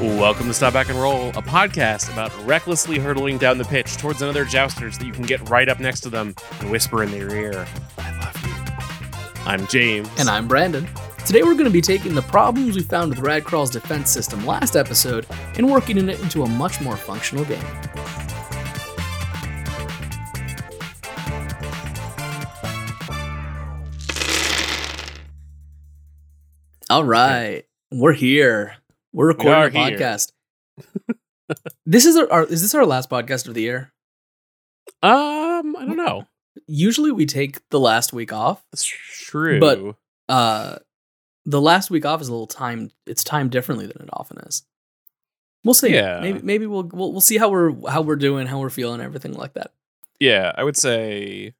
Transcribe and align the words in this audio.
Welcome 0.00 0.46
to 0.46 0.54
Stop 0.54 0.74
Hack 0.74 0.88
and 0.90 1.00
Roll, 1.00 1.30
a 1.30 1.42
podcast 1.42 2.12
about 2.12 2.32
recklessly 2.46 2.98
hurtling 2.98 3.36
down 3.38 3.58
the 3.58 3.64
pitch 3.64 3.96
towards 3.96 4.22
another 4.22 4.44
jousters 4.44 4.96
that 4.98 5.06
you 5.06 5.12
can 5.12 5.24
get 5.24 5.48
right 5.48 5.68
up 5.68 5.80
next 5.80 6.00
to 6.00 6.08
them 6.08 6.34
and 6.60 6.70
whisper 6.70 7.02
in 7.02 7.10
their 7.10 7.34
ear, 7.34 7.66
I 7.98 8.18
love 8.20 8.46
you. 8.46 9.44
I'm 9.44 9.66
James. 9.66 10.08
And 10.18 10.28
I'm 10.28 10.46
Brandon. 10.46 10.88
Today 11.26 11.42
we're 11.42 11.54
going 11.54 11.64
to 11.64 11.70
be 11.70 11.80
taking 11.80 12.14
the 12.14 12.22
problems 12.22 12.76
we 12.76 12.82
found 12.82 13.10
with 13.10 13.18
Radcrawl's 13.18 13.70
defense 13.70 14.10
system 14.10 14.46
last 14.46 14.76
episode 14.76 15.26
and 15.56 15.70
working 15.70 15.98
it 15.98 16.20
into 16.20 16.42
a 16.42 16.48
much 16.48 16.80
more 16.80 16.96
functional 16.96 17.44
game. 17.44 17.64
All 26.90 27.04
right, 27.04 27.64
we're 27.90 28.12
here. 28.12 28.76
We're 29.12 29.28
recording 29.28 29.52
are 29.54 29.66
a 29.66 29.70
podcast. 29.70 30.32
this 31.86 32.06
is 32.06 32.16
our, 32.16 32.30
our 32.32 32.44
is 32.44 32.62
this 32.62 32.74
our 32.74 32.86
last 32.86 33.10
podcast 33.10 33.46
of 33.48 33.54
the 33.54 33.62
year? 33.62 33.92
Um, 35.02 35.76
I 35.76 35.84
don't 35.84 35.96
know. 35.96 36.26
Usually 36.66 37.12
we 37.12 37.26
take 37.26 37.58
the 37.70 37.80
last 37.80 38.12
week 38.12 38.32
off. 38.32 38.64
That's 38.72 38.84
true. 38.84 39.60
But- 39.60 39.96
uh 40.32 40.78
the 41.46 41.60
last 41.62 41.90
week 41.90 42.04
off 42.04 42.20
is 42.20 42.28
a 42.28 42.30
little 42.30 42.46
time 42.46 42.90
it's 43.06 43.24
timed 43.24 43.50
differently 43.50 43.86
than 43.86 44.02
it 44.02 44.10
often 44.12 44.36
is 44.40 44.66
we'll 45.64 45.72
see 45.72 45.94
Yeah. 45.94 46.20
maybe 46.20 46.40
maybe 46.42 46.66
we'll, 46.66 46.82
we'll 46.82 47.12
we'll 47.12 47.22
see 47.22 47.38
how 47.38 47.48
we're 47.48 47.72
how 47.88 48.02
we're 48.02 48.16
doing 48.16 48.46
how 48.46 48.60
we're 48.60 48.68
feeling 48.68 49.00
everything 49.00 49.32
like 49.32 49.54
that 49.54 49.72
yeah, 50.20 50.52
I 50.54 50.64
would 50.64 50.76
say 50.76 51.54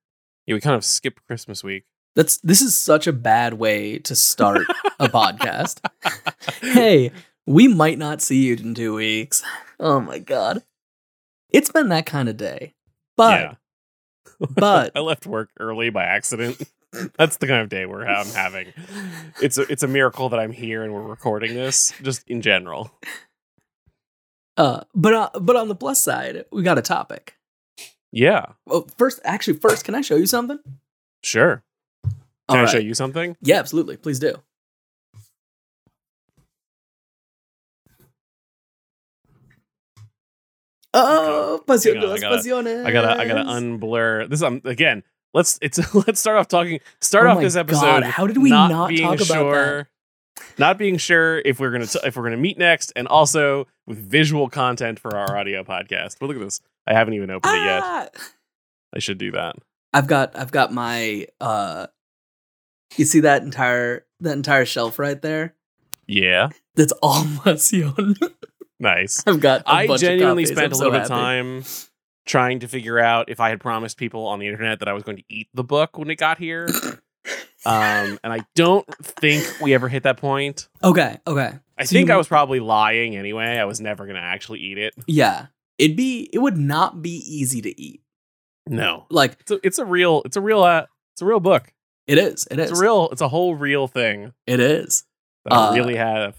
yeah, 0.47 0.55
we 0.55 0.61
kind 0.61 0.77
of 0.77 0.85
skipped 0.85 1.25
Christmas 1.27 1.63
week. 1.65 1.85
That's 2.19 2.39
this 2.39 2.61
is 2.61 2.77
such 2.77 3.07
a 3.07 3.13
bad 3.13 3.55
way 3.55 3.99
to 4.01 4.17
start 4.17 4.67
a 4.99 5.09
podcast 5.09 5.79
hey 6.61 7.13
we 7.47 7.69
might 7.69 7.97
not 7.97 8.21
see 8.21 8.45
you 8.45 8.57
in 8.57 8.75
two 8.75 8.93
weeks 8.95 9.45
oh 9.79 10.01
my 10.01 10.19
god 10.19 10.65
it's 11.51 11.71
been 11.71 11.91
that 11.91 12.07
kind 12.07 12.29
of 12.29 12.37
day 12.37 12.75
but 13.17 13.41
yeah. 13.41 13.55
but 14.51 14.93
I 14.97 15.01
left 15.01 15.27
work 15.27 15.51
early 15.61 15.91
by 15.91 16.05
accident. 16.05 16.63
That's 17.19 17.37
the 17.37 17.47
kind 17.47 17.61
of 17.61 17.69
day 17.69 17.85
we're 17.85 18.07
I'm 18.07 18.29
having. 18.29 18.73
It's 19.43 19.59
a, 19.59 19.63
it's 19.63 19.83
a 19.83 19.89
miracle 19.89 20.31
that 20.31 20.41
I'm 20.41 20.53
here 20.53 20.83
and 20.83 20.95
we're 20.95 21.03
recording 21.03 21.55
this. 21.55 21.93
Just 22.03 22.27
in 22.29 22.41
general. 22.41 22.91
uh 24.57 24.83
but 24.95 25.15
uh, 25.15 25.41
but 25.41 25.57
on 25.57 25.69
the 25.69 25.75
plus 25.75 26.01
side 26.01 26.45
we 26.51 26.63
got 26.63 26.79
a 26.79 26.83
topic 26.83 27.35
Yeah, 28.11 28.53
well 28.67 28.89
first 28.97 29.21
actually 29.25 29.59
first 29.59 29.85
can 29.85 29.95
i 29.95 30.01
show 30.01 30.17
you 30.17 30.27
something 30.27 30.59
sure. 31.23 31.63
Can 32.49 32.57
All 32.57 32.63
I 32.63 32.65
right. 32.65 32.71
show 32.73 32.79
you 32.79 32.95
something? 32.95 33.37
Yeah, 33.43 33.59
absolutely. 33.59 33.97
Please 33.99 34.19
do. 34.19 34.35
Oh, 40.95 41.61
pasión 41.67 41.95
Hang 41.95 42.01
de 42.01 42.07
on, 42.07 42.13
I 42.13 42.19
gotta- 42.21 42.37
pasiones. 42.37 42.87
I 42.87 42.91
gotta 42.93 43.21
I 43.21 43.29
gotta 43.29 43.45
unblur 43.45 44.29
this. 44.29 44.43
Um, 44.43 44.61
again. 44.65 45.03
Let's 45.35 45.59
it's 45.61 45.95
let's 46.07 46.21
start 46.21 46.39
off 46.39 46.49
talking. 46.49 46.81
Start 47.01 47.27
Oh 47.27 47.31
off 47.33 47.41
this 47.41 47.55
God, 47.55 47.61
episode. 47.61 48.05
how 48.05 48.27
did 48.27 48.39
we 48.39 48.49
not, 48.51 48.71
not 48.71 48.89
being 48.89 49.03
talk 49.03 49.17
about 49.21 49.27
sure, 49.27 49.89
Not 50.57 50.79
being 50.79 50.97
sure 50.97 51.41
if 51.45 51.61
we're 51.61 51.71
gonna 51.71 51.87
t- 51.87 52.01
if 52.03 52.17
we're 52.17 52.23
gonna 52.25 52.39
meet 52.39 52.57
next, 52.57 52.93
and 52.97 53.07
also 53.07 53.67
with 53.87 53.99
visual 53.99 54.49
content 54.49 54.99
for 54.99 55.15
our 55.17 55.37
audio 55.37 55.63
podcast. 55.65 56.17
But 56.19 56.29
look 56.29 56.37
at 56.37 56.43
this. 56.43 56.63
I 56.87 56.95
haven't 56.95 57.13
even 57.15 57.31
opened 57.31 57.55
it 57.55 57.65
yet. 57.65 57.83
Ah! 57.85 58.09
I 58.95 58.99
should 59.01 59.19
do 59.19 59.33
that. 59.33 59.57
I've 59.93 60.07
got 60.07 60.35
I've 60.35 60.51
got 60.51 60.73
my 60.73 61.27
uh 61.43 61.89
you 62.97 63.05
see 63.05 63.21
that 63.21 63.43
entire 63.43 64.05
that 64.21 64.33
entire 64.33 64.65
shelf 64.65 64.99
right 64.99 65.21
there? 65.21 65.55
Yeah, 66.07 66.49
That's 66.75 66.93
all 67.03 67.23
Pasión. 67.25 68.17
nice. 68.81 69.23
I've 69.27 69.41
got 69.41 69.61
a 69.63 69.69
I 69.71 69.87
bunch 69.87 70.01
genuinely 70.01 70.45
copies. 70.45 70.57
spent 70.57 70.67
I'm 70.67 70.73
a 70.73 70.75
so 70.75 70.85
little 70.85 70.93
bit 70.93 71.03
of 71.03 71.09
time 71.09 71.65
trying 72.25 72.61
to 72.61 72.69
figure 72.69 72.99
out 72.99 73.29
if 73.29 73.41
I 73.41 73.51
had 73.51 73.61
promised 73.61 73.97
people 73.99 74.27
on 74.27 74.39
the 74.39 74.47
internet 74.49 74.79
that 74.81 74.89
I 74.89 74.93
was 74.95 75.03
going 75.03 75.19
to 75.19 75.25
eat 75.29 75.49
the 75.55 75.65
book 75.65 75.99
when 75.99 76.11
it 76.11 76.17
got 76.17 76.39
here. 76.39 76.67
um, 77.67 78.19
and 78.25 78.33
I 78.33 78.41
don't 78.55 78.87
think 79.03 79.45
we 79.61 79.75
ever 79.75 79.89
hit 79.89 80.05
that 80.05 80.17
point. 80.17 80.69
Okay, 80.83 81.19
okay. 81.27 81.53
I 81.77 81.85
So 81.85 81.93
think 81.93 82.09
you- 82.09 82.15
I 82.15 82.17
was 82.17 82.27
probably 82.29 82.61
lying 82.61 83.17
anyway. 83.17 83.59
I 83.59 83.65
was 83.65 83.81
never 83.81 84.05
going 84.05 84.17
to 84.17 84.23
actually 84.23 84.61
eat 84.61 84.79
it. 84.79 84.95
Yeah. 85.07 85.47
It'd 85.79 85.97
be 85.97 86.29
it 86.33 86.39
would 86.39 86.57
not 86.57 87.03
be 87.03 87.17
easy 87.25 87.61
to 87.63 87.81
eat. 87.81 88.03
No, 88.67 89.07
Like 89.11 89.37
it's 89.41 89.51
a, 89.51 89.61
it's 89.63 89.79
a 89.79 89.85
real 89.85 90.23
it's 90.25 90.37
a 90.37 90.41
real 90.41 90.63
uh, 90.63 90.87
it's 91.15 91.23
a 91.23 91.25
real 91.25 91.41
book. 91.41 91.73
It 92.09 92.19
is. 92.19 92.49
It 92.51 92.59
is. 92.59 92.71
It's 92.71 92.79
a 92.81 92.83
real 92.83 93.09
it's 93.13 93.21
a 93.21 93.29
whole 93.29 93.55
real 93.55 93.87
thing 93.87 94.33
it 94.47 94.59
is. 94.61 95.05
that 95.45 95.53
I 95.53 95.69
Uh, 95.69 95.75
really 95.75 95.95
have. 95.97 96.35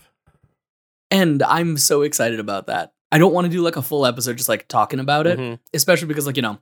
And 1.11 1.41
I'm 1.43 1.77
so 1.77 2.01
excited 2.01 2.39
about 2.39 2.67
that. 2.67 2.93
I 3.11 3.17
don't 3.17 3.33
want 3.33 3.45
to 3.45 3.51
do 3.51 3.61
like 3.61 3.75
a 3.75 3.81
full 3.81 4.05
episode 4.05 4.37
just 4.37 4.49
like 4.49 4.67
talking 4.67 4.99
about 4.99 5.25
it, 5.25 5.39
Mhm, 5.39 5.59
especially 5.73 6.07
because 6.07 6.27
like, 6.27 6.35
you 6.35 6.43
know, 6.43 6.59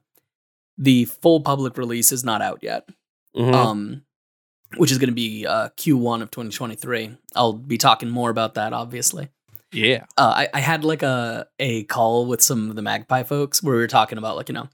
the 0.78 1.06
full 1.06 1.42
public 1.42 1.78
release 1.78 2.12
is 2.12 2.24
not 2.24 2.42
out 2.42 2.60
yet. 2.62 2.88
mhm. 3.36 3.54
Um 3.54 4.04
which 4.76 4.92
is 4.92 4.98
going 4.98 5.10
to 5.10 5.16
be 5.16 5.46
uh 5.46 5.70
Q1 5.78 6.22
of 6.22 6.30
2023. 6.32 7.18
I'll 7.36 7.54
be 7.54 7.78
talking 7.78 8.10
more 8.10 8.30
about 8.30 8.56
that 8.56 8.74
obviously. 8.74 9.30
yeah, 9.74 10.06
Uh 10.18 10.34
I, 10.46 10.50
I 10.54 10.60
had 10.62 10.84
like 10.86 11.04
a 11.04 11.48
a 11.60 11.84
call 11.86 12.26
with 12.26 12.42
some 12.42 12.70
of 12.70 12.76
the 12.76 12.82
Magpie 12.82 13.24
folks 13.24 13.62
where 13.64 13.76
we 13.76 13.82
were 13.82 13.88
talking 13.88 14.18
about 14.18 14.36
like, 14.38 14.50
you 14.50 14.54
know, 14.56 14.70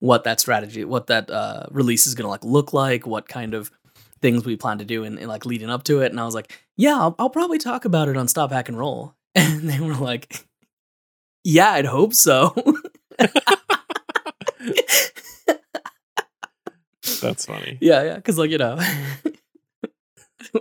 what 0.00 0.24
that 0.24 0.40
strategy, 0.40 0.84
what 0.84 1.06
that 1.08 1.30
uh 1.30 1.66
release 1.70 2.06
is 2.06 2.14
going 2.14 2.24
to 2.24 2.30
like 2.30 2.44
look 2.44 2.72
like, 2.72 3.06
what 3.06 3.28
kind 3.28 3.52
of 3.54 3.70
things 4.20 4.44
we 4.44 4.56
plan 4.56 4.78
to 4.78 4.84
do 4.84 5.04
and, 5.04 5.18
in 5.18 5.28
like 5.28 5.46
leading 5.46 5.70
up 5.70 5.84
to 5.84 6.00
it 6.02 6.10
and 6.12 6.20
I 6.20 6.24
was 6.24 6.34
like, 6.34 6.52
"Yeah, 6.76 6.96
I'll, 6.98 7.14
I'll 7.18 7.30
probably 7.30 7.58
talk 7.58 7.84
about 7.84 8.08
it 8.08 8.16
on 8.16 8.28
Stop 8.28 8.50
Hack 8.52 8.68
and 8.68 8.78
Roll." 8.78 9.14
And 9.34 9.68
they 9.70 9.78
were 9.80 9.94
like, 9.94 10.44
"Yeah, 11.44 11.70
I'd 11.72 11.84
hope 11.86 12.14
so." 12.14 12.54
that's 17.20 17.46
funny. 17.46 17.78
yeah, 17.80 18.02
yeah, 18.02 18.20
cuz 18.20 18.38
like, 18.38 18.50
you 18.50 18.58
know, 18.58 18.78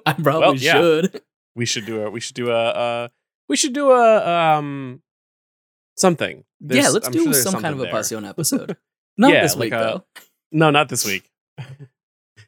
I 0.06 0.14
probably 0.14 0.40
Well, 0.42 0.56
yeah. 0.56 0.74
should. 0.74 1.22
We 1.56 1.66
should 1.66 1.86
do 1.86 2.02
a 2.04 2.10
we 2.10 2.20
should 2.20 2.36
do 2.36 2.52
a 2.52 2.70
uh 2.70 3.08
we 3.50 3.56
should 3.56 3.74
do 3.74 3.92
a 3.92 4.28
um 4.58 5.02
something. 5.98 6.44
yeah, 6.60 6.90
let's 6.90 7.08
I'm 7.08 7.14
do 7.14 7.24
there's 7.26 7.44
some 7.44 7.62
kind 7.62 7.74
of 7.74 7.80
a 7.80 7.84
there. 7.84 7.92
Passion 7.92 8.26
episode. 8.26 8.78
Not 9.18 9.34
Yeah, 9.34 9.42
this 9.44 9.56
like 9.56 9.62
week 9.66 9.74
a- 9.74 9.78
though. 9.78 10.22
No, 10.52 10.70
not 10.70 10.90
this 10.90 11.06
week. 11.06 11.30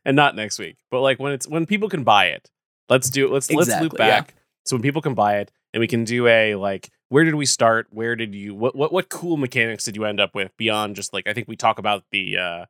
And 0.05 0.15
not 0.15 0.35
next 0.35 0.59
week. 0.59 0.77
But 0.91 1.01
like 1.01 1.19
when 1.19 1.31
it's 1.33 1.47
when 1.47 1.65
people 1.65 1.89
can 1.89 2.03
buy 2.03 2.27
it. 2.27 2.49
Let's 2.89 3.09
do 3.09 3.27
it. 3.27 3.31
let's 3.31 3.51
let's 3.51 3.67
loop 3.69 3.93
Exactly, 3.93 3.99
yeah. 4.05 4.19
back. 4.21 4.35
So 4.65 4.75
when 4.75 4.81
people 4.81 5.01
can 5.01 5.13
buy 5.13 5.37
it 5.37 5.51
and 5.73 5.79
we 5.81 5.87
can 5.87 6.03
do 6.03 6.27
a 6.27 6.55
like 6.55 6.89
where 7.09 7.23
did 7.23 7.35
we 7.35 7.45
start? 7.45 7.87
Where 7.91 8.15
did 8.15 8.33
you 8.35 8.53
what 8.55 8.75
what 8.75 8.91
what 8.91 9.09
cool 9.09 9.37
mechanics 9.37 9.83
did 9.83 9.95
you 9.95 10.05
end 10.05 10.19
up 10.19 10.33
with 10.35 10.55
beyond 10.57 10.95
just 10.95 11.13
like 11.13 11.27
I 11.27 11.33
think 11.33 11.47
we 11.47 11.55
talk 11.55 11.77
about 11.79 12.03
the 12.11 12.37
uh 12.37 12.65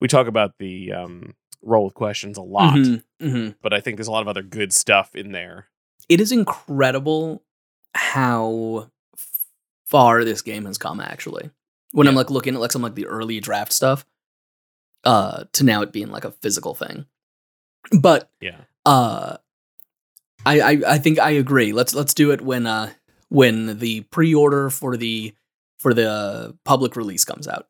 we 0.00 0.06
talk 0.08 0.26
about 0.28 0.54
the 0.58 0.92
um 0.92 1.34
roll 1.62 1.84
with 1.86 1.94
questions 1.94 2.38
a 2.38 2.42
lot, 2.42 2.74
Mhm, 2.74 3.02
mhm. 3.20 3.54
but 3.60 3.72
I 3.72 3.80
think 3.80 3.96
there's 3.96 4.06
a 4.06 4.12
lot 4.12 4.22
of 4.22 4.28
other 4.28 4.42
good 4.42 4.72
stuff 4.72 5.16
in 5.16 5.32
there. 5.32 5.66
It 6.08 6.20
is 6.20 6.30
incredible 6.30 7.42
how 7.94 8.90
far 9.86 10.22
this 10.24 10.42
game 10.42 10.66
has 10.66 10.78
come 10.78 11.00
actually. 11.00 11.50
When 11.92 12.06
I'm 12.06 12.14
like 12.14 12.30
looking 12.30 12.54
at 12.54 12.60
like 12.60 12.70
some 12.72 12.82
like 12.82 12.94
the 12.94 13.06
early 13.06 13.40
draft 13.40 13.72
stuff 13.72 14.04
uh 15.08 15.44
to 15.54 15.64
now 15.64 15.80
it 15.82 15.90
being 15.92 16.10
like 16.10 16.24
a 16.26 16.32
physical 16.42 16.74
thing. 16.74 17.06
But 17.98 18.30
Yeah. 18.40 18.58
uh 18.84 19.38
I, 20.44 20.60
I 20.60 20.80
I 20.94 20.98
think 20.98 21.18
I 21.18 21.30
agree. 21.30 21.72
Let's 21.72 21.94
let's 21.94 22.12
do 22.14 22.30
it 22.32 22.40
when 22.42 22.66
uh 22.66 22.90
when 23.30 23.78
the 23.78 24.02
pre-order 24.12 24.68
for 24.70 24.96
the 24.96 25.34
for 25.78 25.94
the 25.94 26.56
public 26.64 26.94
release 26.96 27.24
comes 27.24 27.46
out. 27.48 27.66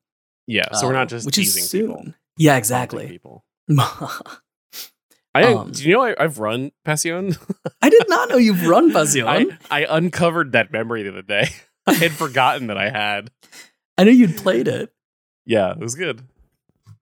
Yeah. 0.47 0.73
So 0.75 0.87
we're 0.87 0.95
Uh, 0.95 0.99
not 1.01 1.09
just 1.09 1.27
which 1.27 1.37
teasing 1.37 1.63
is 1.65 1.71
people. 1.71 1.97
soon. 2.03 2.15
Yeah, 2.37 2.57
exactly. 2.57 3.07
People. 3.07 3.45
I 5.35 5.43
Um, 5.45 5.73
do 5.73 5.85
you 5.85 5.93
know 5.95 6.03
I, 6.03 6.15
I've 6.19 6.39
run 6.39 6.73
Passion? 6.85 7.37
I 7.83 7.91
did 7.91 8.09
not 8.09 8.29
know 8.29 8.37
you've 8.37 8.67
run 8.67 8.93
Passion. 8.97 9.27
I, 9.27 9.47
I, 9.71 9.85
I 9.85 9.97
uncovered 9.97 10.53
that 10.53 10.73
memory 10.73 11.03
the 11.03 11.11
other 11.11 11.23
day. 11.23 11.49
I 11.87 11.95
had 11.95 12.13
forgotten 12.13 12.67
that 12.69 12.79
I 12.79 12.91
had. 12.91 13.31
I 13.97 14.05
knew 14.05 14.11
you'd 14.11 14.37
played 14.37 14.69
it. 14.69 14.93
Yeah, 15.47 15.73
it 15.73 15.79
was 15.79 15.95
good. 15.95 16.23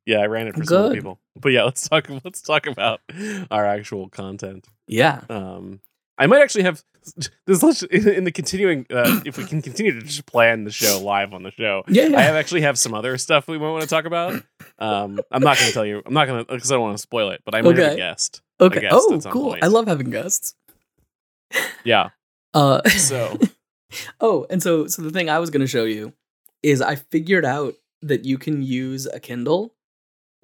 Yeah, 0.06 0.18
I 0.18 0.26
ran 0.26 0.46
it 0.46 0.54
for 0.56 0.64
some 0.64 0.92
people. 0.92 1.18
But 1.40 1.50
yeah, 1.50 1.64
let's 1.68 1.88
talk. 1.88 2.08
Let's 2.24 2.40
talk 2.40 2.66
about 2.66 3.00
our 3.50 3.66
actual 3.66 4.08
content. 4.08 4.66
Yeah. 4.86 5.20
Um, 5.28 5.80
I 6.18 6.26
might 6.26 6.40
actually 6.40 6.62
have 6.64 6.82
this 7.46 7.82
in 7.82 8.24
the 8.24 8.32
continuing. 8.32 8.86
Uh, 8.90 9.20
if 9.26 9.36
we 9.36 9.44
can 9.44 9.60
continue 9.62 9.92
to 9.92 10.00
just 10.06 10.24
plan 10.26 10.64
the 10.64 10.70
show 10.70 11.00
live 11.02 11.34
on 11.34 11.42
the 11.42 11.50
show, 11.50 11.82
Yeah. 11.88 12.06
yeah. 12.06 12.18
I 12.18 12.22
have 12.22 12.36
actually 12.36 12.62
have 12.62 12.78
some 12.78 12.94
other 12.94 13.18
stuff 13.18 13.48
we 13.48 13.58
might 13.58 13.68
want 13.70 13.82
to 13.82 13.88
talk 13.88 14.04
about. 14.06 14.34
Um, 14.78 15.20
I'm 15.30 15.42
not 15.42 15.58
going 15.58 15.68
to 15.68 15.74
tell 15.74 15.84
you. 15.84 16.02
I'm 16.06 16.14
not 16.14 16.26
going 16.26 16.44
to 16.44 16.52
because 16.52 16.70
I 16.70 16.76
don't 16.76 16.82
want 16.82 16.96
to 16.96 17.02
spoil 17.02 17.30
it. 17.30 17.42
But 17.44 17.54
I 17.54 17.60
might 17.62 17.76
have 17.76 17.92
a 17.92 17.96
guest. 17.96 18.40
okay. 18.60 18.80
guest 18.80 18.94
Oh, 18.96 19.20
cool. 19.30 19.50
point. 19.50 19.64
I 19.64 19.66
love 19.66 19.86
having 19.88 20.10
guests. 20.10 20.54
Yeah. 21.84 22.10
Uh 22.54 22.82
So 22.88 23.38
Oh, 24.20 24.46
and 24.50 24.62
so 24.62 24.86
so 24.86 25.02
the 25.02 25.10
thing 25.10 25.28
I 25.30 25.38
was 25.38 25.50
going 25.50 25.60
to 25.60 25.66
show 25.66 25.84
you 25.84 26.12
is 26.62 26.80
I 26.80 26.96
figured 26.96 27.44
out 27.44 27.74
that 28.02 28.24
you 28.24 28.38
can 28.38 28.62
use 28.62 29.06
a 29.06 29.20
Kindle, 29.20 29.74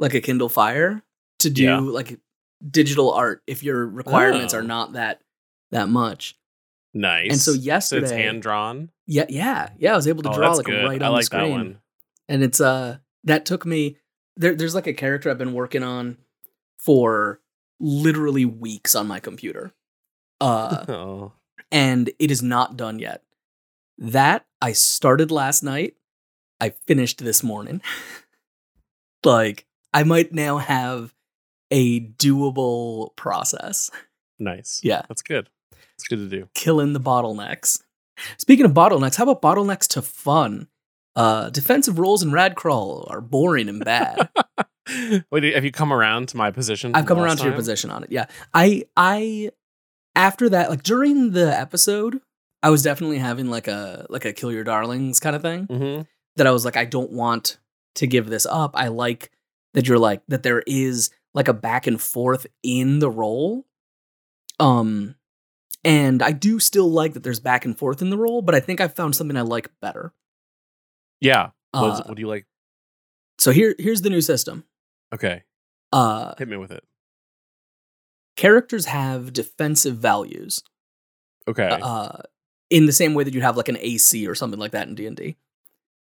like 0.03 0.13
a 0.15 0.21
Kindle 0.21 0.49
Fire, 0.51 1.03
to 1.39 1.49
do 1.49 1.63
Yeah. 1.65 1.79
like 1.79 2.19
digital 2.71 3.11
art 3.13 3.43
if 3.47 3.63
your 3.63 3.87
requirements 3.87 4.53
Oh. 4.55 4.59
are 4.59 4.63
not 4.63 4.93
that 4.93 5.23
that 5.71 5.89
much. 5.89 6.37
Nice. 6.93 7.31
And 7.31 7.41
so 7.41 7.53
so 7.55 7.59
yesterday, 7.59 8.03
it's 8.03 8.13
hand 8.13 8.43
drawn. 8.43 8.91
yeah, 9.07 9.25
yeah, 9.31 9.71
yeah, 9.79 9.95
I 9.95 9.97
was 9.97 10.07
able 10.07 10.23
to 10.25 10.31
Oh, 10.31 10.35
draw 10.35 10.53
like 10.53 10.67
good. 10.67 10.85
right 10.85 11.03
I 11.03 11.07
on 11.07 11.13
like 11.13 11.23
the 11.23 11.27
screen, 11.27 11.43
that 11.45 11.51
one. 11.51 11.79
and 12.29 12.43
it's 12.43 12.61
uh 12.61 12.99
that 13.25 13.47
took 13.47 13.65
me 13.65 13.97
there. 14.37 14.55
There's 14.55 14.75
like 14.75 14.87
a 14.87 14.93
character 14.93 15.31
I've 15.31 15.39
been 15.39 15.55
working 15.55 15.83
on 15.83 16.19
for 16.79 17.41
literally 17.81 18.45
weeks 18.45 18.95
on 18.95 19.07
my 19.07 19.19
computer, 19.21 19.73
uh, 20.41 20.85
oh. 20.89 21.33
and 21.71 22.11
it 22.19 22.31
is 22.31 22.43
not 22.43 22.77
done 22.77 22.99
yet. 22.99 23.23
That 23.99 24.45
I 24.61 24.73
started 24.73 25.31
last 25.31 25.63
night. 25.63 25.97
I 26.61 26.71
finished 26.87 27.25
this 27.25 27.43
morning. 27.43 27.81
like 29.25 29.67
I 29.93 30.03
might 30.05 30.33
now 30.33 30.59
have 30.59 31.15
a 31.71 32.01
doable 32.01 33.15
process. 33.17 33.91
Nice. 34.39 34.81
Yeah. 34.83 35.03
That's 35.09 35.23
good. 35.23 35.49
It's 35.95 36.09
good 36.09 36.17
to 36.19 36.29
do. 36.29 36.49
killing 36.55 36.93
the 36.93 37.01
bottlenecks. 37.01 37.83
Speaking 38.39 38.65
of 38.65 38.73
bottlenecks, 38.73 39.17
how 39.17 39.29
about 39.29 39.43
bottlenecks 39.43 39.87
to 39.89 40.03
fun? 40.03 40.69
Uh, 41.15 41.51
defensive 41.51 41.99
roles 41.99 42.23
in 42.23 42.33
Rad 42.33 42.55
Crawl 42.57 43.07
are 43.11 43.21
boring 43.21 43.69
and 43.69 43.85
bad. 43.85 44.29
Wait, 45.31 45.55
have 45.55 45.65
you 45.65 45.71
come 45.73 45.93
around 45.93 46.29
to 46.31 46.37
my 46.37 46.51
position? 46.51 46.95
I've 46.95 47.07
come 47.07 47.19
around 47.19 47.37
to 47.39 47.45
your 47.45 47.53
position 47.53 47.91
on 47.91 48.03
it. 48.05 48.11
Yeah, 48.11 48.27
I, 48.55 48.85
I, 48.97 49.51
after 50.17 50.49
that, 50.51 50.71
like 50.71 50.83
during 50.83 51.33
the 51.33 51.57
episode, 51.59 52.21
I 52.63 52.71
was 52.71 52.83
definitely 52.83 53.19
having 53.19 53.51
like 53.51 53.69
a 53.69 54.07
like 54.09 54.25
a 54.25 54.33
kill 54.33 54.51
your 54.53 54.65
darlings 54.65 55.21
kind 55.21 55.37
of 55.37 55.43
thing. 55.43 55.67
Mhm. 55.67 56.07
That 56.37 56.47
I 56.47 56.51
was 56.51 56.65
like, 56.65 56.77
I 56.77 56.85
don't 56.87 57.13
want 57.13 57.59
to 57.97 58.07
give 58.07 58.29
this 58.29 58.47
up. 58.47 58.73
I 58.75 58.89
like 58.89 59.31
that 59.75 59.87
you're 59.89 59.99
like 59.99 60.23
that. 60.29 60.43
There 60.43 60.63
is 60.67 61.11
like 61.35 61.49
a 61.49 61.53
back 61.55 61.87
and 61.87 62.01
forth 62.01 62.47
in 62.63 62.99
the 62.99 63.11
role. 63.11 63.67
Um, 64.61 65.15
and 65.85 66.23
I 66.23 66.33
do 66.33 66.61
still 66.61 66.91
like 66.91 67.15
that 67.15 67.23
there's 67.23 67.41
back 67.41 67.65
and 67.65 67.77
forth 67.77 68.03
in 68.03 68.11
the 68.11 68.19
role, 68.19 68.43
but 68.43 68.55
I 68.55 68.61
think 68.61 68.81
I 68.81 68.89
found 68.89 69.17
something 69.17 69.37
I 69.37 69.41
like 69.43 69.71
better. 69.81 70.13
Yeah. 71.21 71.51
What, 71.73 71.95
is- 71.95 72.01
Uh, 72.01 72.05
what 72.07 72.17
do 72.17 72.21
you 72.21 72.29
like? 72.29 72.47
so 73.39 73.51
here 73.51 73.75
here's 73.79 74.03
the 74.03 74.11
new 74.11 74.21
system. 74.21 74.65
Okay. 75.13 75.43
Uh 75.93 76.35
Hit 76.39 76.49
me 76.49 76.57
with 76.59 76.71
it. 76.71 76.85
characters 78.37 78.87
have 78.87 79.33
defensive 79.33 79.97
values. 79.97 80.63
Okay. 81.49 81.69
Uh 81.83 82.19
in 82.71 82.87
the 82.87 82.93
same 82.93 83.13
way 83.15 83.23
that 83.25 83.35
you'd 83.35 83.43
have 83.43 83.57
like 83.57 83.69
an 83.69 83.77
AC 83.81 84.27
or 84.27 84.35
something 84.35 84.59
like 84.61 84.71
that 84.73 84.89
in 84.89 84.95
D&D. 84.95 85.37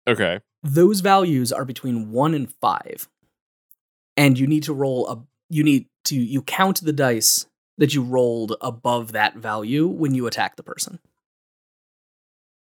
okay. 0.08 0.40
Those 0.64 1.00
values 1.00 1.54
are 1.54 1.64
between 1.64 2.12
1 2.12 2.34
and 2.34 2.52
5. 2.52 3.08
And 4.18 4.38
you 4.38 4.48
need 4.48 4.64
to 4.64 4.74
roll 4.74 5.08
a 5.08 5.24
you 5.50 5.64
need 5.64 5.86
to 6.06 6.16
you 6.16 6.42
count 6.42 6.82
the 6.84 6.92
dice 6.92 7.46
that 7.78 7.94
you 7.94 8.02
rolled 8.02 8.56
above 8.60 9.12
that 9.14 9.36
value 9.36 9.88
when 9.88 10.14
you 10.16 10.26
attack 10.28 10.56
the 10.56 10.64
person. 10.64 11.00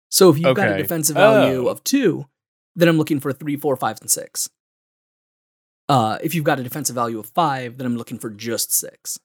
So 0.09 0.29
if 0.29 0.37
you've 0.37 0.55
got 0.55 0.69
a 0.71 0.77
defensive 0.77 1.15
value 1.15 1.65
Oh. 1.67 1.69
of 1.71 1.83
2, 1.83 2.25
then 2.75 2.87
I'm 2.87 2.97
looking 2.97 3.19
for 3.19 3.33
three, 3.33 3.57
four, 3.57 3.75
five, 3.75 3.99
and 3.99 4.09
6. 4.11 4.49
Uh, 5.89 6.17
if 6.21 6.35
you've 6.35 6.43
got 6.45 6.59
a 6.59 6.63
defensive 6.63 6.93
value 6.93 7.17
of 7.19 7.25
5, 7.27 7.77
then 7.77 7.85
I'm 7.87 7.97
looking 7.97 8.19
for 8.19 8.29
just 8.29 8.71
6. 8.71 9.19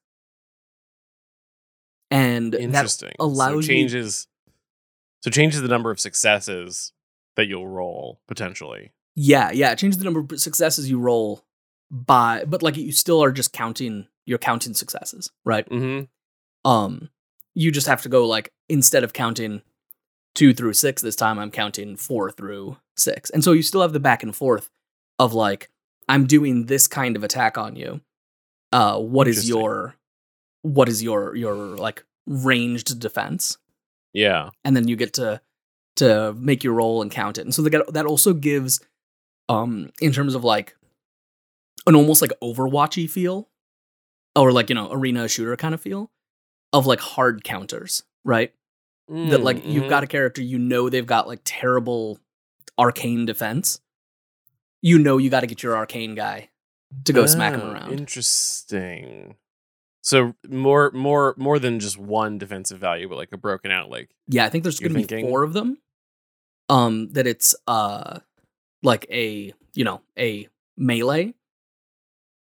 And 2.11 2.52
that 2.52 2.61
Interesting. 2.61 3.12
allows 3.19 3.64
so 3.64 3.69
changes. 3.69 4.26
So 5.23 5.31
changes 5.31 5.62
the 5.62 5.69
number 5.69 5.90
of 5.90 6.00
successes 6.00 6.93
that 7.37 7.46
you'll 7.46 7.69
roll 7.69 8.20
potentially. 8.28 8.93
Yeah, 9.14 9.50
yeah. 9.52 9.73
It 9.73 9.78
changes 9.78 9.99
the 9.99 10.05
number 10.05 10.20
of 10.20 10.40
successes 10.40 10.90
you 10.90 10.99
roll 10.99 11.44
by, 11.92 12.44
but 12.44 12.62
like 12.62 12.76
you 12.76 12.90
still 12.90 13.22
are 13.22 13.30
just 13.30 13.52
counting. 13.52 14.08
You're 14.24 14.38
counting 14.38 14.74
successes, 14.74 15.30
right? 15.44 15.68
Mm-hmm. 15.68 16.04
Um, 16.68 17.10
you 17.54 17.70
just 17.70 17.86
have 17.86 18.02
to 18.02 18.08
go 18.08 18.26
like 18.26 18.52
instead 18.68 19.04
of 19.04 19.12
counting 19.12 19.62
two 20.34 20.54
through 20.54 20.72
six 20.72 21.02
this 21.02 21.16
time, 21.16 21.38
I'm 21.38 21.50
counting 21.50 21.96
four 21.96 22.30
through 22.30 22.78
six, 22.96 23.30
and 23.30 23.44
so 23.44 23.52
you 23.52 23.62
still 23.62 23.82
have 23.82 23.92
the 23.92 24.00
back 24.00 24.22
and 24.22 24.34
forth 24.34 24.70
of 25.18 25.34
like 25.34 25.68
I'm 26.08 26.26
doing 26.26 26.66
this 26.66 26.86
kind 26.88 27.14
of 27.14 27.22
attack 27.22 27.58
on 27.58 27.76
you. 27.76 28.00
Uh, 28.72 28.98
what 28.98 29.28
is 29.28 29.48
your 29.48 29.96
what 30.62 30.88
is 30.88 31.02
your 31.02 31.36
your 31.36 31.54
like 31.54 32.04
ranged 32.26 32.98
defense? 32.98 33.58
Yeah. 34.12 34.50
and 34.64 34.76
then 34.76 34.88
you 34.88 34.96
get 34.96 35.14
to 35.14 35.40
to 35.96 36.32
make 36.34 36.64
your 36.64 36.74
roll 36.74 37.02
and 37.02 37.10
count 37.10 37.38
it. 37.38 37.42
And 37.42 37.54
so 37.54 37.62
get, 37.64 37.92
that 37.92 38.06
also 38.06 38.32
gives, 38.32 38.80
um, 39.50 39.90
in 40.00 40.12
terms 40.12 40.34
of 40.34 40.42
like 40.42 40.74
an 41.87 41.94
almost 41.96 42.23
like 42.23 42.32
Overwatchy 42.43 43.08
feel, 43.11 43.49
or 44.37 44.52
like 44.52 44.69
you 44.69 44.75
know 44.75 44.90
arena 44.93 45.29
shooter 45.29 45.56
kind 45.56 45.75
of 45.75 45.81
feel 45.81 46.11
of 46.73 46.87
like 46.87 47.00
hard 47.00 47.44
counters, 47.44 48.02
right? 48.25 48.52
That 49.08 49.43
like 49.43 49.64
you've 49.67 49.84
Mhm. 49.84 49.88
got 49.88 50.05
a 50.05 50.06
character, 50.06 50.40
you 50.43 50.58
know 50.58 50.88
they've 50.88 51.06
got 51.06 51.26
like 51.29 51.40
terrible 51.44 52.19
arcane 52.79 53.26
defense. 53.26 53.81
You 54.81 54.99
know 54.99 55.19
you 55.19 55.31
got 55.31 55.40
to 55.40 55.46
get 55.46 55.62
your 55.62 55.76
arcane 55.76 56.14
guy 56.14 56.50
to 57.05 57.12
go 57.12 57.26
smack 57.26 57.55
him 57.55 57.61
Ah, 57.61 57.73
around. 57.73 57.93
Interesting. 57.93 59.37
So 60.02 60.35
more, 60.49 60.90
more, 60.93 61.35
more 61.38 61.58
than 61.61 61.78
just 61.78 61.96
one 61.99 62.38
defensive 62.38 62.78
value, 62.81 63.08
but 63.08 63.17
like 63.17 63.31
a 63.32 63.37
broken 63.37 63.70
out, 63.70 63.90
like 63.90 64.11
Yeah, 64.28 64.44
I 64.44 64.49
think 64.49 64.64
there's 64.64 64.81
going 64.81 64.94
to 64.94 65.06
be 65.06 65.20
four 65.23 65.43
of 65.44 65.52
them. 65.52 65.78
Um, 66.69 67.11
that 67.12 67.26
it's 67.26 67.55
uh 67.67 68.20
like 68.82 69.06
a 69.11 69.52
you 69.75 69.85
know 69.85 70.00
a 70.19 70.49
melee, 70.76 71.35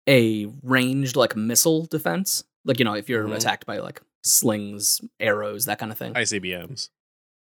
a 0.08 0.46
ranged 0.62 1.16
like 1.16 1.34
missile 1.36 1.86
defense, 1.86 2.44
like 2.64 2.78
you 2.78 2.84
know 2.84 2.94
if 2.94 3.08
you're 3.08 3.24
Mhm. 3.26 3.34
attacked 3.36 3.66
by 3.66 3.78
like 3.78 4.00
slings, 4.22 5.00
arrows, 5.20 5.64
that 5.66 5.78
kind 5.78 5.90
of 5.92 5.98
thing. 5.98 6.12
ICBMs. 6.14 6.90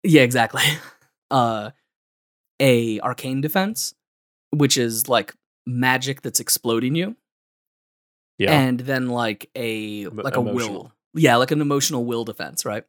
yeah, 0.04 0.22
exactly. 0.22 0.64
Uh, 1.32 1.70
a 2.60 3.00
arcane 3.02 3.40
defense, 3.40 3.94
which 4.50 4.80
is 4.80 5.08
like 5.08 5.36
magic 5.68 6.24
that's 6.24 6.40
exploding 6.40 6.96
you, 6.96 7.16
Yeah. 8.40 8.60
and 8.60 8.80
then 8.80 9.10
like 9.10 9.48
a 9.56 10.08
like 10.08 10.36
a 10.38 10.42
will 10.42 10.92
yeah 11.14 11.36
like 11.36 11.52
an 11.52 11.62
emotional 11.62 12.04
will 12.04 12.26
defense 12.26 12.66
right 12.66 12.84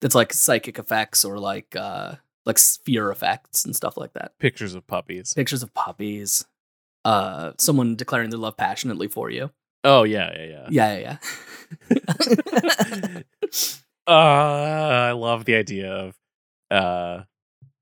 that's 0.00 0.16
like 0.16 0.32
psychic 0.32 0.76
effects 0.76 1.24
or 1.24 1.38
like 1.38 1.76
uh 1.76 2.16
like 2.46 2.58
sphere 2.58 3.12
effects 3.12 3.64
and 3.64 3.76
stuff 3.76 3.96
like 3.96 4.12
that 4.14 4.36
Pictures 4.40 4.74
of 4.74 4.84
puppies. 4.88 5.34
pictures 5.34 5.62
of 5.62 5.72
puppies 5.72 6.44
uh 7.08 7.52
someone 7.58 7.96
declaring 7.96 8.30
their 8.30 8.38
love 8.40 8.56
passionately 8.56 9.08
for 9.08 9.30
you 9.30 9.50
Oh 9.84 10.02
yeah, 10.04 10.30
yeah, 10.36 10.46
yeah. 10.46 10.66
yeah 10.70 10.98
yeah 10.98 11.18
yeah 12.00 13.20
Uh, 14.06 15.08
I 15.10 15.12
love 15.12 15.44
the 15.44 15.54
idea 15.54 15.92
of 15.92 16.14
uh 16.70 17.24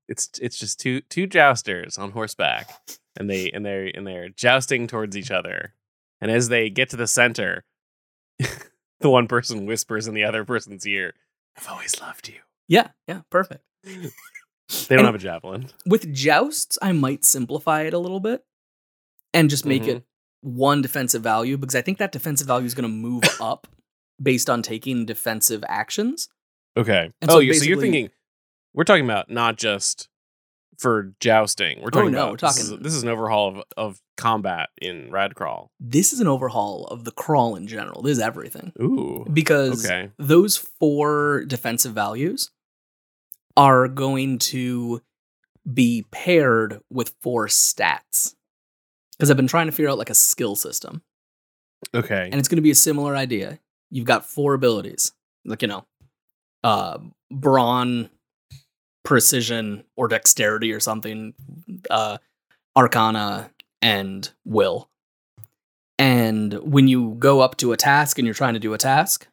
it's 0.09 0.29
it's 0.41 0.59
just 0.59 0.77
two 0.79 0.99
two 1.01 1.25
jousters 1.25 1.97
on 1.97 2.11
horseback 2.11 2.69
and 3.17 3.29
they 3.29 3.49
and 3.51 3.65
they're 3.65 3.89
and 3.95 4.05
they're 4.05 4.27
jousting 4.29 4.87
towards 4.87 5.15
each 5.15 5.31
other. 5.31 5.73
And 6.19 6.29
as 6.29 6.49
they 6.49 6.69
get 6.69 6.89
to 6.89 6.97
the 6.97 7.07
center, 7.07 7.63
the 8.99 9.09
one 9.09 9.27
person 9.27 9.65
whispers 9.65 10.07
in 10.07 10.15
the 10.15 10.25
other 10.25 10.43
person's 10.43 10.85
ear, 10.85 11.13
I've 11.57 11.67
always 11.69 11.99
loved 12.01 12.27
you. 12.27 12.39
yeah 12.67 12.89
yeah 13.07 13.21
perfect 13.29 13.63
They 13.85 13.93
don't 14.89 14.99
And- 14.99 15.05
have 15.05 15.15
a 15.15 15.19
javelin. 15.19 15.67
with 15.85 16.13
jousts 16.13 16.77
i 16.81 16.91
might 16.91 17.23
simplify 17.23 17.83
it 17.83 17.93
a 17.93 17.99
little 17.99 18.19
bit 18.19 18.43
and 19.33 19.49
just 19.49 19.65
make 19.65 19.83
Mhm. 19.83 19.87
it 19.97 20.03
one 20.41 20.81
defensive 20.81 21.21
value 21.23 21.57
because 21.57 21.75
i 21.75 21.81
think 21.81 21.97
that 21.97 22.11
defensive 22.11 22.47
value 22.47 22.65
is 22.65 22.73
going 22.75 22.89
to 22.89 22.95
move 22.95 23.23
up 23.41 23.67
based 24.21 24.49
on 24.49 24.61
taking 24.61 25.05
defensive 25.05 25.63
actions 25.67 26.29
Okay. 26.77 27.11
And 27.21 27.31
oh, 27.31 27.35
so 27.35 27.39
you 27.39 27.53
so 27.55 27.65
you're 27.65 27.81
thinking 27.81 28.09
we're 28.75 28.83
talking 28.83 29.03
about 29.03 29.31
not 29.31 29.57
just 29.57 30.09
for 30.77 31.11
jousting. 31.19 31.81
We're 31.81 31.89
talking 31.89 32.09
Oh, 32.09 32.11
no, 32.11 32.17
about 32.33 32.41
we're 32.43 32.47
this, 32.49 32.59
is, 32.59 32.79
this 32.81 32.93
is 32.93 33.01
an 33.01 33.09
overhaul 33.09 33.47
of, 33.57 33.63
of 33.75 34.01
combat 34.15 34.69
in 34.79 35.09
Radcrawl. 35.09 35.69
this 35.79 36.13
is 36.13 36.19
an 36.19 36.27
overhaul 36.27 36.85
of 36.85 37.03
the 37.03 37.09
crawl 37.11 37.55
in 37.55 37.65
general 37.65 38.03
this 38.03 38.17
is 38.19 38.23
everything 38.23 38.73
Ooh. 38.79 39.25
because 39.33 39.83
Okay. 39.83 40.11
those 40.19 40.55
four 40.55 41.45
defensive 41.47 41.93
values 41.93 42.51
are 43.55 43.87
going 43.87 44.37
to 44.37 45.01
be 45.73 46.05
paired 46.11 46.79
with 46.91 47.15
four 47.23 47.47
stats. 47.47 48.35
Because 49.17 49.29
I've 49.31 49.37
been 49.37 49.47
trying 49.47 49.65
to 49.67 49.71
figure 49.71 49.89
out 49.89 49.97
like 49.97 50.09
a 50.09 50.15
skill 50.15 50.55
system, 50.55 51.01
Okay. 51.95 52.29
and 52.31 52.35
it's 52.35 52.47
going 52.47 52.57
to 52.57 52.61
be 52.61 52.71
a 52.71 52.75
similar 52.75 53.15
idea. 53.15 53.59
You've 53.89 54.05
got 54.05 54.25
four 54.25 54.53
abilities, 54.53 55.11
like 55.45 55.61
you 55.61 55.67
know, 55.67 55.85
uh, 56.63 56.99
brawn, 57.31 58.09
precision, 59.03 59.83
or 59.95 60.07
dexterity, 60.07 60.71
or 60.71 60.79
something, 60.79 61.33
uh, 61.89 62.17
arcana, 62.75 63.51
and 63.81 64.29
will. 64.45 64.89
And 65.99 66.53
when 66.55 66.87
you 66.87 67.15
go 67.17 67.39
up 67.39 67.57
to 67.57 67.71
a 67.71 67.77
task 67.77 68.19
and 68.19 68.25
you're 68.27 68.35
trying 68.35 68.53
to 68.53 68.59
do 68.59 68.73
a 68.73 68.77
task, 68.77 69.27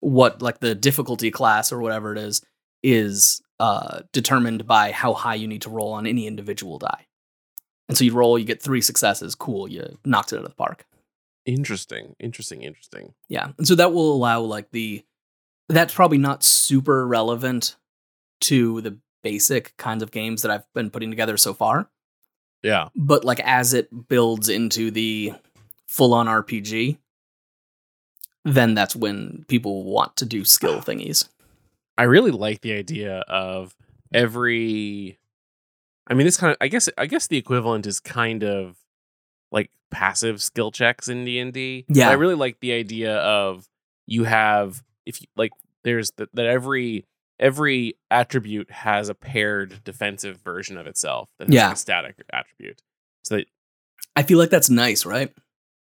what 0.00 0.42
like 0.42 0.58
the 0.60 0.74
difficulty 0.74 1.30
class 1.30 1.70
or 1.70 1.80
whatever 1.80 2.12
it 2.12 2.18
is 2.18 2.42
is 2.82 3.42
uh, 3.60 4.00
determined 4.12 4.66
by 4.66 4.90
how 4.90 5.12
high 5.12 5.34
you 5.34 5.46
need 5.46 5.62
to 5.62 5.70
roll 5.70 5.92
on 5.92 6.06
any 6.06 6.26
individual 6.26 6.78
die. 6.78 7.06
And 7.90 7.98
so 7.98 8.04
you 8.04 8.12
roll, 8.12 8.38
you 8.38 8.44
get 8.44 8.62
three 8.62 8.80
successes. 8.80 9.34
Cool, 9.34 9.68
you 9.68 9.98
knocked 10.04 10.32
it 10.32 10.36
out 10.36 10.44
of 10.44 10.50
the 10.50 10.54
park. 10.54 10.86
Interesting. 11.44 12.14
Interesting. 12.20 12.62
Interesting. 12.62 13.14
Yeah. 13.28 13.48
And 13.58 13.66
so 13.66 13.74
that 13.74 13.92
will 13.92 14.12
allow 14.12 14.40
like 14.40 14.70
the 14.70 15.04
that's 15.68 15.94
probably 15.94 16.18
not 16.18 16.44
super 16.44 17.06
relevant 17.06 17.76
to 18.42 18.80
the 18.80 18.98
basic 19.22 19.76
kinds 19.76 20.02
of 20.02 20.10
games 20.10 20.42
that 20.42 20.50
I've 20.50 20.72
been 20.72 20.90
putting 20.90 21.10
together 21.10 21.36
so 21.36 21.54
far. 21.54 21.88
Yeah. 22.62 22.88
But 22.94 23.24
like 23.24 23.40
as 23.40 23.74
it 23.74 24.08
builds 24.08 24.48
into 24.48 24.90
the 24.90 25.32
full 25.86 26.14
on 26.14 26.26
RPG, 26.26 26.98
then 28.44 28.74
that's 28.74 28.96
when 28.96 29.44
people 29.48 29.84
want 29.84 30.16
to 30.16 30.26
do 30.26 30.44
skill 30.44 30.80
thingies. 30.80 31.28
I 31.98 32.04
really 32.04 32.30
like 32.30 32.60
the 32.60 32.72
idea 32.72 33.24
of 33.28 33.74
every 34.12 35.18
I 36.10 36.14
mean 36.14 36.26
this 36.26 36.36
kind 36.36 36.50
of 36.50 36.56
I 36.60 36.68
guess 36.68 36.88
I 36.98 37.06
guess 37.06 37.26
the 37.28 37.36
equivalent 37.38 37.86
is 37.86 38.00
kind 38.00 38.42
of 38.44 38.76
like 39.52 39.70
passive 39.90 40.42
skill 40.42 40.70
checks 40.70 41.08
in 41.08 41.24
D&D. 41.24 41.84
But 41.88 41.96
Yeah. 41.96 42.10
I 42.10 42.14
really 42.14 42.34
like 42.34 42.60
the 42.60 42.72
idea 42.72 43.16
of 43.18 43.68
you 44.06 44.24
have 44.24 44.82
if 45.06 45.20
you 45.22 45.28
like 45.36 45.52
there's 45.84 46.10
that 46.16 46.28
that 46.34 46.46
every 46.46 47.06
every 47.38 47.94
attribute 48.10 48.70
has 48.70 49.08
a 49.08 49.14
paired 49.14 49.82
defensive 49.84 50.38
version 50.44 50.76
of 50.76 50.86
itself 50.86 51.30
that 51.38 51.46
has 51.48 51.54
like, 51.54 51.60
Yeah. 51.62 51.72
a 51.72 51.76
static 51.76 52.16
attribute. 52.32 52.82
So 53.24 53.36
that 53.36 53.46
I 54.16 54.22
feel 54.24 54.38
like 54.38 54.50
that's 54.50 54.68
nice, 54.70 55.06
right? 55.06 55.32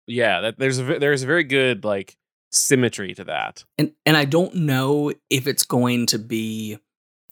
yeah, 0.09 0.41
that 0.41 0.59
there's 0.59 0.79
a 0.79 0.85
there's 0.99 1.23
a 1.25 1.27
very 1.27 1.43
good 1.45 1.85
like 1.85 2.17
symmetry 2.53 3.13
to 3.15 3.25
that. 3.25 3.65
And 3.77 3.93
and 4.07 4.17
I 4.17 4.25
don't 4.25 4.55
know 4.55 5.13
if 5.31 5.47
it's 5.47 5.65
going 5.65 6.07
to 6.07 6.19
be 6.19 6.79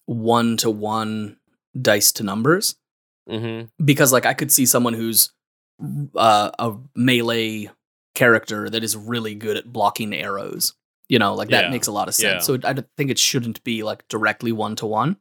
one 0.07 0.57
to 0.59 0.71
one 0.71 1.37
dice 1.81 2.13
to 2.13 2.23
numbers 2.23 2.77
Mhm. 3.29 3.71
because 3.85 4.13
like 4.13 4.27
I 4.27 4.35
could 4.35 4.53
see 4.53 4.67
someone 4.67 4.95
who's 4.95 5.33
uh, 6.15 6.51
a 6.59 6.75
melee 6.95 7.71
character 8.15 8.71
that 8.71 8.85
is 8.85 8.97
really 8.97 9.35
good 9.35 9.57
at 9.57 9.73
blocking 9.73 10.15
arrows. 10.15 10.75
You 11.09 11.19
know, 11.19 11.35
like 11.35 11.49
that 11.51 11.65
Yeah. 11.65 11.71
makes 11.71 11.87
a 11.89 11.93
lot 11.93 12.09
of 12.09 12.15
sense. 12.15 12.49
Yeah. 12.49 12.57
So 12.59 12.69
I 12.69 12.73
don't 12.75 12.87
think 12.97 13.11
it 13.11 13.19
shouldn't 13.19 13.63
be 13.65 13.83
like 13.83 14.07
directly 14.09 14.53
one 14.53 14.77
to 14.77 14.87
one. 14.87 15.17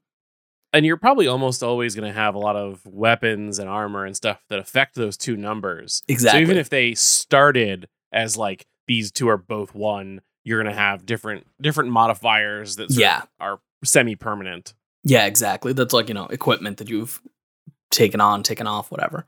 and 0.75 0.87
you're 0.87 0.97
probably 0.97 1.27
almost 1.27 1.61
always 1.61 1.93
going 1.93 2.07
to 2.11 2.19
have 2.19 2.33
a 2.33 2.39
lot 2.39 2.55
of 2.55 2.83
weapons 2.83 3.59
and 3.59 3.69
armor 3.69 4.05
and 4.07 4.15
stuff 4.15 4.43
that 4.49 4.57
affect 4.57 4.95
those 4.95 5.15
two 5.17 5.37
numbers. 5.37 6.01
Exactly. 6.07 6.39
So 6.39 6.41
even 6.41 6.57
if 6.57 6.69
they 6.69 6.95
started 6.95 7.87
as 8.11 8.37
like 8.37 8.65
these 8.87 9.11
two 9.11 9.29
are 9.29 9.37
both 9.37 9.75
one, 9.75 10.21
you're 10.43 10.59
going 10.63 10.73
to 10.73 10.79
have 10.79 11.05
different 11.05 11.45
different 11.61 11.91
modifiers 11.91 12.77
that 12.77 12.89
sort 12.89 12.97
of 12.97 12.99
Yeah. 13.01 13.21
are 13.39 13.59
semi 13.83 14.15
permanent. 14.15 14.73
Yeah, 15.03 15.25
exactly. 15.25 15.73
That's 15.73 15.93
like, 15.93 16.07
you 16.07 16.13
know, 16.13 16.27
equipment 16.27 16.77
that 16.77 16.89
you've 16.89 17.21
taken 17.91 18.21
on, 18.21 18.43
taken 18.43 18.67
off, 18.67 18.91
whatever. 18.91 19.27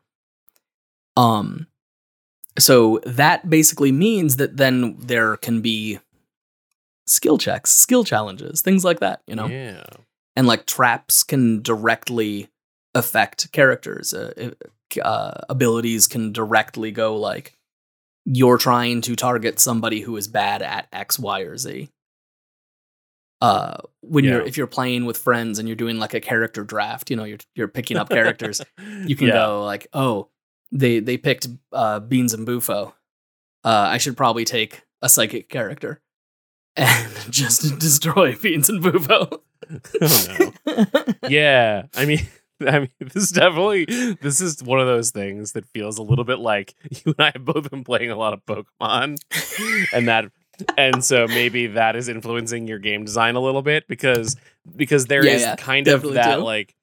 Um 1.17 1.67
so 2.57 3.01
that 3.05 3.49
basically 3.49 3.91
means 3.91 4.37
that 4.37 4.57
then 4.57 4.95
there 4.97 5.35
can 5.37 5.61
be 5.61 5.99
skill 7.05 7.37
checks, 7.37 7.71
skill 7.71 8.03
challenges, 8.03 8.61
things 8.61 8.83
like 8.83 8.99
that, 8.99 9.21
you 9.27 9.35
know. 9.35 9.47
Yeah. 9.47 9.83
And 10.35 10.47
like 10.47 10.65
traps 10.65 11.23
can 11.23 11.61
directly 11.61 12.49
affect 12.93 13.51
characters. 13.51 14.13
Uh, 14.13 14.51
uh, 15.01 15.41
abilities 15.49 16.07
can 16.07 16.31
directly 16.31 16.91
go 16.91 17.17
like 17.17 17.57
you're 18.25 18.57
trying 18.57 19.01
to 19.01 19.15
target 19.15 19.59
somebody 19.59 20.01
who 20.01 20.17
is 20.17 20.27
bad 20.27 20.61
at 20.61 20.87
X, 20.91 21.19
Y, 21.19 21.41
or 21.41 21.57
Z. 21.57 21.89
Uh, 23.45 23.77
when 24.01 24.23
you're 24.25 24.41
if 24.41 24.57
you're 24.57 24.67
playing 24.67 25.05
with 25.05 25.17
friends 25.17 25.59
and 25.59 25.67
you're 25.67 25.75
doing 25.75 25.99
like 25.99 26.13
a 26.13 26.19
character 26.21 26.63
draft, 26.63 27.09
you 27.09 27.15
know, 27.15 27.23
you're 27.25 27.37
you're 27.55 27.67
picking 27.67 27.97
up 27.97 28.09
characters. 28.09 28.61
You 29.05 29.15
can 29.15 29.27
Yeah. 29.27 29.33
go 29.33 29.63
like, 29.65 29.87
oh, 29.93 30.29
they 30.71 30.99
they 30.99 31.17
picked 31.17 31.47
uh, 31.71 31.99
Beans 31.99 32.33
and 32.33 32.45
Bufo. 32.45 32.95
Uh, 33.63 33.87
I 33.95 33.97
should 33.99 34.15
probably 34.17 34.45
take 34.45 34.83
a 35.01 35.09
psychic 35.09 35.49
character 35.49 36.01
and 36.75 37.11
just 37.29 37.79
destroy 37.87 38.35
Beans 38.35 38.69
and 38.69 38.81
Bufo. 38.81 39.41
Oh, 40.01 40.51
yeah 41.29 41.83
i 41.95 42.05
mean 42.05 42.19
i 42.67 42.79
mean 42.79 42.89
this 42.99 43.15
is 43.15 43.31
definitely 43.31 43.85
this 44.21 44.39
is 44.41 44.61
one 44.61 44.79
of 44.79 44.85
those 44.87 45.09
things 45.11 45.53
that 45.53 45.65
feels 45.73 45.97
a 45.97 46.03
little 46.03 46.23
bit 46.25 46.39
like 46.39 46.75
you 46.91 47.13
and 47.17 47.27
i 47.27 47.31
have 47.33 47.45
both 47.45 47.69
been 47.71 47.83
playing 47.83 48.11
a 48.11 48.15
lot 48.15 48.33
of 48.33 48.45
pokemon 48.45 49.17
and 49.93 50.07
that 50.07 50.25
and 50.77 51.03
so 51.03 51.27
maybe 51.27 51.67
that 51.67 51.95
is 51.95 52.07
influencing 52.07 52.67
your 52.67 52.79
game 52.79 53.03
design 53.05 53.35
a 53.35 53.39
little 53.39 53.61
bit 53.61 53.87
because 53.87 54.35
because 54.75 55.05
there 55.07 55.25
is 55.25 55.41
Yeah, 55.41 55.49
yeah, 55.49 55.55
kind 55.55 55.87
of 55.87 56.01
that 56.13 56.35
do. 56.37 56.41
like 56.43 56.75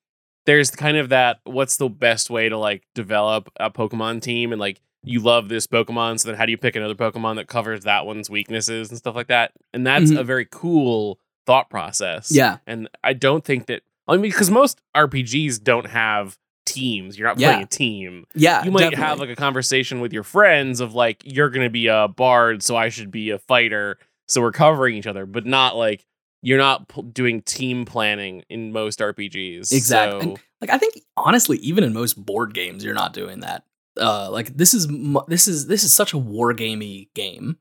there's 0.47 0.71
kind 0.71 0.97
of 0.97 1.11
that 1.11 1.39
what's 1.45 1.77
the 1.77 1.89
best 1.89 2.31
way 2.31 2.49
to 2.49 2.59
like 2.59 2.83
develop 2.95 3.51
a 3.61 3.71
pokemon 3.71 4.21
team 4.23 4.53
and 4.53 4.61
like 4.61 4.81
you 5.05 5.21
love 5.21 5.49
this 5.49 5.67
pokemon 5.67 6.19
so 6.21 6.29
then 6.29 6.37
how 6.39 6.45
do 6.47 6.51
you 6.53 6.59
pick 6.59 6.77
another 6.77 6.95
pokemon 6.95 7.37
that 7.37 7.47
covers 7.49 7.83
that 7.85 8.07
one's 8.07 8.29
weaknesses 8.31 8.89
and 8.91 8.99
stuff 8.99 9.15
like 9.17 9.29
that 9.29 9.53
and 9.73 9.87
that's 9.87 10.11
Mhm. 10.11 10.19
a 10.19 10.25
very 10.25 10.47
cool 10.51 11.19
thought 11.47 11.69
process 11.71 12.31
yeah, 12.35 12.59
and 12.67 12.89
I 13.03 13.13
don't 13.15 13.45
think 13.45 13.67
that 13.67 13.83
I 14.09 14.13
mean 14.13 14.23
because 14.23 14.51
most 14.51 14.81
RPGs 14.97 15.63
don't 15.63 15.87
have 15.87 16.39
teams. 16.65 17.19
You're 17.19 17.29
not 17.29 17.39
Yeah. 17.39 17.51
playing 17.53 17.63
a 17.65 17.67
team. 17.67 18.27
yeah. 18.35 18.65
You 18.65 18.71
might 18.71 18.81
definitely. 18.81 19.05
have 19.05 19.19
like 19.21 19.29
a 19.31 19.37
conversation 19.37 20.01
with 20.01 20.13
your 20.13 20.23
friends 20.23 20.81
of 20.81 20.95
like 20.95 21.23
you're 21.25 21.51
going 21.51 21.67
to 21.67 21.71
be 21.71 21.87
a 21.89 22.09
bard, 22.09 22.63
so 22.63 22.77
I 22.77 22.89
should 22.89 23.11
be 23.11 23.31
a 23.31 23.39
fighter. 23.39 23.99
So 24.29 24.41
we're 24.41 24.53
covering 24.53 24.97
each 24.97 25.07
other, 25.07 25.27
but 25.27 25.45
not 25.47 25.77
like 25.77 26.07
you're 26.43 26.59
not 26.59 26.89
p- 26.89 27.03
doing 27.03 27.43
team 27.43 27.85
planning 27.85 28.43
in 28.49 28.73
most 28.73 28.99
RPGs. 29.01 29.73
Exactly. 29.73 30.21
So, 30.21 30.29
And, 30.31 30.39
like 30.61 30.71
I 30.71 30.79
think 30.79 30.95
honestly, 31.17 31.59
even 31.59 31.85
in 31.85 31.93
most 31.93 32.15
board 32.15 32.55
games, 32.55 32.85
you're 32.85 32.95
not 32.95 33.13
doing 33.13 33.41
that. 33.41 33.65
Uh, 34.01 34.31
like 34.31 34.57
this 34.57 34.73
is 34.75 34.89
this 35.29 35.47
is 35.47 35.67
this 35.67 35.85
is 35.85 35.93
such 35.93 36.13
a 36.15 36.19
war 36.19 36.55
gamey 36.55 37.11
game, 37.15 37.59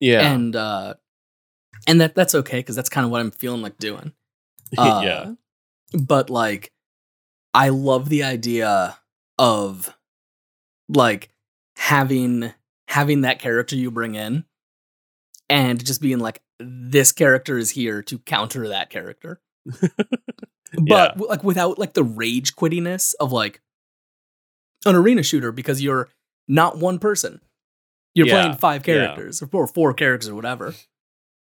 yeah. 0.00 0.32
and 0.32 0.56
uh, 0.56 0.94
and 1.86 2.00
that 2.00 2.14
that's 2.14 2.34
okay 2.34 2.60
because 2.60 2.74
that's 2.74 2.88
kind 2.88 3.04
of 3.04 3.10
what 3.10 3.20
I'm 3.20 3.30
feeling 3.30 3.62
like 3.62 3.76
doing. 3.78 4.12
Uh, 4.78 5.00
yeah. 5.04 5.32
But 5.96 6.28
like, 6.30 6.72
I 7.56 7.70
love 7.70 8.08
the 8.10 8.22
idea 8.22 8.96
of 9.38 9.96
like 10.88 11.30
having 11.76 12.52
having 12.88 13.22
that 13.22 13.38
character 13.40 13.76
you 13.76 13.90
bring 13.90 14.14
in, 14.14 14.44
and 15.48 15.84
just 15.84 16.00
being 16.02 16.18
like, 16.18 16.42
this 16.60 17.12
character 17.12 17.58
is 17.58 17.70
here 17.70 18.02
to 18.04 18.18
counter 18.18 18.68
that 18.68 18.90
character. 18.90 19.40
but 20.80 21.14
w- 21.14 21.28
like 21.28 21.42
without 21.44 21.78
like 21.78 21.94
the 21.94 22.04
rage 22.04 22.54
quittiness 22.56 23.14
of 23.20 23.32
like 23.32 23.60
an 24.84 24.94
arena 24.94 25.22
shooter 25.22 25.52
because 25.52 25.82
you're 25.82 26.08
not 26.48 26.78
one 26.78 26.98
person 26.98 27.40
you're 28.14 28.26
Yeah, 28.26 28.34
playing 28.34 28.54
five 28.54 28.86
yeah. 28.86 29.14
characters 29.14 29.42
or 29.42 29.46
four, 29.48 29.66
four 29.66 29.92
characters 29.94 30.28
or 30.28 30.34
whatever 30.34 30.74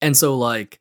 and 0.01 0.15
so 0.15 0.37
like 0.37 0.79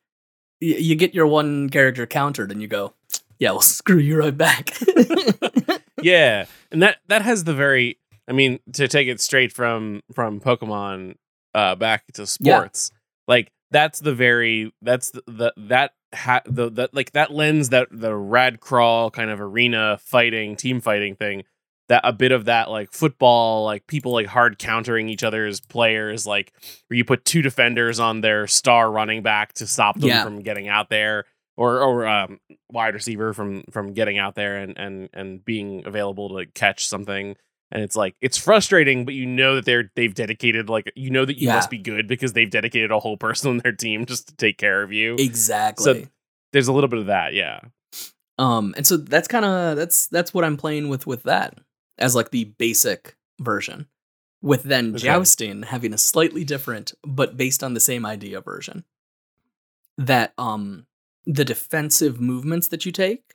y- 0.61 0.77
you 0.79 0.95
get 0.95 1.15
your 1.15 1.27
one 1.27 1.69
character 1.71 2.07
countered 2.07 2.53
and 2.53 2.63
you 2.63 2.69
go 2.69 2.95
yeah 3.43 3.51
well 3.51 3.61
screw 3.79 3.99
you 3.99 4.19
right 4.19 4.37
back 4.37 4.71
yeah 6.03 6.47
and 6.71 6.83
that 6.83 6.99
that 7.09 7.23
has 7.23 7.45
the 7.45 7.55
very 7.55 7.99
i 8.29 8.33
mean 8.33 8.59
to 8.73 8.89
take 8.89 9.09
it 9.09 9.21
straight 9.21 9.53
from 9.53 10.03
from 10.15 10.41
pokemon 10.41 11.15
uh 11.55 11.75
back 11.75 12.05
to 12.15 12.23
Yeah. 12.23 12.57
sports 12.59 12.91
like 13.29 13.51
that's 13.71 14.01
the 14.01 14.15
very 14.15 14.73
that's 14.83 15.11
the, 15.11 15.23
the 15.27 15.53
that 15.57 15.93
ha, 16.15 16.41
the 16.47 16.71
that 16.71 16.95
like 16.95 17.13
that 17.13 17.33
lens 17.33 17.71
that 17.71 17.89
the 17.91 18.15
rad 18.15 18.61
crawl 18.61 19.11
kind 19.11 19.31
of 19.31 19.41
arena 19.41 19.99
fighting 20.03 20.57
team 20.57 20.81
fighting 20.81 21.15
thing 21.17 21.45
that 21.89 22.01
a 22.05 22.13
bit 22.13 22.33
of 22.33 22.45
that 22.47 22.71
like 22.71 22.93
football 22.93 23.65
like 23.65 23.87
people 23.87 24.13
like 24.13 24.27
hard 24.27 24.59
countering 24.59 25.09
each 25.09 25.23
other's 25.23 25.61
players 25.61 26.27
like 26.27 26.53
where 26.89 26.97
you 26.97 27.05
put 27.05 27.25
two 27.25 27.43
defenders 27.43 27.99
on 27.99 28.21
their 28.21 28.47
star 28.47 28.91
running 28.91 29.23
back 29.23 29.53
to 29.55 29.67
stop 29.67 29.99
them 29.99 30.09
Yeah. 30.09 30.23
from 30.25 30.41
getting 30.41 30.69
out 30.69 30.89
there 30.91 31.25
or 31.57 31.81
or 31.83 32.07
um, 32.07 32.39
wide 32.71 32.95
receiver 32.95 33.33
from 33.33 33.63
from 33.71 33.93
getting 33.93 34.19
out 34.19 34.35
there 34.35 34.57
and 34.57 34.79
and 34.79 35.09
and 35.13 35.45
being 35.45 35.83
available 35.87 36.29
to 36.39 36.47
catch 36.47 36.87
something 36.87 37.37
and 37.71 37.83
it's 37.83 37.97
like 37.97 38.15
it's 38.21 38.37
frustrating 38.39 39.05
but 39.05 39.15
you 39.15 39.27
know 39.27 39.55
that 39.57 39.65
they're 39.65 39.91
they've 39.97 40.15
dedicated 40.15 40.69
like 40.69 40.91
you 40.97 41.11
know 41.11 41.25
that 41.25 41.39
you 41.39 41.49
Yeah. 41.49 41.55
must 41.55 41.71
be 41.71 41.79
good 41.79 42.07
because 42.09 42.33
they've 42.33 42.51
dedicated 42.51 42.91
a 42.91 42.99
whole 42.99 43.17
person 43.17 43.51
on 43.51 43.59
their 43.59 43.73
team 43.73 44.05
just 44.07 44.29
to 44.29 44.37
take 44.37 44.59
care 44.59 44.83
of 44.83 44.93
you 44.93 45.17
exactly 45.19 46.05
So 46.05 46.09
there's 46.53 46.69
a 46.69 46.73
little 46.73 46.89
bit 46.89 46.99
of 47.01 47.07
that 47.07 47.35
yeah 47.35 47.61
um 48.39 48.75
and 48.77 48.87
so 48.87 48.97
that's 48.97 49.29
kind 49.29 49.45
of 49.45 49.77
that's 49.77 50.07
that's 50.09 50.33
what 50.33 50.45
i'm 50.45 50.57
playing 50.57 50.89
with 50.89 51.07
with 51.07 51.23
that 51.25 51.59
as 51.99 52.15
like 52.15 52.31
the 52.31 52.45
basic 52.45 53.17
version 53.41 53.87
with 54.41 54.63
then 54.65 54.95
Okay. 54.95 54.99
jousting 55.07 55.63
having 55.63 55.93
a 55.93 55.99
slightly 55.99 56.45
different 56.45 56.93
but 57.07 57.37
based 57.37 57.63
on 57.63 57.75
the 57.75 57.81
same 57.81 58.05
idea 58.07 58.41
version 58.41 58.85
that 59.99 60.33
um 60.39 60.87
the 61.27 61.45
defensive 61.45 62.21
movements 62.21 62.69
that 62.69 62.85
you 62.87 62.93
take 62.93 63.35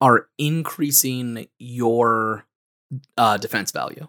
are 0.00 0.28
increasing 0.38 1.46
your 1.58 2.44
uh 3.16 3.36
defense 3.36 3.70
value 3.72 4.06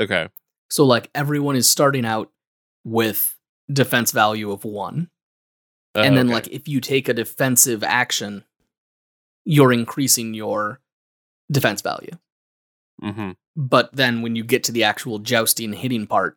okay 0.00 0.28
so 0.70 0.84
like 0.84 1.10
everyone 1.14 1.56
is 1.56 1.70
starting 1.70 2.04
out 2.04 2.30
with 2.84 3.36
defense 3.72 4.12
value 4.12 4.50
of 4.50 4.64
1 4.64 5.08
Uh, 5.94 6.00
and 6.00 6.16
then 6.16 6.26
okay. 6.26 6.34
like 6.34 6.48
if 6.48 6.68
you 6.68 6.80
take 6.80 7.08
a 7.08 7.14
defensive 7.14 7.82
action 7.84 8.44
you're 9.44 9.72
increasing 9.72 10.34
your 10.34 10.80
defense 11.50 11.80
value 11.82 12.12
Mhm. 13.02 13.36
but 13.56 13.94
then 13.94 14.22
when 14.22 14.34
you 14.36 14.42
get 14.44 14.64
to 14.64 14.72
the 14.72 14.84
actual 14.84 15.18
jousting 15.20 15.72
hitting 15.72 16.06
part 16.06 16.36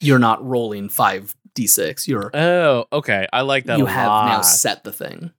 you're 0.00 0.18
not 0.18 0.44
rolling 0.44 0.88
five 0.88 1.34
d6. 1.56 2.06
You're 2.06 2.30
Oh, 2.34 2.84
okay. 2.92 3.26
I 3.32 3.40
like 3.40 3.64
that. 3.64 3.78
you 3.78 3.86
have 3.86 4.06
now 4.06 4.40
set 4.42 4.84
the 4.84 4.92
thing. 4.92 5.32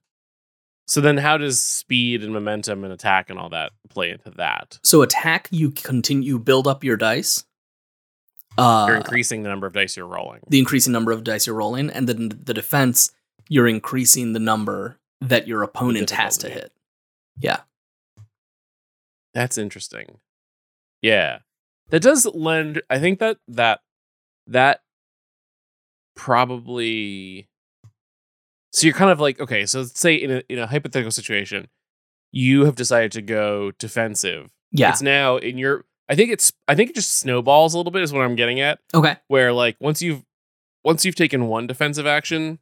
So 0.86 1.00
then, 1.02 1.18
how 1.18 1.36
does 1.36 1.60
speed 1.60 2.24
and 2.24 2.32
momentum 2.32 2.82
and 2.84 2.92
attack 2.92 3.28
and 3.30 3.38
all 3.38 3.50
that 3.50 3.72
play 3.90 4.10
into 4.10 4.30
that? 4.32 4.78
So 4.82 5.02
attack, 5.02 5.48
you 5.50 5.70
continue 5.70 6.26
you 6.26 6.38
build 6.38 6.66
up 6.66 6.82
your 6.82 6.96
dice. 6.96 7.44
Uh, 8.56 8.86
You're 8.88 8.96
increasing 8.96 9.42
the 9.44 9.48
number 9.50 9.66
of 9.68 9.72
dice 9.72 9.96
you're 9.96 10.06
rolling. 10.06 10.40
the 10.48 10.58
increasing 10.58 10.92
number 10.92 11.12
of 11.12 11.22
dice 11.24 11.46
you're 11.46 11.54
rolling, 11.54 11.90
and 11.90 12.08
then 12.08 12.30
the 12.42 12.54
defense, 12.54 13.12
you're 13.48 13.68
increasing 13.68 14.32
the 14.32 14.40
number 14.40 14.98
that 15.20 15.46
your 15.46 15.62
opponent 15.62 16.10
has 16.10 16.38
to 16.38 16.48
hit. 16.48 16.72
Yeah. 17.38 17.60
That's 19.34 19.58
interesting. 19.58 20.18
Yeah. 21.02 21.38
That 21.90 22.00
does 22.02 22.26
lend 22.26 22.82
I 22.90 22.98
think 22.98 23.18
that 23.20 23.38
that 23.48 23.80
that 24.46 24.80
probably 26.18 27.48
so 28.72 28.86
you're 28.86 28.94
kind 28.94 29.10
of 29.10 29.20
like 29.20 29.40
okay, 29.40 29.64
so 29.64 29.80
let's 29.80 29.98
say 29.98 30.14
in 30.14 30.30
a 30.30 30.42
in 30.48 30.58
a 30.58 30.66
hypothetical 30.66 31.10
situation, 31.10 31.68
you 32.32 32.66
have 32.66 32.74
decided 32.74 33.12
to 33.12 33.22
go 33.22 33.70
defensive. 33.78 34.50
Yeah. 34.72 34.90
It's 34.90 35.00
now 35.00 35.36
in 35.38 35.56
your 35.56 35.86
I 36.08 36.14
think 36.14 36.30
it's 36.30 36.52
I 36.66 36.74
think 36.74 36.90
it 36.90 36.96
just 36.96 37.14
snowballs 37.14 37.72
a 37.72 37.78
little 37.78 37.92
bit 37.92 38.02
is 38.02 38.12
what 38.12 38.24
I'm 38.24 38.36
getting 38.36 38.60
at. 38.60 38.80
Okay. 38.92 39.16
Where 39.28 39.52
like 39.52 39.76
once 39.80 40.02
you've 40.02 40.22
once 40.84 41.04
you've 41.04 41.14
taken 41.14 41.46
one 41.46 41.66
defensive 41.66 42.06
action, 42.06 42.58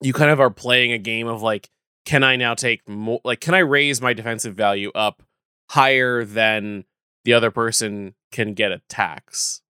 you 0.00 0.12
kind 0.12 0.30
of 0.30 0.40
are 0.40 0.50
playing 0.50 0.92
a 0.92 0.98
game 0.98 1.28
of 1.28 1.42
like, 1.42 1.70
can 2.04 2.24
I 2.24 2.36
now 2.36 2.54
take 2.54 2.88
more 2.88 3.20
like 3.24 3.40
can 3.40 3.54
I 3.54 3.60
raise 3.60 4.00
my 4.00 4.12
defensive 4.12 4.54
value 4.54 4.90
up 4.94 5.22
higher 5.70 6.24
than 6.24 6.84
the 7.24 7.32
other 7.32 7.50
person 7.50 8.14
can 8.32 8.54
get 8.54 8.72
attacks? 8.72 9.62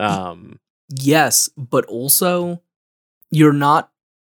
Um 0.00 0.58
Yes, 0.88 1.48
but 1.56 1.84
also 1.86 2.62
you're 3.30 3.52
not 3.52 3.90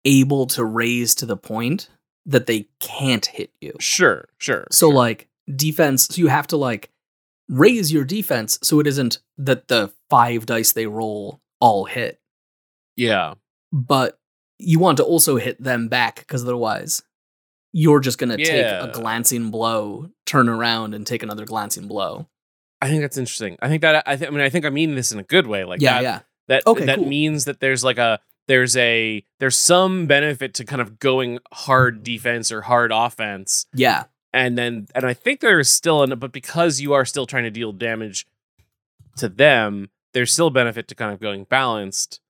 able 0.05 0.47
to 0.47 0.65
raise 0.65 1.15
to 1.17 1.27
the 1.27 1.37
point 1.37 1.89
that 2.27 2.47
they 2.47 2.69
can't 2.81 3.27
hit 3.27 3.51
you. 3.61 3.75
sure, 3.81 4.29
sure. 4.39 4.67
So 4.71 4.89
sure. 4.89 4.95
like 4.95 5.29
defense, 5.55 6.07
so 6.07 6.21
you 6.21 6.29
have 6.29 6.47
to 6.49 6.57
like 6.57 6.91
raise 7.49 7.93
your 7.93 8.05
defense 8.05 8.59
so 8.63 8.81
it 8.81 8.87
isn't 8.87 9.21
that 9.39 9.69
the 9.69 9.93
five 10.11 10.47
dice 10.47 10.73
they 10.73 10.87
roll 10.87 11.41
all 11.61 11.85
hit, 11.85 12.21
yeah. 12.97 13.35
but 13.73 14.19
you 14.59 14.79
want 14.79 14.99
to 14.99 15.05
also 15.05 15.37
hit 15.37 15.63
them 15.63 15.89
back 15.89 16.17
because 16.17 16.45
otherwise 16.45 17.03
you're 17.73 18.01
just 18.01 18.19
going 18.19 18.31
to 18.31 18.37
take 18.37 18.65
a 18.65 18.91
glancing 18.93 19.51
blow, 19.51 20.11
turn 20.27 20.49
around 20.49 20.95
and 20.95 21.07
take 21.07 21.23
another 21.23 21.45
glancing 21.45 21.87
blow. 21.87 22.27
I 22.81 22.89
think 22.89 23.03
that's 23.03 23.19
interesting. 23.19 23.57
I 23.61 23.69
think 23.69 23.83
that 23.83 24.03
I, 24.07 24.17
th- 24.17 24.29
I 24.29 24.31
mean 24.31 24.41
I 24.41 24.51
think 24.51 24.65
I 24.65 24.71
mean 24.71 24.95
this 24.95 25.13
in 25.13 25.19
a 25.19 25.25
good 25.25 25.47
way. 25.47 25.65
Like 25.65 25.81
yeah, 25.81 25.95
that, 25.95 26.03
yeah. 26.03 26.21
That 26.49 26.67
Okay, 26.67 26.85
that 26.87 26.97
cool. 26.99 27.07
means 27.07 27.45
that 27.45 27.61
there's 27.61 27.85
like 27.85 27.99
a 27.99 28.21
there's 28.49 28.77
a 28.77 29.25
there's 29.39 29.57
some 29.57 30.07
benefit 30.07 30.55
to 30.55 30.65
kind 30.65 30.81
of 30.83 30.99
going 30.99 31.39
hard 31.53 32.01
mm. 32.01 32.05
defense 32.05 32.51
or 32.51 32.63
hard 32.63 32.91
offense 32.93 33.67
Yeah. 33.75 34.05
and 34.33 34.57
then 34.59 34.89
and 34.95 35.05
I 35.05 35.15
think 35.15 35.41
there's 35.41 35.69
still 35.69 36.03
an 36.03 36.19
but 36.19 36.33
because 36.33 36.81
you 36.81 36.93
are 36.95 37.05
still 37.05 37.27
trying 37.27 37.45
to 37.45 37.51
deal 37.51 37.73
damage 37.73 38.27
to 39.17 39.29
them, 39.29 39.91
there's 40.15 40.33
still 40.33 40.49
benefit 40.51 40.89
to 40.89 40.95
kind 40.95 41.13
of 41.13 41.21
going 41.21 41.45
balanced. 41.45 42.21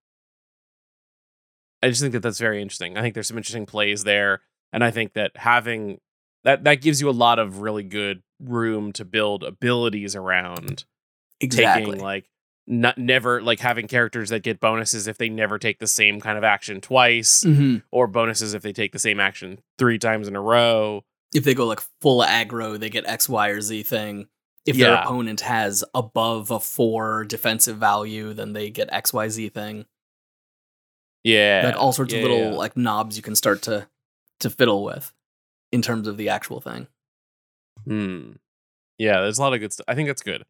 I 1.82 1.88
just 1.88 2.00
think 2.00 2.12
that 2.12 2.20
that's 2.22 2.38
very 2.40 2.60
interesting. 2.60 2.96
I 2.98 3.02
think 3.02 3.14
there's 3.14 3.28
some 3.28 3.36
interesting 3.36 3.66
plays 3.66 4.02
there, 4.04 4.40
and 4.72 4.82
I 4.82 4.90
think 4.90 5.12
that 5.12 5.36
having 5.36 6.00
that 6.44 6.64
that 6.64 6.80
gives 6.80 7.00
you 7.00 7.08
a 7.08 7.12
lot 7.12 7.38
of 7.38 7.60
really 7.60 7.84
good 7.84 8.22
room 8.40 8.92
to 8.94 9.04
build 9.04 9.44
abilities 9.44 10.16
around 10.16 10.84
Exactly. 11.40 11.84
taking 11.84 12.00
like 12.02 12.24
not 12.70 12.98
never 12.98 13.40
like 13.40 13.60
having 13.60 13.88
characters 13.88 14.28
that 14.28 14.42
get 14.42 14.60
bonuses 14.60 15.06
if 15.08 15.16
they 15.16 15.30
never 15.30 15.58
take 15.58 15.78
the 15.78 15.86
same 15.86 16.20
kind 16.20 16.36
of 16.36 16.44
action 16.44 16.80
twice 16.82 17.42
Mhm. 17.44 17.82
or 17.90 18.06
bonuses 18.06 18.52
if 18.52 18.62
they 18.62 18.72
take 18.74 18.92
the 18.92 18.98
same 18.98 19.18
action 19.18 19.60
three 19.78 19.98
times 19.98 20.28
in 20.28 20.36
a 20.36 20.40
row. 20.40 21.02
If 21.34 21.44
they 21.44 21.54
go 21.54 21.66
like 21.66 21.80
full 22.02 22.22
aggro, 22.22 22.78
they 22.78 22.90
get 22.90 23.06
X, 23.06 23.26
Y, 23.28 23.48
or 23.48 23.60
Z 23.62 23.82
thing. 23.84 24.28
If 24.66 24.76
their 24.76 24.94
opponent 24.96 25.40
has 25.40 25.82
above 25.94 26.50
a 26.50 26.60
four 26.60 27.24
defensive 27.24 27.78
value, 27.78 28.34
then 28.34 28.52
they 28.52 28.68
get 28.68 28.90
X, 28.92 29.14
Y, 29.14 29.28
Z 29.28 29.48
thing. 29.48 29.86
Yeah. 31.24 31.62
like 31.66 31.76
all 31.76 31.92
sorts 31.92 32.12
yeah, 32.12 32.20
of 32.20 32.22
little 32.22 32.50
yeah. 32.52 32.56
like 32.56 32.76
knobs 32.76 33.16
you 33.16 33.22
can 33.22 33.34
start 33.34 33.62
to 33.62 33.88
to 34.40 34.50
fiddle 34.50 34.84
with 34.84 35.12
in 35.72 35.82
terms 35.82 36.06
of 36.06 36.16
the 36.16 36.28
actual 36.28 36.60
thing. 36.60 36.86
Hmm. 37.84 38.32
Yeah, 38.98 39.20
there's 39.22 39.38
a 39.38 39.42
lot 39.42 39.54
of 39.54 39.60
good 39.60 39.72
stuff. 39.72 39.84
I 39.88 39.94
think 39.94 40.08
that's 40.08 40.22
good. 40.22 40.44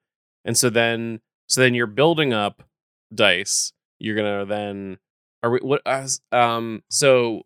And 0.44 0.56
so 0.56 0.68
then 0.70 1.20
so 1.48 1.60
then 1.60 1.74
you're 1.74 1.86
building 1.86 2.32
up 2.32 2.62
dice. 3.14 3.72
You're 3.98 4.14
gonna 4.16 4.44
then 4.46 4.98
are 5.42 5.50
we 5.50 5.58
what 5.60 5.82
as 5.86 6.20
um 6.32 6.82
so 6.90 7.42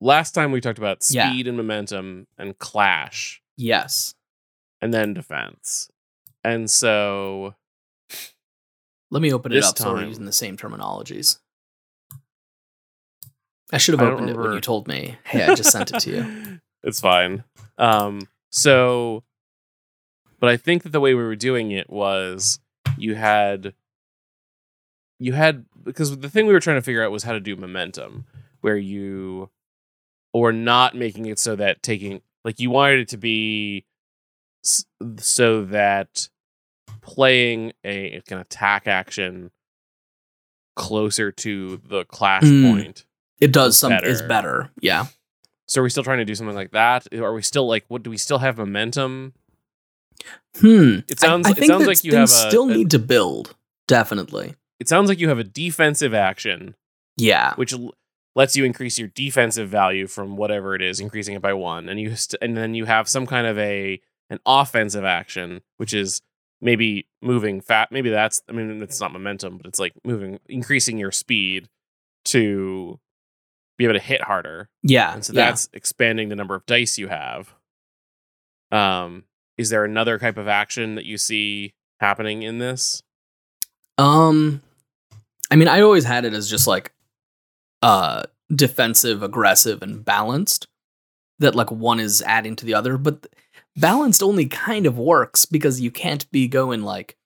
last 0.00 0.32
time 0.32 0.52
we 0.52 0.60
talked 0.60 0.78
about 0.78 0.98
Yeah. 1.10 1.30
speed 1.30 1.46
and 1.48 1.56
momentum 1.56 2.26
and 2.38 2.58
clash 2.58 3.40
Yes. 3.56 4.14
and 4.80 4.92
then 4.94 5.12
defense. 5.14 5.90
And 6.44 6.70
so 6.70 7.54
Let 9.10 9.22
me 9.22 9.32
open 9.32 9.52
it 9.52 9.62
up 9.64 9.76
so 9.78 9.92
we're 9.94 10.04
using 10.06 10.24
the 10.24 10.32
same 10.32 10.56
terminologies. 10.56 11.38
I 13.72 13.78
should 13.78 13.98
have 13.98 14.06
I 14.08 14.12
opened 14.12 14.30
it 14.30 14.36
when 14.36 14.52
you 14.52 14.60
told 14.60 14.88
me. 14.88 15.18
Hey, 15.24 15.44
I 15.44 15.54
just 15.54 15.70
sent 15.72 15.92
it 15.92 16.00
to 16.00 16.10
you. 16.10 16.60
it's 16.82 17.00
fine. 17.00 17.44
Um, 17.76 18.28
so, 18.50 19.24
but 20.40 20.48
I 20.48 20.56
think 20.56 20.84
that 20.84 20.90
the 20.92 21.00
way 21.00 21.14
we 21.14 21.22
were 21.22 21.36
doing 21.36 21.70
it 21.70 21.90
was 21.90 22.60
you 23.00 23.14
had, 23.14 23.74
you 25.18 25.32
had, 25.32 25.64
because 25.84 26.16
the 26.18 26.28
thing 26.28 26.46
we 26.46 26.52
were 26.52 26.60
trying 26.60 26.76
to 26.78 26.82
figure 26.82 27.02
out 27.04 27.10
was 27.10 27.22
how 27.24 27.32
to 27.32 27.40
do 27.40 27.56
momentum, 27.56 28.24
where 28.60 28.76
you, 28.76 29.50
or 30.32 30.52
not 30.52 30.94
making 30.94 31.26
it 31.26 31.38
so 31.38 31.56
that 31.56 31.82
taking, 31.82 32.20
like, 32.44 32.60
you 32.60 32.70
wanted 32.70 33.00
it 33.00 33.08
to 33.08 33.16
be 33.16 33.84
so 35.18 35.64
that 35.64 36.28
playing 37.00 37.72
a 37.84 38.20
an 38.30 38.38
attack 38.38 38.86
action 38.86 39.50
closer 40.76 41.30
to 41.32 41.80
the 41.88 42.04
clash 42.06 42.42
Mm. 42.44 42.70
point 42.72 43.04
It 43.40 43.52
does 43.52 43.78
some 43.78 43.92
is 43.92 44.20
Better. 44.20 44.28
better. 44.28 44.70
Yeah. 44.80 45.06
So 45.66 45.80
are 45.80 45.84
we 45.84 45.90
still 45.90 46.02
trying 46.02 46.18
to 46.18 46.24
do 46.24 46.34
something 46.34 46.56
like 46.56 46.72
that? 46.72 47.06
Are 47.14 47.32
we 47.32 47.42
still 47.42 47.66
like 47.68 47.84
what 47.88 48.02
do 48.02 48.10
we 48.10 48.16
still 48.16 48.38
have 48.38 48.58
momentum? 48.58 49.32
Hmm. 50.56 51.00
It 51.08 51.20
sounds 51.20 51.46
I, 51.46 51.50
I 51.50 51.52
it 51.56 51.64
sounds 51.66 51.86
like 51.86 52.02
you 52.04 52.14
have 52.14 52.24
a, 52.24 52.26
still 52.28 52.68
a- 52.68 52.74
need 52.74 52.90
to 52.90 52.98
build. 52.98 53.54
Definitely. 53.86 54.54
it 54.80 54.88
sounds 54.88 55.08
like 55.08 55.18
you 55.18 55.28
have 55.28 55.38
a 55.38 55.44
defensive 55.44 56.12
action 56.14 56.74
Yeah. 57.16 57.54
which 57.54 57.72
l- 57.72 57.94
lets 58.36 58.56
you 58.56 58.64
increase 58.64 58.98
your 58.98 59.08
defensive 59.08 59.68
value 59.68 60.06
from 60.06 60.36
whatever 60.36 60.74
it 60.74 60.82
is, 60.82 61.00
increasing 61.00 61.34
it 61.34 61.42
by 61.42 61.52
1 61.52 61.88
and 61.88 61.98
you 62.00 62.14
st- 62.16 62.40
and 62.42 62.56
then 62.56 62.74
you 62.74 62.84
have 62.84 63.08
some 63.08 63.26
kind 63.26 63.46
of 63.46 63.58
a 63.58 64.00
an 64.30 64.38
offensive 64.46 65.04
action 65.04 65.62
which 65.78 65.94
is 65.94 66.20
maybe 66.60 67.06
moving 67.22 67.60
fat 67.60 67.90
maybe 67.90 68.10
that's 68.10 68.42
I 68.48 68.52
mean 68.52 68.82
it's 68.82 69.00
not 69.00 69.12
momentum 69.12 69.56
but 69.58 69.66
it's 69.66 69.78
like 69.78 69.94
moving 70.04 70.38
increasing 70.48 70.98
your 70.98 71.12
speed 71.12 71.68
to 72.26 72.98
be 73.78 73.84
able 73.84 73.94
to 73.94 74.00
hit 74.00 74.20
harder. 74.22 74.68
Yeah. 74.82 75.14
and 75.14 75.24
so 75.24 75.32
yeah. 75.32 75.46
that's 75.46 75.68
expanding 75.72 76.28
the 76.28 76.36
number 76.36 76.54
of 76.56 76.66
dice 76.66 76.98
you 76.98 77.08
have 77.08 77.54
um 78.70 79.24
is 79.58 79.68
there 79.70 79.84
another 79.84 80.18
type 80.18 80.38
of 80.38 80.48
action 80.48 80.94
that 80.94 81.04
you 81.04 81.18
see 81.18 81.74
happening 82.00 82.42
in 82.42 82.58
this 82.58 83.02
Um, 83.98 84.62
I 85.50 85.56
mean, 85.56 85.68
I 85.68 85.80
always 85.80 86.04
had 86.04 86.24
it 86.24 86.32
as 86.32 86.48
just 86.48 86.66
like, 86.66 86.92
uh, 87.82 88.22
defensive, 88.54 89.22
aggressive, 89.22 89.82
and 89.82 90.04
balanced. 90.04 90.68
That 91.40 91.54
like 91.54 91.70
one 91.70 92.00
is 92.00 92.20
adding 92.22 92.56
to 92.56 92.66
the 92.66 92.74
other, 92.74 92.98
but 92.98 93.26
balanced 93.76 94.24
only 94.24 94.46
kind 94.46 94.86
of 94.86 94.98
works 94.98 95.44
because 95.44 95.80
you 95.80 95.90
can't 95.92 96.28
be 96.32 96.48
going 96.48 96.82
like 96.82 97.16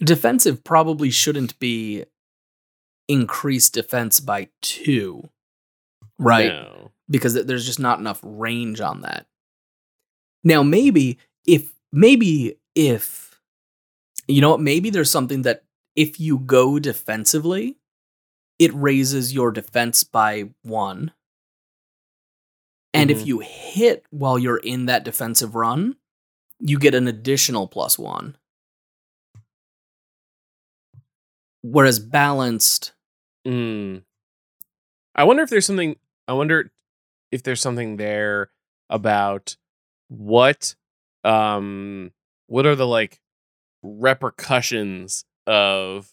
defensive. 0.00 0.64
Probably 0.64 1.10
shouldn't 1.10 1.58
be 1.58 2.04
increased 3.06 3.74
defense 3.74 4.18
by 4.20 4.48
two, 4.62 5.28
right? 6.18 6.48
no. 6.48 6.90
because 7.10 7.34
th- 7.34 7.46
there's 7.46 7.66
just 7.66 7.78
not 7.78 7.98
enough 7.98 8.20
range 8.22 8.80
on 8.80 9.02
that. 9.02 9.26
Now, 10.46 10.62
maybe 10.62 11.18
if 11.44 11.72
maybe 11.92 12.56
if 12.76 13.40
you 14.28 14.40
know 14.40 14.50
what, 14.50 14.60
maybe 14.60 14.90
there's 14.90 15.10
something 15.10 15.42
that 15.42 15.64
if 15.96 16.20
you 16.20 16.38
go 16.38 16.78
defensively, 16.78 17.78
it 18.60 18.72
raises 18.72 19.34
your 19.34 19.50
defense 19.50 20.04
by 20.04 20.50
one. 20.62 21.12
And 22.94 23.10
if 23.10 23.22
Mhm. 23.22 23.26
you 23.26 23.38
hit 23.40 24.06
while 24.10 24.38
you're 24.38 24.58
in 24.58 24.86
that 24.86 25.02
defensive 25.04 25.56
run, 25.56 25.96
you 26.60 26.78
get 26.78 26.94
an 26.94 27.08
additional 27.08 27.66
plus 27.66 27.98
one. 27.98 28.36
Whereas 31.62 31.98
balanced, 31.98 32.92
Mm. 33.44 34.04
I 35.14 35.24
wonder 35.24 35.42
if 35.42 35.50
there's 35.50 35.66
something. 35.66 35.96
I 36.28 36.32
wonder 36.34 36.72
if 37.32 37.42
there's 37.42 37.60
something 37.60 37.96
there 37.96 38.50
about 38.90 39.56
what, 40.08 40.74
um, 41.24 42.12
what 42.46 42.66
are 42.66 42.74
the 42.76 42.86
like 42.86 43.20
repercussions 43.82 45.24
of 45.46 46.12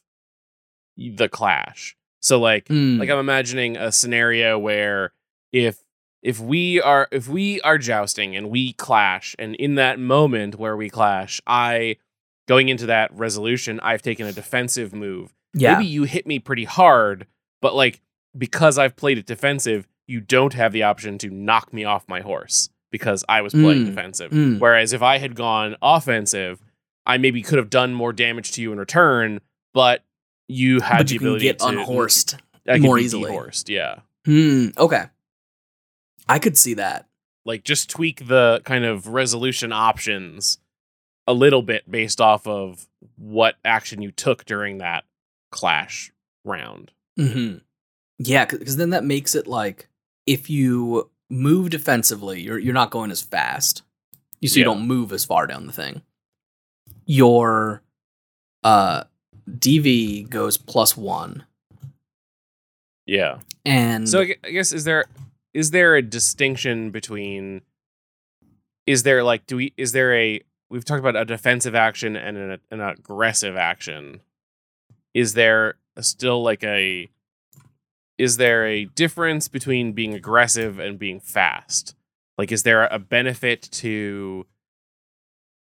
the 0.97 1.29
clash. 1.29 1.95
So 2.21 2.39
like 2.39 2.65
Mm. 2.67 2.99
like 2.99 3.09
I'm 3.09 3.19
imagining 3.19 3.77
a 3.77 3.91
scenario 3.91 4.57
where 4.57 5.11
if 5.51 5.79
if 6.21 6.39
we 6.39 6.81
are 6.81 7.07
if 7.11 7.27
we 7.27 7.59
are 7.61 7.77
jousting 7.77 8.35
and 8.35 8.49
we 8.49 8.73
clash 8.73 9.35
and 9.39 9.55
in 9.55 9.75
that 9.75 9.99
moment 9.99 10.55
where 10.55 10.77
we 10.77 10.89
clash, 10.89 11.41
I 11.47 11.97
going 12.47 12.69
into 12.69 12.85
that 12.87 13.13
resolution, 13.13 13.79
I've 13.81 14.01
taken 14.01 14.27
a 14.27 14.31
defensive 14.33 14.93
move. 14.93 15.33
yeah. 15.53 15.73
Maybe 15.73 15.85
you 15.87 16.03
hit 16.03 16.25
me 16.27 16.39
pretty 16.39 16.65
hard, 16.65 17.27
but 17.61 17.75
like 17.75 18.01
because 18.37 18.77
I've 18.77 18.95
played 18.95 19.17
it 19.17 19.25
defensive, 19.25 19.87
you 20.07 20.19
don't 20.21 20.53
have 20.53 20.71
the 20.73 20.83
option 20.83 21.17
to 21.19 21.29
knock 21.29 21.73
me 21.73 21.83
off 21.83 22.07
my 22.07 22.21
horse 22.21 22.69
because 22.93 23.25
I 23.27 23.41
was 23.41 23.51
playing 23.51 23.83
Mm. 23.83 23.85
defensive. 23.87 24.31
Mm. 24.31 24.59
Whereas 24.59 24.93
if 24.93 25.01
I 25.01 25.17
had 25.17 25.35
gone 25.35 25.75
offensive, 25.81 26.61
I 27.05 27.17
maybe 27.17 27.41
could 27.41 27.57
have 27.57 27.69
done 27.69 27.93
more 27.93 28.13
damage 28.13 28.51
to 28.53 28.61
you 28.61 28.71
in 28.71 28.79
return, 28.79 29.41
but 29.73 30.05
you 30.47 30.79
had 30.79 30.99
but 30.99 31.07
the 31.07 31.13
you 31.15 31.19
can 31.19 31.27
ability 31.27 31.43
get 31.45 31.59
to 31.59 31.67
unhorsed. 31.67 32.37
I 32.65 32.77
more 32.77 32.97
easily. 32.99 33.31
dehorsed, 33.31 33.67
yeah. 33.67 33.99
Hmm. 34.25 34.67
Okay. 34.77 35.03
I 36.29 36.39
could 36.39 36.57
see 36.57 36.75
that. 36.75 37.07
Like 37.45 37.63
just 37.65 37.89
tweak 37.89 38.27
the 38.29 38.61
kind 38.63 38.85
of 38.85 39.07
resolution 39.07 39.73
options 39.73 40.59
a 41.27 41.33
little 41.33 41.61
bit 41.61 41.89
based 41.91 42.21
off 42.21 42.47
of 42.47 42.87
what 43.17 43.55
action 43.65 44.01
you 44.01 44.11
took 44.11 44.45
during 44.45 44.77
that 44.77 45.03
clash 45.51 46.11
round. 46.45 46.91
hmm 47.17 47.55
Yeah, 48.19 48.45
because 48.45 48.77
then 48.77 48.91
that 48.91 49.03
makes 49.03 49.35
it 49.35 49.47
like 49.47 49.89
if 50.25 50.49
you 50.49 51.09
move 51.29 51.69
defensively, 51.69 52.41
you're 52.41 52.59
you're 52.59 52.73
not 52.73 52.91
going 52.91 53.11
as 53.11 53.21
fast. 53.21 53.81
You 54.39 54.49
so 54.49 54.59
you 54.59 54.65
don't 54.65 54.85
move 54.87 55.11
as 55.13 55.23
far 55.25 55.47
down 55.47 55.65
the 55.67 55.71
thing. 55.73 56.01
Your 57.05 57.81
uh 58.63 59.03
DV 59.49 60.29
goes 60.29 60.57
plus 60.57 60.95
one, 60.95 61.45
Yeah. 63.05 63.39
and 63.65 64.07
So 64.07 64.21
I 64.21 64.51
guess 64.51 64.71
is 64.71 64.83
there 64.85 65.05
is 65.53 65.71
there 65.71 65.95
a 65.95 66.01
distinction 66.01 66.91
between 66.91 67.61
is 68.87 69.03
there 69.03 69.23
like 69.23 69.45
do 69.47 69.57
we 69.57 69.73
is 69.77 69.91
there 69.91 70.13
a 70.13 70.41
we've 70.69 70.85
talked 70.85 70.99
about 70.99 71.15
a 71.15 71.25
defensive 71.25 71.75
action 71.75 72.15
and 72.15 72.37
an, 72.37 72.59
an 72.71 72.81
aggressive 72.81 73.55
action. 73.57 74.21
Is 75.13 75.33
there 75.35 75.75
still 75.99 76.41
like 76.41 76.63
a 76.63 77.09
is 78.17 78.37
there 78.37 78.65
a 78.65 78.85
difference 78.85 79.47
between 79.47 79.93
being 79.93 80.13
aggressive 80.13 80.79
and 80.79 80.99
being 80.99 81.19
fast? 81.19 81.95
Like 82.37 82.51
is 82.51 82.63
there 82.63 82.85
a 82.87 82.99
benefit 82.99 83.61
to 83.73 84.45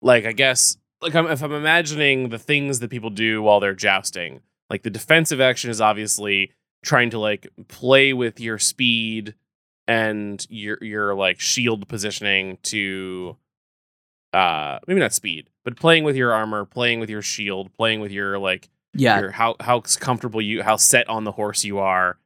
like 0.02 0.24
I 0.24 0.32
guess 0.32 0.76
like 1.00 1.14
I'm, 1.14 1.26
if 1.26 1.42
I'm 1.42 1.52
imagining 1.52 2.28
the 2.28 2.38
things 2.38 2.80
that 2.80 2.90
people 2.90 3.10
do 3.10 3.42
while 3.42 3.60
they're 3.60 3.74
jousting, 3.74 4.40
like 4.68 4.82
the 4.82 4.90
defensive 4.90 5.40
action 5.40 5.70
is 5.70 5.80
obviously 5.80 6.52
trying 6.82 7.10
to 7.10 7.18
like 7.18 7.48
play 7.68 8.12
with 8.12 8.40
your 8.40 8.58
speed 8.58 9.34
and 9.86 10.46
your 10.48 10.78
your 10.80 11.14
like 11.14 11.40
shield 11.40 11.88
positioning 11.88 12.58
to 12.62 13.36
uh 14.32 14.78
maybe 14.86 15.00
not 15.00 15.12
speed 15.12 15.50
but 15.64 15.76
playing 15.76 16.04
with 16.04 16.14
your 16.14 16.32
armor 16.32 16.64
playing 16.64 17.00
with 17.00 17.10
your 17.10 17.22
shield 17.22 17.72
playing 17.76 18.00
with 18.00 18.12
your 18.12 18.38
like 18.38 18.68
yeah, 18.94 19.18
your 19.20 19.30
how 19.30 19.56
how 19.58 19.80
comfortable 19.80 20.40
you 20.40 20.62
how 20.62 20.76
set 20.76 21.08
on 21.08 21.24
the 21.24 21.32
horse 21.32 21.64
you 21.64 21.78
are 21.78 22.18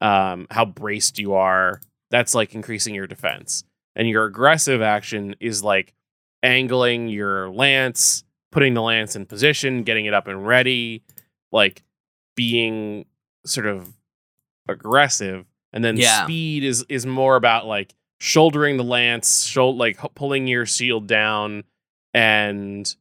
um 0.00 0.46
how 0.50 0.64
braced 0.64 1.18
you 1.18 1.34
are 1.34 1.80
that's 2.10 2.34
like 2.34 2.54
increasing 2.54 2.94
your 2.94 3.06
defense 3.06 3.64
and 3.96 4.08
your 4.08 4.24
aggressive 4.24 4.80
action 4.80 5.34
is 5.40 5.62
like 5.64 5.92
angling 6.42 7.08
your 7.08 7.48
lance 7.50 8.22
putting 8.52 8.74
the 8.74 8.82
lance 8.82 9.16
in 9.16 9.26
position 9.26 9.82
getting 9.82 10.06
it 10.06 10.14
up 10.14 10.28
and 10.28 10.46
ready 10.46 11.02
like 11.52 11.82
being 12.36 13.04
sort 13.44 13.66
of 13.66 13.92
aggressive 14.68 15.44
and 15.72 15.84
then 15.84 15.96
Yeah. 15.96 16.24
speed 16.24 16.64
is 16.64 16.84
is 16.88 17.04
more 17.06 17.36
about 17.36 17.66
like 17.66 17.94
shouldering 18.20 18.76
the 18.76 18.84
lance 18.84 19.44
shou- 19.44 19.70
like 19.70 19.98
pulling 20.14 20.46
your 20.46 20.66
shield 20.66 21.06
down 21.06 21.64
and 22.14 22.94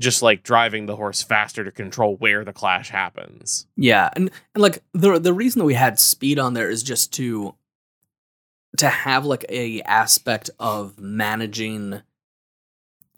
just 0.00 0.22
like 0.22 0.42
driving 0.42 0.86
the 0.86 0.96
horse 0.96 1.22
faster 1.22 1.62
to 1.62 1.70
control 1.70 2.16
where 2.16 2.44
the 2.44 2.52
clash 2.52 2.90
happens 2.90 3.66
yeah, 3.76 4.10
and 4.16 4.30
and 4.54 4.62
like 4.62 4.82
the 4.92 5.18
the 5.20 5.32
reason 5.32 5.60
that 5.60 5.64
we 5.66 5.74
had 5.74 5.98
speed 6.00 6.38
on 6.38 6.54
there 6.54 6.68
is 6.70 6.82
just 6.82 7.12
to 7.14 7.54
to 8.78 8.88
have 8.88 9.24
like 9.24 9.44
a 9.48 9.80
aspect 9.82 10.50
of 10.58 10.98
managing 10.98 12.00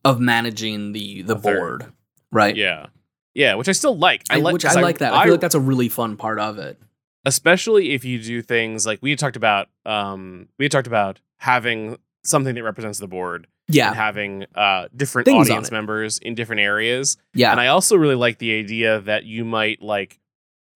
of 0.04 0.18
managing 0.20 0.92
the 0.92 1.22
the 1.22 1.36
A 1.36 1.38
third. 1.38 1.58
board, 1.80 1.92
right? 2.30 2.56
yeah 2.56 2.86
yeah 3.34 3.54
which 3.54 3.68
i 3.68 3.72
still 3.72 3.96
like 3.96 4.22
i 4.30 4.36
I- 4.36 4.38
like 4.40 4.52
which 4.52 4.64
I 4.64 4.80
like 4.80 4.98
that. 4.98 5.12
I, 5.14 5.24
feel 5.24 5.32
like 5.34 5.40
that's 5.40 5.54
a 5.54 5.60
really 5.60 5.88
fun 5.88 6.16
part 6.16 6.38
of 6.38 6.58
it. 6.58 6.78
especially 7.24 7.92
if 7.92 8.04
you 8.04 8.20
do 8.20 8.42
things 8.42 8.84
like 8.86 8.98
we 9.00 9.10
had 9.10 9.18
talked 9.18 9.36
about 9.36 9.68
um 9.86 10.48
we 10.58 10.64
had 10.64 10.72
talked 10.72 10.86
about 10.88 11.20
having 11.38 11.98
something 12.24 12.54
that 12.54 12.62
represents 12.62 12.98
the 12.98 13.08
board 13.08 13.46
Yeah. 13.68 13.88
and 13.88 13.96
having 13.96 14.46
uh 14.54 14.88
different 14.94 15.26
Things 15.26 15.48
audience 15.50 15.70
members 15.70 16.18
in 16.18 16.34
different 16.34 16.60
areas 16.60 17.16
yeah, 17.34 17.50
And 17.52 17.60
I 17.60 17.68
also 17.68 17.96
really 17.96 18.14
like 18.14 18.38
the 18.38 18.58
idea 18.58 19.00
that 19.00 19.24
you 19.24 19.44
might 19.44 19.82
like 19.82 20.18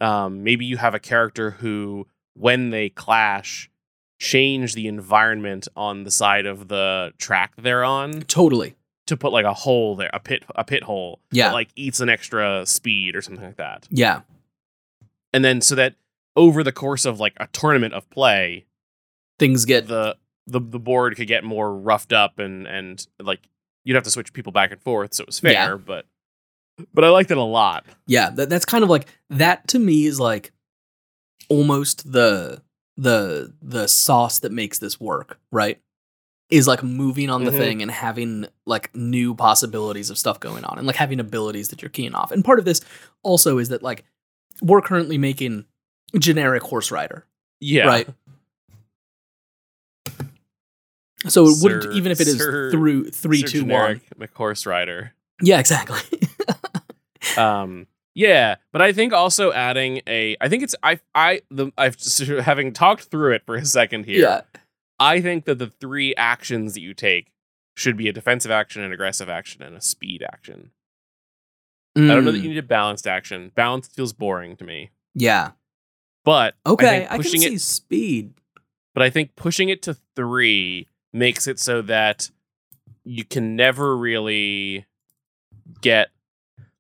um 0.01 0.43
maybe 0.43 0.65
you 0.65 0.77
have 0.77 0.95
a 0.95 0.99
character 0.99 1.53
who 1.53 2.07
when 2.35 2.71
they 2.71 2.89
clash 2.91 3.71
change 4.19 4.75
the 4.75 4.87
environment 4.89 5.69
on 5.77 6.05
the 6.05 6.11
side 6.11 6.47
of 6.47 6.69
the 6.69 7.13
track 7.19 7.53
they're 7.59 7.85
on 7.85 8.23
totally. 8.23 8.75
to 9.07 9.17
put 9.17 9.31
like 9.33 9.45
a 9.45 9.53
hole 9.55 9.95
there, 9.97 10.11
a 10.13 10.19
pit 10.21 10.43
a 10.55 10.65
pit 10.65 10.83
hole 10.83 11.21
Yeah, 11.31 11.49
that 11.49 11.55
like 11.55 11.69
eats 11.77 12.01
an 12.01 12.09
extra 12.09 12.65
speed 12.67 13.15
or 13.15 13.23
something 13.23 13.45
like 13.45 13.57
that. 13.57 13.87
yeah, 13.91 14.23
And 15.33 15.45
then 15.45 15.61
so 15.61 15.75
that 15.77 15.95
over 16.35 16.63
the 16.65 16.73
course 16.73 17.05
of 17.05 17.21
like 17.21 17.35
a 17.39 17.47
tournament 17.53 17.95
of 17.95 18.09
play, 18.11 18.67
things 19.39 19.65
get 19.65 19.87
the 19.87 20.17
the 20.47 20.61
the 20.61 20.79
board 20.79 21.17
could 21.17 21.29
get 21.29 21.45
more 21.45 21.75
roughed 21.75 22.13
up 22.13 22.39
and 22.39 22.67
and 22.67 23.07
like 23.21 23.41
you'd 23.85 23.95
have 23.95 24.05
to 24.05 24.11
switch 24.11 24.33
people 24.33 24.53
back 24.53 24.71
and 24.73 24.81
forth 24.83 25.15
so 25.15 25.23
it 25.23 25.27
was 25.29 25.39
fair, 25.41 25.53
Yeah. 25.53 25.75
but 25.77 26.07
but 26.93 27.05
I 27.05 27.09
liked 27.09 27.31
it 27.31 27.39
a 27.39 27.43
lot. 27.43 27.87
yeah. 28.07 28.31
That, 28.31 28.51
that's 28.51 28.65
kind 28.67 28.85
of 28.85 28.91
like 28.91 29.07
that 29.31 29.67
to 29.69 29.79
me 29.79 30.05
is 30.07 30.21
like 30.21 30.53
almost 31.49 32.11
the 32.13 32.63
the 32.97 33.53
the 33.63 33.87
sauce 33.87 34.39
that 34.41 34.53
makes 34.53 34.79
this 34.79 35.01
work, 35.01 35.39
right? 35.53 35.81
Is 36.51 36.67
like 36.69 36.83
moving 36.83 37.29
on 37.31 37.45
the 37.45 37.51
Mhm. 37.51 37.59
thing 37.59 37.83
and 37.83 37.91
having 37.91 38.47
like 38.67 38.95
new 38.95 39.35
possibilities 39.35 40.11
of 40.11 40.19
stuff 40.19 40.39
going 40.41 40.65
on 40.65 40.79
and 40.79 40.87
like 40.87 40.97
having 40.97 41.19
abilities 41.21 41.69
that 41.69 41.83
you're 41.83 41.89
keying 41.91 42.15
off. 42.15 42.31
And 42.31 42.45
part 42.45 42.59
of 42.59 42.65
this 42.65 42.81
also 43.23 43.59
is 43.59 43.69
that 43.71 43.83
like 43.83 44.05
we're 44.63 44.81
currently 44.81 45.19
making 45.19 45.65
generic 46.19 46.63
horse 46.63 46.91
rider, 46.91 47.27
Yeah. 47.61 47.87
right? 47.87 48.09
So 51.29 51.47
it 51.49 51.57
wouldn't 51.63 51.93
even 51.95 52.13
if 52.13 52.21
it 52.21 52.29
is 52.29 52.39
Sir- 52.39 52.71
through 52.71 53.11
three, 53.11 53.41
Sir 53.41 53.47
two, 53.47 53.65
one. 53.65 54.01
McHorse 54.19 54.67
Rider. 54.67 55.13
Yeah, 55.43 55.59
exactly. 55.59 56.01
Um, 57.37 57.87
yeah, 58.15 58.55
but 58.73 58.81
I 58.81 58.93
think 58.93 59.13
also 59.13 59.53
adding 59.53 60.01
a, 60.07 60.37
I 60.41 60.49
think 60.49 60.63
it's 60.63 60.75
I 60.83 61.01
I 61.15 61.43
the 61.51 61.71
I've 61.77 61.97
having 62.45 62.73
talked 62.73 63.05
through 63.05 63.33
it 63.35 63.43
for 63.45 63.57
a 63.57 63.65
second 63.67 64.05
here. 64.07 64.23
Yeah. 64.23 64.41
I 64.99 65.21
think 65.21 65.45
that 65.45 65.59
the 65.59 65.67
three 65.67 66.15
actions 66.15 66.73
that 66.75 66.81
you 66.81 66.95
take 66.95 67.33
should 67.77 67.97
be 67.97 68.09
a 68.09 68.13
defensive 68.13 68.51
action, 68.51 68.83
an 68.83 68.93
aggressive 68.93 69.29
action, 69.29 69.61
and 69.63 69.77
a 69.77 69.81
speed 69.83 70.23
action. 70.23 70.71
I 71.97 72.01
don't 72.07 72.25
know 72.25 72.33
that 72.33 72.39
Mm, 72.39 72.43
you 72.45 72.49
need 72.51 72.59
a 72.59 72.63
balanced 72.63 73.07
action. 73.07 73.51
Balanced 73.55 73.95
feels 73.95 74.13
boring 74.15 74.57
to 74.57 74.65
me, 74.65 74.91
Yeah. 75.15 75.51
but 76.25 76.55
I 76.65 76.71
Okay, 76.71 76.99
think 77.01 77.11
I, 77.13 77.17
can 77.17 77.25
see 77.25 77.55
it, 77.55 77.61
speed. 77.61 78.35
but 78.95 79.03
I 79.03 79.11
think 79.11 79.35
pushing 79.37 79.69
it 79.69 79.83
to 79.83 79.95
three 80.15 80.89
makes 81.17 81.47
it 81.47 81.59
so 81.59 81.83
that 81.83 82.31
you 83.05 83.25
can 83.25 83.57
never 83.57 83.97
really 83.97 84.85
get 85.81 86.11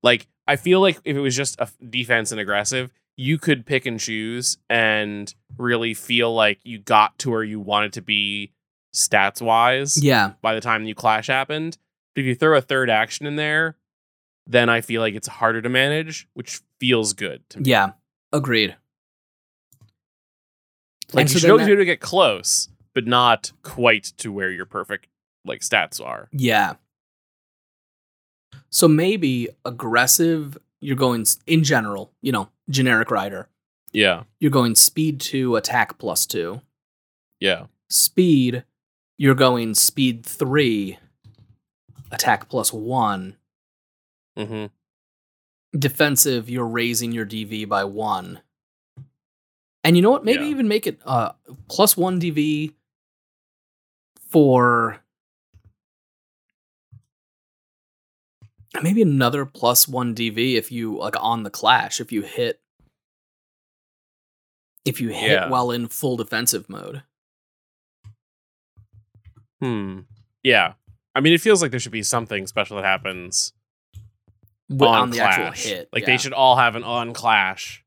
like 0.02 0.26
I 0.46 0.56
feel 0.56 0.80
like 0.80 1.00
if 1.04 1.16
it 1.16 1.20
was 1.20 1.34
just 1.36 1.58
a 1.60 1.68
defense 1.88 2.30
and 2.30 2.40
aggressive, 2.40 2.92
you 3.16 3.38
could 3.38 3.66
pick 3.66 3.86
and 3.86 3.98
choose 3.98 4.58
and 4.70 5.34
really 5.58 5.94
feel 5.94 6.32
like 6.34 6.60
you 6.62 6.78
got 6.78 7.18
to 7.20 7.30
where 7.30 7.42
you 7.42 7.58
wanted 7.58 7.94
to 7.94 8.02
be 8.02 8.52
stats 8.94 9.40
wise 9.42 10.02
Yeah. 10.02 10.32
by 10.42 10.54
the 10.54 10.60
time 10.60 10.84
you 10.84 10.94
clash 10.94 11.26
happened. 11.26 11.78
But 12.14 12.20
if 12.22 12.26
you 12.26 12.34
throw 12.34 12.56
a 12.56 12.60
third 12.62 12.88
action 12.90 13.26
in 13.26 13.36
there, 13.36 13.76
then 14.46 14.68
I 14.68 14.80
feel 14.80 15.00
like 15.00 15.14
it's 15.14 15.26
harder 15.28 15.60
to 15.62 15.68
manage, 15.68 16.28
which 16.34 16.60
feels 16.78 17.12
good 17.12 17.42
to 17.50 17.58
me. 17.60 17.70
Yeah. 17.70 17.90
Agreed. 18.32 18.76
Like 21.12 21.22
And 21.22 21.30
you 21.30 21.34
so 21.34 21.38
should 21.40 21.50
always 21.50 21.64
that- 21.64 21.68
be 21.68 21.72
able 21.72 21.80
to 21.82 21.86
get 21.86 22.00
close, 22.00 22.68
but 22.96 23.06
not 23.06 23.52
quite 23.62 24.04
to 24.16 24.32
where 24.32 24.50
your 24.50 24.64
perfect 24.64 25.06
like 25.44 25.60
stats 25.60 26.02
are. 26.02 26.28
Yeah. 26.32 26.76
So 28.70 28.88
maybe 28.88 29.50
aggressive, 29.66 30.56
you're 30.80 30.96
going 30.96 31.26
in 31.46 31.62
general, 31.62 32.10
you 32.22 32.32
know, 32.32 32.48
generic 32.70 33.10
rider. 33.10 33.50
Yeah. 33.92 34.22
You're 34.40 34.50
going 34.50 34.74
speed 34.76 35.20
two, 35.20 35.56
attack 35.56 35.98
plus 35.98 36.24
two. 36.24 36.62
Yeah. 37.38 37.66
Speed, 37.90 38.64
you're 39.18 39.34
going 39.34 39.74
speed 39.74 40.24
three, 40.24 40.98
attack 42.10 42.48
plus 42.48 42.72
one. 42.72 43.36
Mm-hmm. 44.38 44.66
defensive, 45.78 46.48
you're 46.48 46.66
raising 46.66 47.12
your 47.12 47.26
DV 47.26 47.68
by 47.68 47.84
one. 47.84 48.40
And 49.84 49.96
you 49.96 50.02
know 50.02 50.10
what? 50.10 50.24
Maybe 50.24 50.44
Yeah. 50.44 50.50
even 50.50 50.66
make 50.66 50.86
it 50.86 50.98
uh 51.04 51.32
plus 51.68 51.94
one 51.96 52.18
DV 52.20 52.72
for 54.36 55.00
maybe 58.82 59.00
another 59.00 59.46
plus 59.46 59.88
one 59.88 60.14
DV 60.14 60.56
if 60.56 60.70
you 60.70 60.98
like 60.98 61.16
on 61.18 61.42
the 61.42 61.48
clash 61.48 62.02
if 62.02 62.12
you 62.12 62.20
hit 62.20 62.60
if 64.84 65.00
you 65.00 65.08
hit 65.08 65.30
Yeah. 65.30 65.48
while 65.48 65.70
in 65.70 65.88
full 65.88 66.18
defensive 66.18 66.68
mode. 66.68 67.02
Hmm. 69.62 70.00
Yeah. 70.42 70.74
I 71.14 71.20
mean, 71.20 71.32
it 71.32 71.40
feels 71.40 71.62
like 71.62 71.70
there 71.70 71.80
should 71.80 71.90
be 71.90 72.02
something 72.02 72.46
special 72.46 72.76
that 72.76 72.84
happens 72.84 73.54
on, 74.70 74.82
on 74.86 75.10
the 75.12 75.16
Clash. 75.16 75.38
actual 75.38 75.70
hit. 75.70 75.88
Like 75.94 76.02
yeah. 76.02 76.06
they 76.08 76.18
should 76.18 76.34
all 76.34 76.56
have 76.56 76.76
an 76.76 76.84
on 76.84 77.14
Clash 77.14 77.82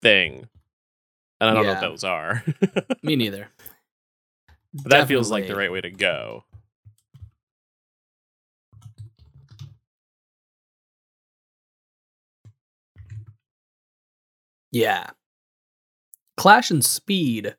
thing. 0.00 0.48
And 1.38 1.50
I 1.50 1.52
don't 1.52 1.64
know 1.66 1.72
what 1.74 1.80
those 1.82 2.02
are. 2.02 2.42
Me 3.02 3.14
neither. 3.14 3.50
But 4.82 4.90
that 4.90 5.08
feels 5.08 5.30
like 5.30 5.46
the 5.46 5.56
right 5.56 5.70
way 5.70 5.80
to 5.80 5.90
go. 5.90 6.44
Yeah. 14.72 15.10
Clash 16.36 16.72
and 16.72 16.84
speed 16.84 17.56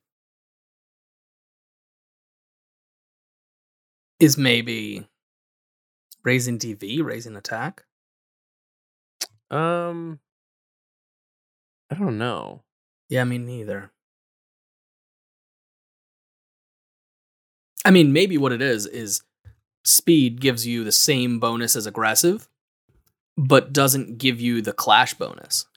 is 4.20 4.38
maybe 4.38 5.08
raising 6.26 6.60
DV, 6.60 7.02
raising 7.04 7.38
attack. 7.38 7.86
Um 9.50 10.20
I 11.90 11.96
don't 11.96 12.18
know. 12.18 12.64
Yeah, 13.08 13.24
me 13.24 13.38
neither. 13.38 13.92
I 17.86 17.92
mean, 17.92 18.12
maybe 18.12 18.38
what 18.38 18.52
it 18.52 18.62
is 18.62 18.88
is 18.88 19.22
speed 19.86 20.42
gives 20.42 20.66
you 20.66 20.84
the 20.84 20.92
same 20.92 21.40
bonus 21.40 21.76
as 21.76 21.86
aggressive, 21.86 22.50
but 23.38 23.72
doesn't 23.72 24.18
give 24.18 24.42
you 24.42 24.62
the 24.62 24.74
clash 24.74 25.14
bonus. 25.14 25.68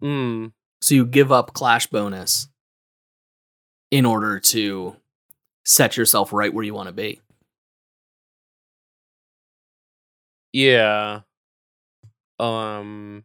Hmm. 0.00 0.48
So 0.80 0.96
you 0.96 1.06
give 1.06 1.30
up 1.30 1.54
clash 1.54 1.86
bonus 1.86 2.48
in 3.92 4.04
order 4.04 4.40
to 4.40 4.96
set 5.64 5.96
yourself 5.96 6.32
right 6.32 6.52
where 6.52 6.64
you 6.64 6.74
want 6.74 6.88
to 6.88 6.92
be. 6.92 7.20
Yeah. 10.52 11.22
Um 12.38 13.24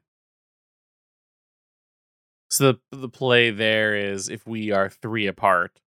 So 2.50 2.74
the 2.92 2.98
the 2.98 3.10
play 3.10 3.52
there 3.52 3.96
is 3.96 4.30
if 4.30 4.46
we 4.48 4.72
are 4.72 4.90
3 4.90 5.28
apart. 5.28 5.80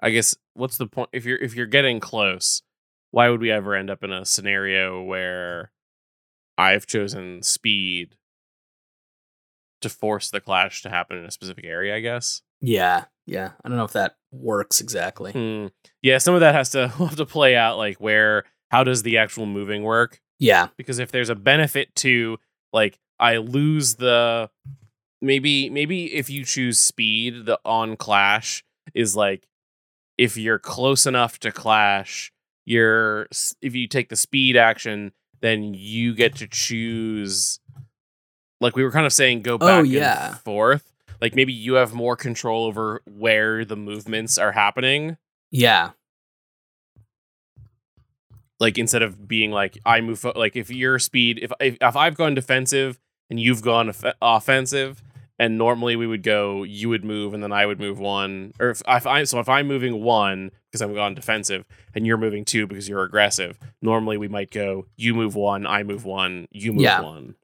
I 0.00 0.10
guess 0.10 0.36
what's 0.54 0.78
the 0.78 0.86
point 0.86 1.10
if 1.12 1.24
you're 1.24 1.38
if 1.38 1.54
you're 1.54 1.66
getting 1.66 2.00
close, 2.00 2.62
why 3.10 3.28
would 3.28 3.40
we 3.40 3.50
ever 3.50 3.74
end 3.74 3.90
up 3.90 4.02
in 4.02 4.12
a 4.12 4.24
scenario 4.24 5.02
where 5.02 5.72
I've 6.56 6.86
chosen 6.86 7.42
speed 7.42 8.16
to 9.82 9.88
force 9.88 10.30
the 10.30 10.40
clash 10.40 10.82
to 10.82 10.88
happen 10.88 11.18
in 11.18 11.24
a 11.24 11.30
specific 11.30 11.64
area, 11.64 11.94
I 11.94 12.00
guess? 12.00 12.42
Yeah, 12.60 13.04
yeah. 13.26 13.52
I 13.62 13.68
don't 13.68 13.76
know 13.76 13.84
if 13.84 13.92
that 13.92 14.16
works 14.32 14.80
exactly. 14.80 15.32
Hmm. 15.32 15.66
Yeah, 16.02 16.18
some 16.18 16.34
of 16.34 16.40
that 16.40 16.54
has 16.54 16.70
to 16.70 16.88
have 16.98 17.16
to 17.16 17.26
play 17.26 17.56
out 17.56 17.76
like 17.76 17.98
where 17.98 18.44
how 18.70 18.84
does 18.84 19.02
the 19.02 19.18
actual 19.18 19.46
moving 19.46 19.82
work? 19.82 20.20
Yeah, 20.38 20.68
because 20.76 20.98
if 20.98 21.10
there's 21.12 21.30
a 21.30 21.34
benefit 21.34 21.94
to 21.96 22.38
like 22.72 22.98
I 23.20 23.36
lose 23.36 23.96
the 23.96 24.50
maybe 25.22 25.70
maybe 25.70 26.14
if 26.14 26.28
you 26.28 26.44
choose 26.44 26.80
speed 26.80 27.46
the 27.46 27.58
on 27.64 27.96
clash 27.96 28.64
is 28.94 29.14
like 29.14 29.46
if 30.18 30.36
you're 30.36 30.58
close 30.58 31.06
enough 31.06 31.38
to 31.38 31.52
clash 31.52 32.32
you're 32.64 33.26
if 33.60 33.74
you 33.74 33.86
take 33.86 34.08
the 34.08 34.16
speed 34.16 34.56
action 34.56 35.12
then 35.40 35.74
you 35.74 36.14
get 36.14 36.34
to 36.36 36.46
choose 36.46 37.60
like 38.60 38.76
we 38.76 38.82
were 38.82 38.90
kind 38.90 39.06
of 39.06 39.12
saying 39.12 39.42
go 39.42 39.54
oh, 39.54 39.58
back 39.58 39.84
Oh, 39.84 40.28
and 40.28 40.38
forth 40.38 40.94
like 41.20 41.34
maybe 41.34 41.52
you 41.52 41.74
have 41.74 41.94
more 41.94 42.16
control 42.16 42.64
over 42.66 43.00
where 43.06 43.64
the 43.64 43.76
movements 43.76 44.36
are 44.36 44.52
happening. 44.52 45.16
Yeah, 45.50 45.92
like 48.60 48.78
instead 48.78 49.02
of 49.02 49.26
being 49.26 49.50
like 49.50 49.78
I 49.84 50.00
move 50.00 50.24
like 50.36 50.56
if 50.56 50.70
your 50.70 50.98
speed 50.98 51.38
if 51.40 51.52
if, 51.60 51.76
if 51.80 51.96
I've 51.96 52.16
gone 52.16 52.34
defensive 52.34 53.00
and 53.30 53.40
you've 53.40 53.62
gone 53.62 53.88
off- 53.88 54.04
offensive 54.20 55.02
and 55.38 55.58
normally 55.58 55.96
we 55.96 56.06
would 56.06 56.22
go 56.22 56.62
you 56.62 56.88
would 56.88 57.04
move 57.04 57.34
and 57.34 57.42
then 57.42 57.52
I 57.52 57.66
would 57.66 57.80
move 57.80 57.98
one. 57.98 58.52
Or 58.60 58.70
if, 58.70 58.82
if 58.86 59.06
I 59.06 59.24
so 59.24 59.40
if 59.40 59.48
I'm 59.48 59.66
moving 59.66 60.02
one 60.02 60.50
because 60.70 60.80
I'm 60.82 60.94
gone 60.94 61.14
defensive 61.14 61.64
and 61.94 62.06
you're 62.06 62.16
moving 62.16 62.44
two 62.44 62.66
because 62.66 62.88
you're 62.88 63.02
aggressive 63.02 63.58
normally 63.82 64.16
we 64.16 64.28
might 64.28 64.50
go 64.50 64.86
you 64.96 65.14
move 65.14 65.34
one 65.34 65.66
I 65.66 65.82
move 65.82 66.04
one 66.04 66.46
you 66.50 66.72
move 66.72 66.82
Yeah. 66.82 67.00
one. 67.00 67.34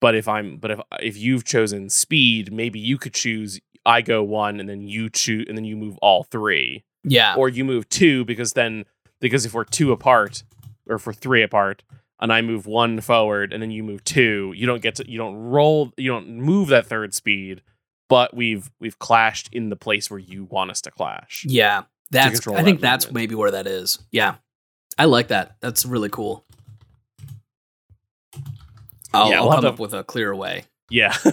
But 0.00 0.14
if 0.14 0.28
I'm 0.28 0.56
but 0.58 0.70
if 0.72 0.80
if 1.00 1.16
you've 1.16 1.44
chosen 1.44 1.88
speed 1.88 2.52
maybe 2.52 2.78
you 2.78 2.98
could 2.98 3.14
choose 3.14 3.60
I 3.86 4.02
go 4.02 4.22
one 4.22 4.60
and 4.60 4.68
then 4.68 4.86
you 4.86 5.08
choose 5.10 5.46
and 5.48 5.56
then 5.56 5.64
you 5.64 5.76
move 5.76 5.96
all 6.02 6.24
three. 6.24 6.84
Yeah, 7.04 7.34
or 7.36 7.48
you 7.48 7.64
move 7.64 7.88
two 7.88 8.24
because 8.24 8.52
then 8.52 8.84
because 9.20 9.44
if 9.44 9.54
we're 9.54 9.64
two 9.64 9.90
apart 9.90 10.44
or 10.88 10.96
if 10.96 11.06
we're 11.06 11.12
three 11.12 11.42
apart 11.42 11.82
and 12.22 12.32
I 12.32 12.40
move 12.40 12.64
one 12.66 13.00
forward 13.02 13.52
and 13.52 13.62
then 13.62 13.70
you 13.70 13.82
move 13.82 14.02
two, 14.04 14.54
you 14.56 14.66
don't 14.66 14.80
get 14.80 14.94
to 14.94 15.10
you 15.10 15.18
don't 15.18 15.34
roll 15.36 15.92
you 15.98 16.10
don't 16.10 16.28
move 16.38 16.68
that 16.68 16.86
third 16.86 17.12
speed, 17.12 17.60
but 18.08 18.34
we've 18.34 18.70
we've 18.80 18.98
clashed 18.98 19.50
in 19.52 19.68
the 19.68 19.76
place 19.76 20.10
where 20.10 20.20
you 20.20 20.44
want 20.44 20.70
us 20.70 20.80
to 20.82 20.90
clash. 20.90 21.44
yeah. 21.46 21.82
That's. 22.10 22.40
control 22.40 22.58
I 22.58 22.62
think 22.62 22.80
that 22.80 22.90
that's 22.90 23.10
maybe 23.12 23.34
where 23.34 23.50
that 23.52 23.66
is. 23.66 23.98
Yeah, 24.10 24.34
I 24.98 25.06
like 25.06 25.28
that. 25.28 25.56
That's 25.60 25.86
really 25.86 26.10
cool. 26.10 26.44
I'll, 29.14 29.30
Yeah, 29.30 29.38
I'll 29.38 29.44
we'll 29.44 29.52
come 29.54 29.62
to- 29.62 29.68
up 29.70 29.78
with 29.78 29.94
a 29.94 30.04
clearer 30.04 30.34
way. 30.36 30.64
Yeah. 30.90 31.08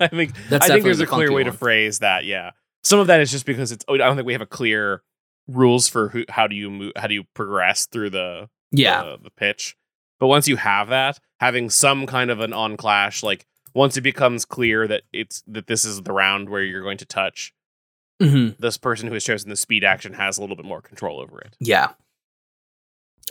I 0.00 0.08
think 0.08 0.34
That's 0.48 0.64
I 0.68 0.72
think 0.72 0.84
there's 0.84 0.98
definitely 0.98 1.04
a 1.04 1.06
clear 1.06 1.26
funky 1.28 1.34
way 1.34 1.44
to 1.44 1.52
phrase 1.52 2.00
that, 2.00 2.24
yeah. 2.24 2.50
Some 2.82 2.98
of 2.98 3.06
that 3.06 3.20
is 3.20 3.30
just 3.30 3.46
because 3.46 3.70
it's 3.72 3.84
oh, 3.88 3.94
I 3.94 3.98
don't 3.98 4.16
think 4.16 4.26
we 4.26 4.32
have 4.32 4.42
a 4.42 4.46
clear 4.46 5.02
rules 5.46 5.88
for 5.88 6.08
who 6.08 6.24
how 6.28 6.46
do 6.48 6.56
you 6.56 6.70
move 6.70 6.92
how 6.96 7.06
do 7.06 7.14
you 7.14 7.24
progress 7.34 7.86
through 7.86 8.10
the 8.10 8.48
Yeah, 8.72 9.04
the, 9.04 9.18
the 9.24 9.30
pitch. 9.30 9.76
But 10.20 10.28
once 10.28 10.46
you 10.48 10.56
have 10.56 10.88
that, 10.88 11.18
having 11.40 11.70
some 11.70 12.06
kind 12.06 12.30
of 12.30 12.40
an 12.40 12.52
on 12.52 12.76
clash, 12.76 13.22
like 13.22 13.46
once 13.74 13.96
it 13.96 14.02
becomes 14.02 14.44
clear 14.44 14.86
that 14.88 15.02
it's 15.12 15.42
that 15.46 15.66
this 15.66 15.84
is 15.84 16.02
the 16.02 16.12
round 16.12 16.48
where 16.48 16.62
you're 16.62 16.82
going 16.82 16.98
to 16.98 17.04
touch, 17.06 17.52
hmm 18.22 18.50
this 18.60 18.76
person 18.78 19.08
who 19.08 19.14
has 19.14 19.24
chosen 19.24 19.50
the 19.50 19.56
speed 19.56 19.82
action 19.84 20.12
has 20.14 20.38
a 20.38 20.40
little 20.40 20.56
bit 20.56 20.64
more 20.64 20.80
control 20.80 21.20
over 21.20 21.40
it. 21.40 21.56
yeah. 21.60 21.88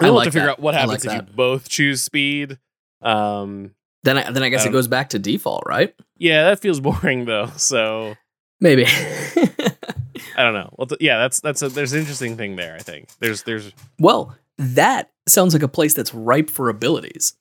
I 0.01 0.05
We'll 0.05 0.15
like 0.15 0.25
have 0.25 0.33
to 0.33 0.39
figure 0.39 0.45
that. 0.47 0.51
out 0.53 0.59
what 0.59 0.73
happens 0.73 0.89
like 0.91 0.99
if 0.99 1.25
that. 1.25 1.27
you 1.29 1.35
both 1.35 1.69
choose 1.69 2.01
speed. 2.03 2.57
Um, 3.01 3.75
Then 4.03 4.17
I 4.17 4.31
then 4.31 4.41
I 4.43 4.49
guess 4.49 4.63
it 4.65 4.67
Um, 4.69 4.73
goes 4.73 4.87
back 4.87 5.09
to 5.09 5.19
default, 5.19 5.63
right? 5.67 5.95
yeah, 6.17 6.43
that 6.45 6.59
feels 6.59 6.79
boring 6.81 7.25
though. 7.25 7.47
So 7.57 8.15
Maybe. 8.59 8.85
I 8.87 10.41
don't 10.43 10.53
know. 10.53 10.73
Well, 10.77 10.87
th- 10.87 11.01
yeah, 11.01 11.17
that's 11.19 11.39
that's 11.41 11.61
a, 11.61 11.69
there's 11.69 11.93
an 11.93 11.99
interesting 11.99 12.37
thing 12.37 12.55
there. 12.55 12.75
I 12.75 12.79
think 12.79 13.07
there's 13.19 13.43
there's 13.43 13.71
well, 13.99 14.35
that 14.57 15.11
sounds 15.27 15.53
like 15.53 15.63
a 15.63 15.67
place 15.67 15.93
that's 15.93 16.13
ripe 16.13 16.49
for 16.49 16.69
abilities. 16.69 17.33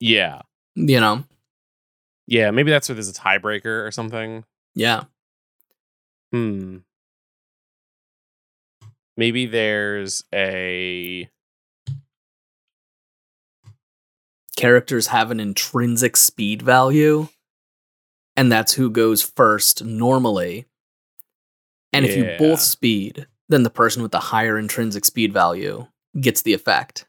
yeah 0.00 0.42
You 0.74 1.00
know? 1.00 1.24
yeah 2.26 2.50
maybe 2.50 2.70
that's 2.70 2.88
where 2.88 2.94
there's 2.94 3.08
a 3.08 3.12
tiebreaker 3.12 3.86
or 3.86 3.90
something. 3.90 4.44
Yeah. 4.74 5.04
Hmm. 6.32 6.78
Maybe 9.16 9.46
there's 9.46 10.22
a 10.32 11.28
Characters 14.56 15.06
have 15.08 15.30
an 15.30 15.38
intrinsic 15.38 16.16
speed 16.16 16.62
value, 16.62 17.28
and 18.36 18.50
that's 18.50 18.72
who 18.74 18.90
goes 18.90 19.22
first 19.22 19.84
normally. 19.84 20.66
And 21.92 22.04
if 22.04 22.16
you 22.16 22.34
both 22.38 22.60
speed, 22.60 23.26
then 23.48 23.62
the 23.62 23.70
person 23.70 24.02
with 24.02 24.10
the 24.10 24.18
higher 24.18 24.58
intrinsic 24.58 25.04
speed 25.04 25.32
value 25.32 25.86
gets 26.20 26.42
the 26.42 26.52
effect. 26.54 27.06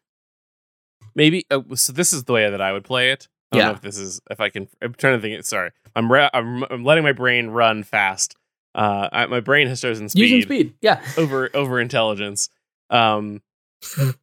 maybe. 1.15 1.45
Uh, 1.51 1.61
so 1.75 1.91
this 1.93 2.13
is 2.13 2.23
the 2.25 2.33
way 2.33 2.49
that 2.49 2.61
I 2.61 2.71
would 2.71 2.83
play 2.83 3.11
it. 3.11 3.27
I 3.51 3.55
don't 3.57 3.61
Yeah. 3.65 3.67
know 3.71 3.75
if 3.75 3.81
this 3.81 3.97
is 3.97 4.21
if 4.29 4.39
I 4.39 4.49
can. 4.49 4.67
I'm 4.81 4.93
trying 4.93 5.17
to 5.17 5.21
think. 5.21 5.43
Sorry, 5.43 5.71
I'm 5.95 6.11
ra- 6.11 6.29
I'm, 6.33 6.63
I'm 6.69 6.83
letting 6.83 7.03
my 7.03 7.11
brain 7.13 7.47
run 7.47 7.83
fast. 7.83 8.35
Uh, 8.75 9.09
I, 9.11 9.25
my 9.25 9.39
brain 9.39 9.67
has 9.67 9.81
chosen 9.81 10.07
speed, 10.09 10.21
Using 10.21 10.41
speed. 10.43 10.73
Yeah. 10.81 11.01
over 11.17 11.49
over 11.55 11.79
intelligence. 11.81 12.49
Um, 12.91 13.41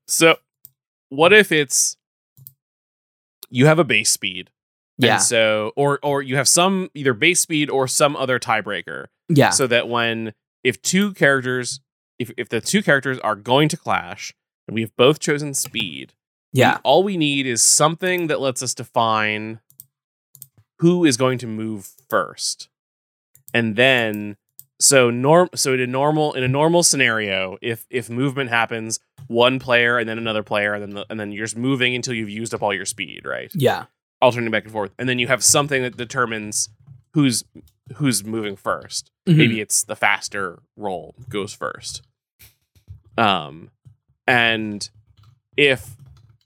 so 0.07 0.37
what 1.09 1.33
if 1.33 1.51
it's 1.53 1.97
you 3.51 3.67
have 3.67 3.79
a 3.79 3.85
base 3.85 4.11
speed, 4.11 4.51
Yeah. 4.99 5.15
and 5.15 5.23
so 5.23 5.73
or 5.77 5.99
or 6.03 6.23
you 6.23 6.37
have 6.37 6.49
some 6.49 6.91
either 6.95 7.13
base 7.13 7.41
speed 7.41 7.69
or 7.71 7.89
some 7.89 8.17
other 8.17 8.39
tiebreaker, 8.39 9.07
Yeah. 9.29 9.51
so 9.51 9.67
that 9.67 9.89
when 9.89 10.33
if 10.65 10.81
two 10.83 11.13
characters 11.15 11.81
if 12.19 12.31
if 12.37 12.49
the 12.49 12.61
two 12.61 12.83
characters 12.83 13.19
are 13.21 13.35
going 13.37 13.69
to 13.71 13.77
clash 13.77 14.33
and 14.67 14.75
we 14.75 14.81
have 14.83 14.95
both 14.97 15.19
chosen 15.21 15.55
speed 15.55 16.13
Yeah. 16.53 16.79
all 16.85 17.03
we 17.03 17.17
need 17.17 17.47
is 17.47 17.63
something 17.63 18.27
that 18.29 18.41
lets 18.41 18.63
us 18.63 18.75
define 18.75 19.61
who 20.81 21.05
is 21.05 21.17
going 21.17 21.39
to 21.39 21.47
move 21.47 21.91
first. 22.11 22.69
And 23.55 23.77
then 23.77 24.37
so 24.79 25.09
norm 25.11 25.49
so 25.55 25.73
in 25.73 25.81
a 25.81 25.87
normal 25.87 26.35
in 26.35 26.43
a 26.43 26.49
normal 26.49 26.83
scenario, 26.83 27.57
if 27.63 27.87
if 27.89 28.11
movement 28.11 28.51
happens, 28.51 29.01
one 29.27 29.59
player 29.59 29.97
and 29.99 30.07
then 30.09 30.19
another 30.19 30.43
player 30.43 30.75
and 30.75 30.83
then 30.83 30.91
the, 30.91 31.07
and 31.09 31.19
then 31.19 31.33
you're 31.33 31.47
just 31.47 31.57
moving 31.57 31.95
until 31.95 32.13
you've 32.15 32.29
used 32.29 32.53
up 32.53 32.63
all 32.63 32.75
your 32.75 32.85
speed, 32.85 33.23
right? 33.25 33.51
Yeah. 33.55 33.87
Alternating 34.21 34.51
back 34.51 34.65
and 34.65 34.73
forth. 34.73 34.93
And 34.99 35.09
then 35.09 35.19
you 35.19 35.27
have 35.29 35.43
something 35.43 35.83
that 35.83 35.97
determines 35.97 36.69
who's 37.15 37.45
who's 37.97 38.25
moving 38.25 38.57
1st 38.57 39.11
Mhm. 39.27 39.37
maybe 39.37 39.61
it's 39.61 39.85
the 39.85 39.97
faster 39.97 40.59
roll 40.77 41.15
goes 41.31 41.53
first 41.55 42.03
um 43.17 43.71
and 44.27 44.89
if 45.57 45.97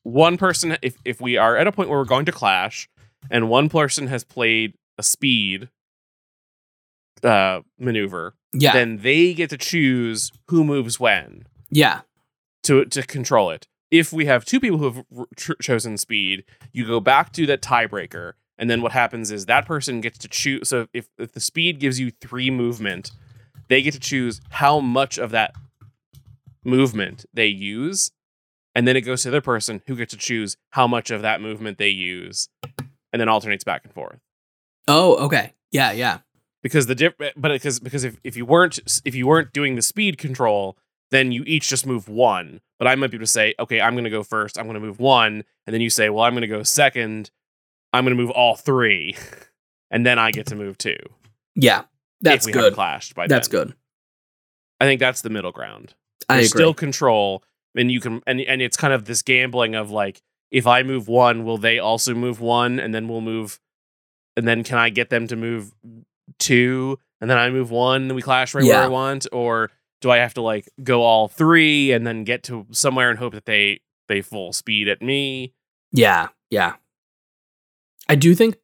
one 0.03 0.37
person 0.37 0.77
if 0.83 0.97
if 1.05 1.21
we 1.21 1.37
are 1.37 1.57
at 1.57 1.66
a 1.66 1.73
point 1.73 1.88
where 1.88 1.99
we're 1.99 2.05
going 2.05 2.25
to 2.27 2.33
clash 2.33 2.88
and 3.31 3.49
one 3.49 3.69
person 3.69 4.07
has 4.07 4.25
played 4.25 4.75
a 4.99 5.03
speed 5.03 5.69
uh 7.23 7.61
maneuver 7.79 8.35
Yeah. 8.53 8.73
then 8.73 8.99
they 8.99 9.35
get 9.35 9.51
to 9.51 9.59
choose 9.59 10.31
who 10.49 10.64
moves 10.64 10.99
when 10.99 11.45
yeah. 11.71 12.01
to 12.64 12.85
to 12.87 13.03
control 13.03 13.51
it 13.51 13.66
if 13.90 14.12
we 14.12 14.25
have 14.27 14.45
two 14.45 14.59
people 14.61 14.79
who 14.79 14.85
have 14.85 15.05
r- 15.16 15.27
ch- 15.37 15.51
chosen 15.61 15.97
speed 15.99 16.45
you 16.73 16.87
go 16.87 16.99
back 17.01 17.33
to 17.35 17.45
that 17.47 17.61
tiebreaker 17.61 18.33
and 18.57 18.69
then 18.71 18.81
what 18.83 18.93
happens 18.93 19.31
is 19.31 19.47
that 19.47 19.66
person 19.66 20.01
gets 20.01 20.19
to 20.19 20.29
choose 20.29 20.69
so 20.69 20.87
if, 20.95 21.09
if 21.19 21.33
the 21.33 21.40
speed 21.40 21.79
gives 21.79 22.01
you 22.01 22.11
three 22.11 22.51
movement 22.51 23.11
they 23.69 23.83
get 23.83 23.93
to 23.93 24.01
choose 24.01 24.40
how 24.51 24.81
much 24.81 25.19
of 25.19 25.31
that 25.31 25.55
movement 26.64 27.25
they 27.33 27.46
use 27.46 28.11
and 28.75 28.87
then 28.87 28.96
it 28.96 29.01
goes 29.03 29.23
to 29.23 29.31
the 29.31 29.37
other 29.37 29.42
person 29.44 29.83
who 29.87 29.96
gets 29.96 30.12
to 30.12 30.18
choose 30.18 30.57
how 30.70 30.87
much 30.87 31.11
of 31.11 31.23
that 31.23 31.40
movement 31.40 31.79
they 31.79 31.88
use 31.88 32.49
and 33.12 33.20
then 33.20 33.29
alternates 33.29 33.64
back 33.64 33.83
and 33.85 33.92
forth 33.92 34.18
Oh, 34.88 35.16
okay. 35.27 35.53
Yeah, 35.73 35.92
yeah. 35.92 36.18
because 36.62 36.87
the 36.87 36.94
diff 36.94 37.14
but 37.18 37.35
because 37.53 37.79
because 37.81 38.05
if, 38.05 38.18
if 38.25 38.37
you 38.37 38.44
weren't 38.44 38.79
if 39.05 39.14
you 39.14 39.27
weren't 39.27 39.53
doing 39.53 39.75
the 39.77 39.83
speed 39.83 40.18
control 40.18 40.77
then 41.11 41.33
you 41.33 41.42
each 41.46 41.68
just 41.68 41.87
move 41.87 42.09
one 42.09 42.61
but 42.79 42.87
i 42.88 42.94
might 42.94 43.11
be 43.11 43.16
able 43.16 43.25
to 43.25 43.31
say 43.31 43.55
okay 43.59 43.81
i'm 43.81 43.94
going 43.94 44.05
to 44.05 44.11
go 44.11 44.23
first 44.23 44.59
i'm 44.59 44.64
going 44.66 44.75
to 44.75 44.81
move 44.81 44.99
one 45.01 45.44
and 45.66 45.75
then 45.75 45.81
you 45.81 45.90
say 45.90 46.09
well 46.11 46.25
i'm 46.25 46.33
going 46.35 46.42
to 46.42 46.46
go 46.49 46.62
second 46.62 47.31
i'm 47.92 48.05
going 48.05 48.16
to 48.16 48.20
move 48.23 48.31
all 48.31 48.55
three 48.57 49.16
and 49.90 50.05
then 50.07 50.18
i 50.18 50.31
get 50.31 50.46
to 50.46 50.55
move 50.57 50.77
two 50.79 50.96
Yeah. 51.57 51.83
That's 52.20 52.46
good. 52.46 52.75
clashed 52.75 53.14
by 53.14 53.27
That's 53.27 53.49
then. 53.49 53.66
good. 53.68 53.75
i 54.81 54.85
think 54.85 55.01
that's 55.01 55.23
the 55.23 55.31
middle 55.31 55.53
ground 55.53 55.94
There's 56.37 56.51
still 56.51 56.75
control 56.75 57.43
and 57.77 57.90
you 57.90 58.01
can 58.01 58.23
and, 58.27 58.40
and 58.40 58.61
it's 58.62 58.77
kind 58.77 58.93
of 58.93 59.05
this 59.05 59.23
gambling 59.23 59.75
of 59.75 59.90
like 59.90 60.23
if 60.51 60.66
i 60.66 60.83
move 60.83 61.07
one 61.09 61.45
will 61.45 61.59
they 61.59 61.79
also 61.79 62.14
move 62.14 62.40
one? 62.40 62.81
And 62.81 62.95
then 62.95 63.09
we'll 63.09 63.21
move 63.21 63.61
and 64.37 64.47
then 64.47 64.64
can 64.64 64.79
i 64.79 64.88
get 64.90 65.11
them 65.11 65.27
to 65.29 65.37
move 65.37 65.73
two? 66.38 66.99
And 67.21 67.31
then 67.31 67.38
i 67.38 67.51
move 67.51 67.71
one 67.71 68.03
and 68.03 68.14
we 68.14 68.23
clash 68.23 68.55
right 68.55 68.64
where 68.64 68.83
i 68.83 68.88
want? 68.88 69.27
Or 69.33 69.71
do 70.01 70.11
i 70.11 70.16
have 70.19 70.35
to 70.35 70.43
like 70.43 70.69
go 70.83 71.03
all 71.03 71.29
three 71.29 71.93
and 71.93 72.07
then 72.07 72.25
get 72.25 72.43
to 72.45 72.66
somewhere 72.71 73.11
and 73.11 73.19
hope 73.19 73.35
that 73.35 73.45
they 73.47 73.81
they 74.09 74.23
full 74.23 74.53
speed 74.53 74.88
at 74.88 75.03
me? 75.03 75.53
Yeah, 75.93 76.29
yeah. 76.51 76.75
I 78.09 78.16
do 78.16 78.35
think 78.35 78.57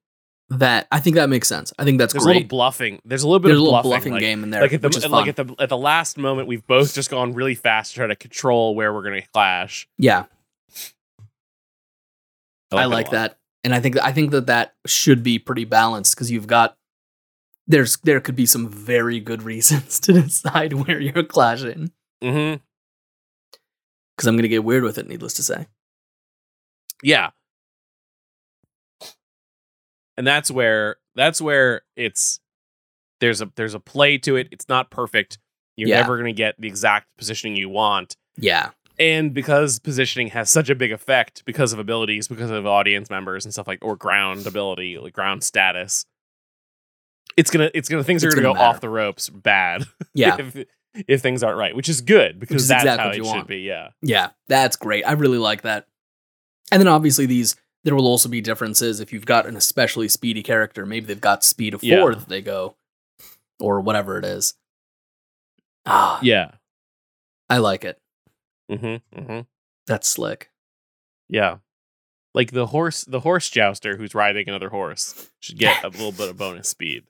that 0.51 0.87
I 0.93 1.01
think 1.01 1.17
that 1.17 1.29
makes 1.29 1.49
sense. 1.49 1.73
I 1.79 1.85
think 1.85 1.99
that's 1.99 2.13
there's 2.13 2.25
a 2.25 2.29
little 2.29 2.43
great. 2.43 2.49
bluffing 2.49 3.01
there's 3.05 3.23
a 3.25 3.27
little 3.27 3.41
bit 3.41 3.49
There's 3.49 3.59
a 3.59 3.63
of 3.63 3.65
little 3.65 3.83
bluffing, 3.83 3.91
bluffing 3.91 4.13
like, 4.13 4.21
game 4.21 4.45
in 4.45 4.51
there, 4.51 4.61
like 4.63 4.73
at 4.73 4.81
the 4.83 4.89
which 4.89 4.97
is 4.97 5.03
fun. 5.05 5.13
like 5.13 5.29
at 5.29 5.37
the 5.37 5.55
at 5.59 5.69
the 5.69 5.77
last 5.77 6.19
moment 6.19 6.47
we've 6.49 6.67
both 6.67 6.95
just 6.95 7.11
gone 7.11 7.35
really 7.35 7.55
fast 7.57 7.93
to 7.93 7.97
try 7.97 8.07
to 8.07 8.15
control 8.17 8.75
where 8.75 8.93
we're 8.95 9.03
going 9.03 9.21
to 9.21 9.27
clash 9.29 9.89
yeah, 9.99 10.27
I 12.73 12.83
it 12.83 12.87
a 12.87 12.89
like 12.89 13.11
that, 13.11 13.39
and 13.65 13.75
I 13.75 13.81
think 13.81 13.99
I 13.99 14.13
think 14.13 14.31
that 14.33 14.47
that 14.47 14.75
should 14.87 15.23
be 15.23 15.39
pretty 15.39 15.65
balanced 15.65 16.15
because 16.15 16.31
you've 16.31 16.47
got 16.47 16.77
there's 17.67 17.97
there 17.99 18.21
could 18.21 18.37
be 18.37 18.47
some 18.47 18.69
very 18.69 19.19
good 19.19 19.43
reasons 19.43 19.99
to 20.07 20.13
decide 20.13 20.73
where 20.75 21.01
you're 21.01 21.25
clashing. 21.25 21.91
mm-hmm 22.23 22.63
Because 24.17 24.27
I'm 24.29 24.37
gonna 24.37 24.49
get 24.49 24.63
weird 24.65 24.85
with 24.85 24.99
it, 24.99 25.09
needless 25.09 25.35
to 25.35 25.43
say. 25.43 25.67
yeah 27.03 27.31
and 30.17 30.27
that's 30.27 30.51
where 30.51 30.97
that's 31.15 31.41
where 31.41 31.83
it's 31.97 32.41
there's 33.21 33.41
a 33.41 33.51
there's 33.57 33.75
a 33.75 33.81
play 33.81 34.19
to 34.19 34.37
it 34.37 34.49
it's 34.51 34.69
not 34.69 34.91
perfect 34.91 35.39
you're 35.77 35.89
Yeah. 35.89 36.01
never 36.01 36.17
going 36.17 36.27
to 36.33 36.37
get 36.37 36.55
the 36.59 36.69
exact 36.69 37.07
positioning 37.19 37.57
you 37.57 37.69
want 37.69 38.17
Yeah, 38.39 38.71
and 38.99 39.33
because 39.35 39.79
positioning 39.79 40.29
has 40.29 40.51
such 40.51 40.69
a 40.71 40.75
big 40.75 40.93
effect 40.93 41.43
because 41.47 41.73
of 41.73 41.79
abilities 41.79 42.29
because 42.29 42.51
of 42.51 42.67
audience 42.67 43.11
members 43.11 43.45
and 43.45 43.53
stuff 43.53 43.67
like 43.67 43.79
or 43.85 43.97
ground 43.97 44.47
ability 44.47 44.99
like 44.99 45.13
ground 45.15 45.43
status 45.45 46.05
it's 47.37 47.51
gonna 47.51 47.71
it's 47.75 47.89
gonna 47.89 48.05
things 48.05 48.25
It's 48.25 48.33
are 48.33 48.37
gonna, 48.37 48.49
gonna 48.55 48.59
go 48.59 48.65
off 48.65 48.81
the 48.81 48.89
ropes 48.89 49.29
bad 49.29 49.85
yeah, 50.15 50.37
if 50.39 50.65
if 51.07 51.21
things 51.21 51.43
aren't 51.43 51.59
right 51.59 51.77
which 51.77 51.89
is 51.91 52.01
good 52.01 52.39
because 52.41 52.63
is 52.63 52.69
that's 52.69 52.85
exactly 52.85 53.05
how 53.05 53.11
it 53.11 53.17
should 53.17 53.25
want. 53.25 53.49
be 53.49 53.59
yeah 53.59 53.89
yeah. 54.03 54.31
That's 54.49 54.77
great. 54.77 55.05
I 55.07 55.13
really 55.13 55.37
like 55.39 55.63
that. 55.63 55.87
And 56.73 56.81
then 56.81 56.89
obviously 56.89 57.27
these 57.27 57.55
there 57.87 57.95
will 57.95 58.07
also 58.09 58.29
be 58.29 58.41
differences 58.41 58.99
if 58.99 59.13
you've 59.13 59.25
got 59.27 59.47
an 59.47 59.57
especially 59.57 60.09
speedy 60.09 60.43
character. 60.43 60.85
Maybe 60.85 61.07
they've 61.07 61.21
got 61.21 61.45
speed 61.45 61.73
of 61.73 61.83
Yeah. 61.85 62.01
four 62.01 62.15
that 62.17 62.29
they 62.29 62.43
go, 62.43 62.75
or 63.61 63.81
whatever 63.81 64.19
it 64.19 64.25
is. 64.25 64.55
Ah, 65.87 66.19
yeah 66.21 66.51
I 67.49 67.59
like 67.59 67.85
it. 67.85 67.99
mm-hmm 68.71 69.19
mm-hmm 69.19 69.41
That's 69.87 70.09
slick. 70.09 70.51
Yeah. 71.29 71.59
Like 72.35 72.51
the 72.51 72.67
horse 72.67 73.05
the 73.05 73.21
horse 73.21 73.49
jouster 73.49 73.97
who's 73.97 74.15
riding 74.15 74.49
another 74.49 74.69
horse 74.71 75.31
should 75.39 75.59
get 75.59 75.85
a 75.85 75.89
little 75.89 76.11
bit 76.13 76.29
of 76.29 76.37
bonus 76.45 76.69
speed. 76.69 77.05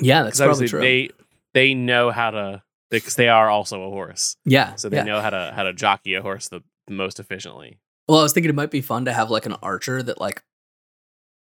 Yeah, 0.00 0.24
that's 0.24 0.38
probably 0.40 0.66
true. 0.68 0.80
they 0.80 1.10
they 1.54 1.74
know 1.74 2.10
how 2.10 2.32
to 2.32 2.62
because 2.90 3.14
they 3.14 3.28
are 3.28 3.48
also 3.48 3.82
a 3.84 3.88
horse. 3.90 4.36
yeah, 4.44 4.74
So 4.74 4.88
they 4.88 4.98
yeah. 4.98 5.04
know 5.04 5.20
how 5.20 5.30
to 5.30 5.52
how 5.54 5.62
to 5.62 5.72
jockey 5.72 6.14
a 6.14 6.22
horse 6.22 6.48
the 6.48 6.62
most 6.90 7.18
efficiently. 7.20 7.78
Well, 8.08 8.18
I 8.20 8.22
was 8.22 8.32
thinking 8.32 8.50
it 8.50 8.54
might 8.54 8.70
be 8.70 8.80
fun 8.80 9.04
to 9.06 9.12
have 9.12 9.30
like 9.30 9.46
an 9.46 9.56
archer 9.62 10.02
that 10.02 10.20
like 10.20 10.42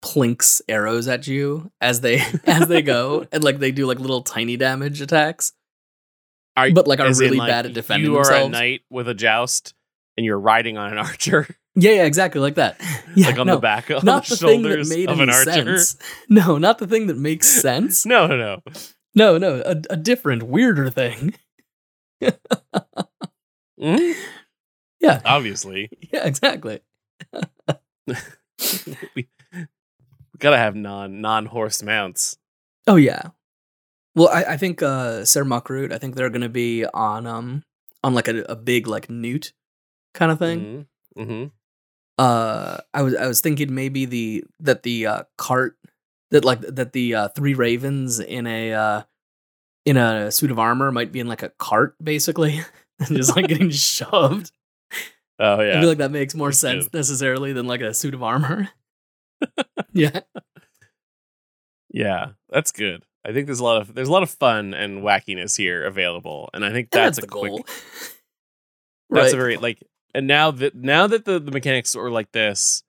plinks 0.02 0.62
arrows 0.70 1.08
at 1.08 1.28
you 1.28 1.72
as 1.82 2.02
they 2.02 2.22
as 2.46 2.68
they 2.68 2.82
go, 2.82 3.26
and 3.32 3.44
like 3.44 3.60
they 3.60 3.72
do 3.72 3.86
like 3.86 4.00
little 4.00 4.22
tiny 4.24 4.58
damage 4.58 5.02
attacks, 5.02 5.54
Are, 6.58 6.72
but 6.72 6.88
like 6.88 7.00
are 7.00 7.08
as 7.08 7.20
in, 7.20 7.26
really 7.28 7.38
like, 7.38 7.50
bad 7.50 7.66
at 7.66 7.74
defending 7.74 8.12
You 8.12 8.18
are 8.18 8.22
a 8.22 8.26
themselves. 8.26 8.52
knight 8.52 8.82
with 8.90 9.08
a 9.08 9.14
joust 9.14 9.74
and 10.18 10.26
you're 10.26 10.40
riding 10.40 10.78
on 10.78 10.92
an 10.92 10.98
archer, 11.06 11.48
Yeah, 11.76 11.92
yeah, 11.92 12.04
exactly 12.06 12.42
like 12.42 12.56
that. 12.56 12.80
Yeah, 13.16 13.28
like 13.28 13.40
on 13.40 13.48
no, 13.48 13.56
the 13.56 13.62
back 13.62 13.90
on 13.90 14.04
not 14.04 14.26
the, 14.26 14.36
the 14.36 14.48
thing 14.48 14.62
that 14.64 14.88
made 14.90 15.10
of 15.10 15.20
any 15.22 15.32
archer. 15.32 15.78
sense. 15.78 15.98
No, 16.28 16.58
not 16.58 16.78
the 16.80 16.88
thing 16.88 17.08
that 17.08 17.18
makes 17.18 17.48
sense. 17.48 18.06
No, 18.06 18.28
no, 18.28 18.36
no. 18.38 18.62
No, 19.16 19.38
no, 19.38 19.62
a, 19.66 19.76
a 19.92 19.98
different, 19.98 20.44
weirder 20.44 20.90
thing. 20.90 21.34
Mhm. 23.82 24.14
Yeah. 25.00 25.22
Obviously. 25.26 25.90
Yeah, 26.12 26.26
exactly. 26.26 26.82
we, 29.16 29.28
gotta 30.40 30.58
have 30.58 30.76
non 30.76 31.22
non 31.22 31.46
horse 31.46 31.84
mounts. 31.84 32.38
Oh 32.88 32.96
yeah. 32.96 33.30
Well, 34.16 34.30
I, 34.30 34.44
I 34.54 34.58
think 34.58 34.82
uh 34.82 35.24
Sir 35.26 35.44
Muckroot, 35.44 35.92
I 35.94 35.98
think 35.98 36.16
they're 36.16 36.30
gonna 36.30 36.50
be 36.50 36.86
on 36.86 37.28
um 37.28 37.64
on 38.04 38.14
like 38.14 38.28
a, 38.28 38.42
a 38.50 38.56
big 38.56 38.88
like 38.88 39.10
newt 39.10 39.54
kind 40.14 40.32
of 40.32 40.40
thing. 40.40 40.88
hmm 41.16 41.24
hmm 41.24 41.46
Uh 42.18 42.78
I 42.94 43.02
was 43.04 43.16
I 43.16 43.28
was 43.28 43.42
thinking 43.42 43.74
maybe 43.76 44.06
the 44.06 44.44
that 44.60 44.84
the 44.84 45.06
uh 45.06 45.24
cart 45.38 45.78
that 46.32 46.44
like 46.44 46.62
that 46.62 46.94
the 46.94 47.16
uh 47.16 47.28
three 47.30 47.54
ravens 47.54 48.20
in 48.20 48.48
a 48.48 48.74
uh 48.74 49.02
in 49.86 49.98
a 49.98 50.32
suit 50.32 50.52
of 50.52 50.60
armor 50.60 50.92
might 50.92 51.12
be 51.12 51.20
in 51.20 51.28
like 51.28 51.44
a 51.44 51.50
cart 51.60 51.96
basically 52.04 52.62
and 53.00 53.16
just 53.16 53.36
like 53.36 53.48
getting 53.48 53.70
shoved. 53.70 54.52
Oh 55.40 55.62
yeah. 55.62 55.78
I 55.78 55.80
feel 55.80 55.90
like 55.90 56.00
that 56.00 56.12
makes 56.12 56.36
more 56.36 56.52
sense 56.52 56.86
good. 56.86 56.94
necessarily 56.98 57.54
than 57.54 57.66
like 57.66 57.82
a 57.82 57.94
suit 57.94 58.14
of 58.14 58.22
armor. 58.22 58.70
yeah. 59.94 60.20
Yeah, 61.92 62.32
that's 62.50 62.72
good. 62.72 63.04
I 63.26 63.32
think 63.32 63.48
there's 63.48 63.60
a 63.60 63.64
lot 63.64 63.82
of 63.82 63.96
there's 63.96 64.08
a 64.08 64.12
lot 64.12 64.24
of 64.24 64.30
fun 64.30 64.74
and 64.74 65.02
wackiness 65.02 65.58
here 65.58 65.84
available, 65.86 66.50
and 66.54 66.64
I 66.64 66.72
think 66.72 66.90
that's, 66.92 67.18
that's, 67.18 67.26
a 67.26 67.28
quick. 67.28 67.52
goal. 67.52 67.66
That's 69.12 69.34
right. 69.34 69.34
a 69.34 69.38
very 69.38 69.58
like, 69.58 69.84
and 70.14 70.28
now 70.28 70.52
that 70.52 70.76
now 70.76 71.08
that 71.08 71.26
the 71.26 71.40
the 71.40 71.50
mechanics 71.50 71.96
are 71.96 72.12
like 72.12 72.32
this, 72.32 72.84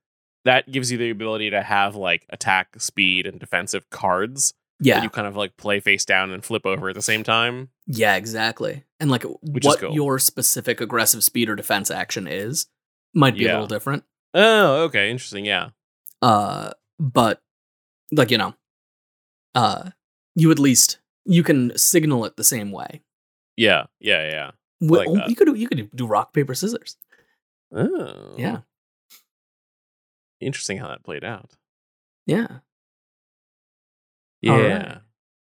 that 0.44 0.70
gives 0.70 0.92
you 0.92 0.98
the 0.98 1.08
ability 1.08 1.48
to 1.48 1.62
have 1.62 1.96
like 1.96 2.26
attack, 2.28 2.78
speed, 2.78 3.26
and 3.26 3.40
defensive 3.40 3.88
cards 3.88 4.52
yeah. 4.80 5.02
you 5.02 5.10
kind 5.10 5.26
of 5.26 5.36
like 5.36 5.56
play 5.56 5.80
face 5.80 6.04
down 6.04 6.30
and 6.30 6.44
flip 6.44 6.64
over 6.66 6.88
at 6.88 6.94
the 6.94 7.02
same 7.02 7.22
time. 7.22 7.68
Yeah, 7.86 8.16
exactly. 8.16 8.84
And 8.98 9.10
like 9.10 9.24
is 9.24 9.36
what 9.62 9.80
cool. 9.80 9.92
your 9.94 10.18
specific 10.18 10.80
aggressive 10.80 11.22
speed 11.24 11.48
or 11.48 11.56
defense 11.56 11.90
action 11.90 12.26
is 12.26 12.66
might 13.14 13.34
be 13.36 13.46
a 13.46 13.52
little 13.52 13.66
different. 13.66 14.04
Oh, 14.34 14.82
okay, 14.84 15.10
interesting. 15.10 15.44
Yeah, 15.44 15.70
Uh 16.22 16.70
but 16.98 17.42
like 18.12 18.30
you 18.30 18.38
know, 18.38 18.54
uh 19.54 19.90
you 20.34 20.50
at 20.50 20.58
least 20.58 20.98
you 21.24 21.42
can 21.42 21.76
signal 21.76 22.24
it 22.24 22.36
the 22.36 22.44
same 22.44 22.72
way. 22.72 23.02
yeah, 23.56 23.86
yeah, 24.00 24.28
yeah. 24.30 24.50
Wi- 24.80 25.04
like 25.04 25.24
oh, 25.24 25.28
you 25.28 25.34
could 25.36 25.58
you 25.58 25.68
could 25.68 25.90
do 25.94 26.06
rock 26.06 26.32
paper 26.32 26.54
scissors. 26.54 26.96
Oh, 27.72 28.34
Yeah. 28.38 28.60
Interesting 30.40 30.78
how 30.78 30.88
that 30.88 31.02
played 31.04 31.22
out. 31.24 31.50
Yeah. 32.26 32.60
Yeah, 34.42 34.52
All 34.52 34.60
right. 34.62 34.98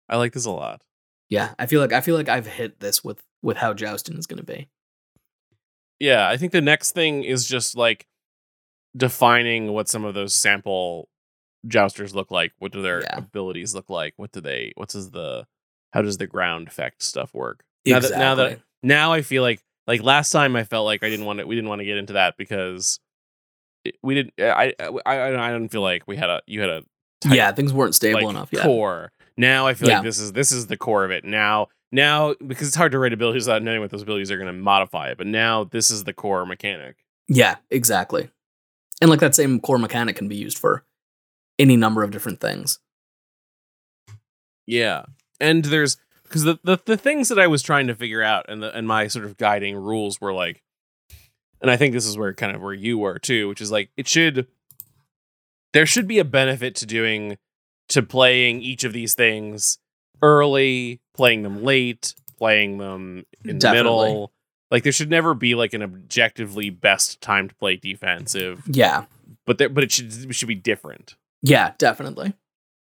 I 0.10 0.18
like 0.18 0.34
this 0.34 0.46
a 0.46 0.52
lot. 0.52 0.82
Yeah. 1.30 1.54
I 1.58 1.66
feel 1.66 1.82
like 1.82 1.94
I 1.94 2.02
feel 2.02 2.16
like 2.16 2.30
I've 2.30 2.46
hit 2.48 2.80
this 2.80 3.04
with 3.04 3.22
with 3.42 3.58
how 3.58 3.74
jousting 3.74 4.18
is 4.18 4.28
gonna 4.28 4.44
be. 4.44 4.70
Yeah, 6.00 6.28
I 6.28 6.38
think 6.38 6.52
the 6.52 6.62
next 6.62 6.92
thing 6.92 7.24
is 7.24 7.46
just 7.48 7.76
like 7.78 8.06
defining 8.96 9.72
what 9.72 9.88
some 9.90 10.06
of 10.06 10.14
those 10.14 10.34
sample 10.34 11.10
jousters 11.68 12.14
look 12.14 12.30
like. 12.32 12.52
What 12.60 12.72
do 12.72 12.82
their 12.82 13.02
Yeah. 13.02 13.18
abilities 13.18 13.74
look 13.74 13.90
like? 13.90 14.14
What 14.18 14.32
do 14.32 14.42
they? 14.42 14.74
What 14.76 14.90
does 14.90 15.12
the? 15.12 15.48
How 15.94 16.02
does 16.02 16.18
the 16.18 16.28
ground 16.28 16.68
effect 16.68 17.04
stuff 17.04 17.34
work? 17.34 17.64
Now 17.86 18.00
that- 18.00 18.12
now 18.12 18.36
that- 18.36 18.62
now 18.82 19.14
I 19.14 19.22
feel 19.22 19.44
like 19.44 19.64
like 19.88 20.02
last 20.02 20.32
time 20.32 20.56
I 20.56 20.64
felt 20.64 20.86
like 20.86 21.04
I 21.04 21.10
didn't 21.10 21.26
want 21.26 21.40
to 21.40 21.46
we 21.48 21.56
didn't 21.56 21.70
want 21.70 21.80
to 21.80 21.86
get 21.86 21.98
into 21.98 22.14
that 22.14 22.36
because 22.38 23.00
it, 23.86 23.96
we 24.04 24.16
didn't 24.16 24.34
I, 24.40 24.74
I 24.80 24.90
I 25.06 25.50
I 25.50 25.52
didn't 25.54 25.70
feel 25.72 25.82
like 25.82 26.04
we 26.08 26.16
had 26.18 26.30
a 26.30 26.42
you 26.48 26.62
had 26.62 26.70
a 26.70 26.76
tight, 26.80 26.88
yeah, 27.26 27.52
things 27.52 27.74
weren't 27.74 27.96
stable 27.96 28.22
like, 28.22 28.30
enough 28.30 28.50
yet. 28.52 28.64
core. 28.64 29.12
Now 29.38 29.68
I 29.68 29.74
feel 29.74 29.90
Yeah. 29.90 29.96
like 29.98 30.04
this 30.06 30.20
is 30.20 30.34
this 30.34 30.52
is 30.52 30.68
the 30.68 30.78
core 30.78 31.06
of 31.06 31.12
it. 31.12 31.24
Now 31.26 31.68
now 31.92 32.34
because 32.46 32.68
it's 32.68 32.78
hard 32.78 32.92
to 32.94 33.00
write 33.00 33.14
abilities 33.14 33.46
without 33.48 33.64
knowing 33.64 33.82
what 33.82 33.90
those 33.90 34.02
abilities 34.04 34.32
are 34.32 34.38
going 34.38 34.48
to 34.48 34.54
modify 34.54 35.10
it. 35.10 35.18
But 35.18 35.28
now 35.28 35.64
this 35.64 35.90
is 35.92 36.04
the 36.04 36.14
core 36.14 36.46
mechanic. 36.46 36.98
Yeah, 37.28 37.56
exactly. 37.70 38.30
And 39.02 39.10
like 39.10 39.20
that 39.22 39.36
same 39.36 39.60
core 39.60 39.78
mechanic 39.80 40.16
can 40.16 40.28
be 40.28 40.36
used 40.36 40.58
for 40.58 40.86
any 41.60 41.76
number 41.76 42.04
of 42.04 42.12
different 42.12 42.40
things. 42.40 42.80
Yeah, 44.66 45.04
and 45.40 45.66
there's 45.66 45.98
because 46.24 46.44
the, 46.44 46.60
the 46.64 46.80
the 46.86 46.98
things 46.98 47.30
that 47.30 47.40
I 47.40 47.48
was 47.48 47.62
trying 47.62 47.88
to 47.88 47.96
figure 47.96 48.24
out 48.24 48.46
and 48.50 48.64
the 48.64 48.76
and 48.76 48.88
my 48.88 49.08
sort 49.08 49.26
of 49.26 49.38
guiding 49.38 49.76
rules 49.76 50.22
were 50.22 50.34
like, 50.34 50.62
and 51.62 51.70
I 51.70 51.76
think 51.78 51.94
this 51.94 52.06
is 52.06 52.18
where 52.18 52.34
kind 52.34 52.56
of 52.56 52.62
where 52.62 52.74
you 52.74 52.98
were 52.98 53.20
too, 53.20 53.50
which 53.50 53.62
is 53.62 53.72
like 53.72 53.90
it 53.98 54.08
should 54.08 54.48
there 55.74 55.86
should 55.86 56.08
be 56.08 56.20
a 56.20 56.26
benefit 56.26 56.76
to 56.76 56.86
doing 56.86 57.38
to 57.90 58.02
playing 58.02 58.62
each 58.62 58.84
of 58.84 58.94
these 58.94 59.14
things 59.14 59.78
early, 60.22 61.02
playing 61.14 61.44
them 61.44 61.64
late, 61.64 62.14
playing 62.38 62.78
them 62.78 63.26
in 63.44 63.56
the 63.56 63.60
Definitely. 63.60 64.08
middle. 64.10 64.32
Like 64.72 64.84
there 64.84 64.92
should 64.92 65.10
never 65.10 65.34
be 65.34 65.54
like 65.56 65.74
an 65.74 65.84
objectively 65.84 66.70
best 66.70 67.22
time 67.22 67.50
to 67.50 67.56
play 67.56 67.76
defensive, 67.76 68.64
Yeah. 68.68 69.06
but 69.46 69.58
there, 69.58 69.70
but 69.70 69.84
it 69.84 69.92
should 69.92 70.12
it 70.30 70.34
should 70.34 70.48
be 70.48 70.56
different. 70.56 71.16
Yeah, 71.42 71.74
definitely. 71.78 72.34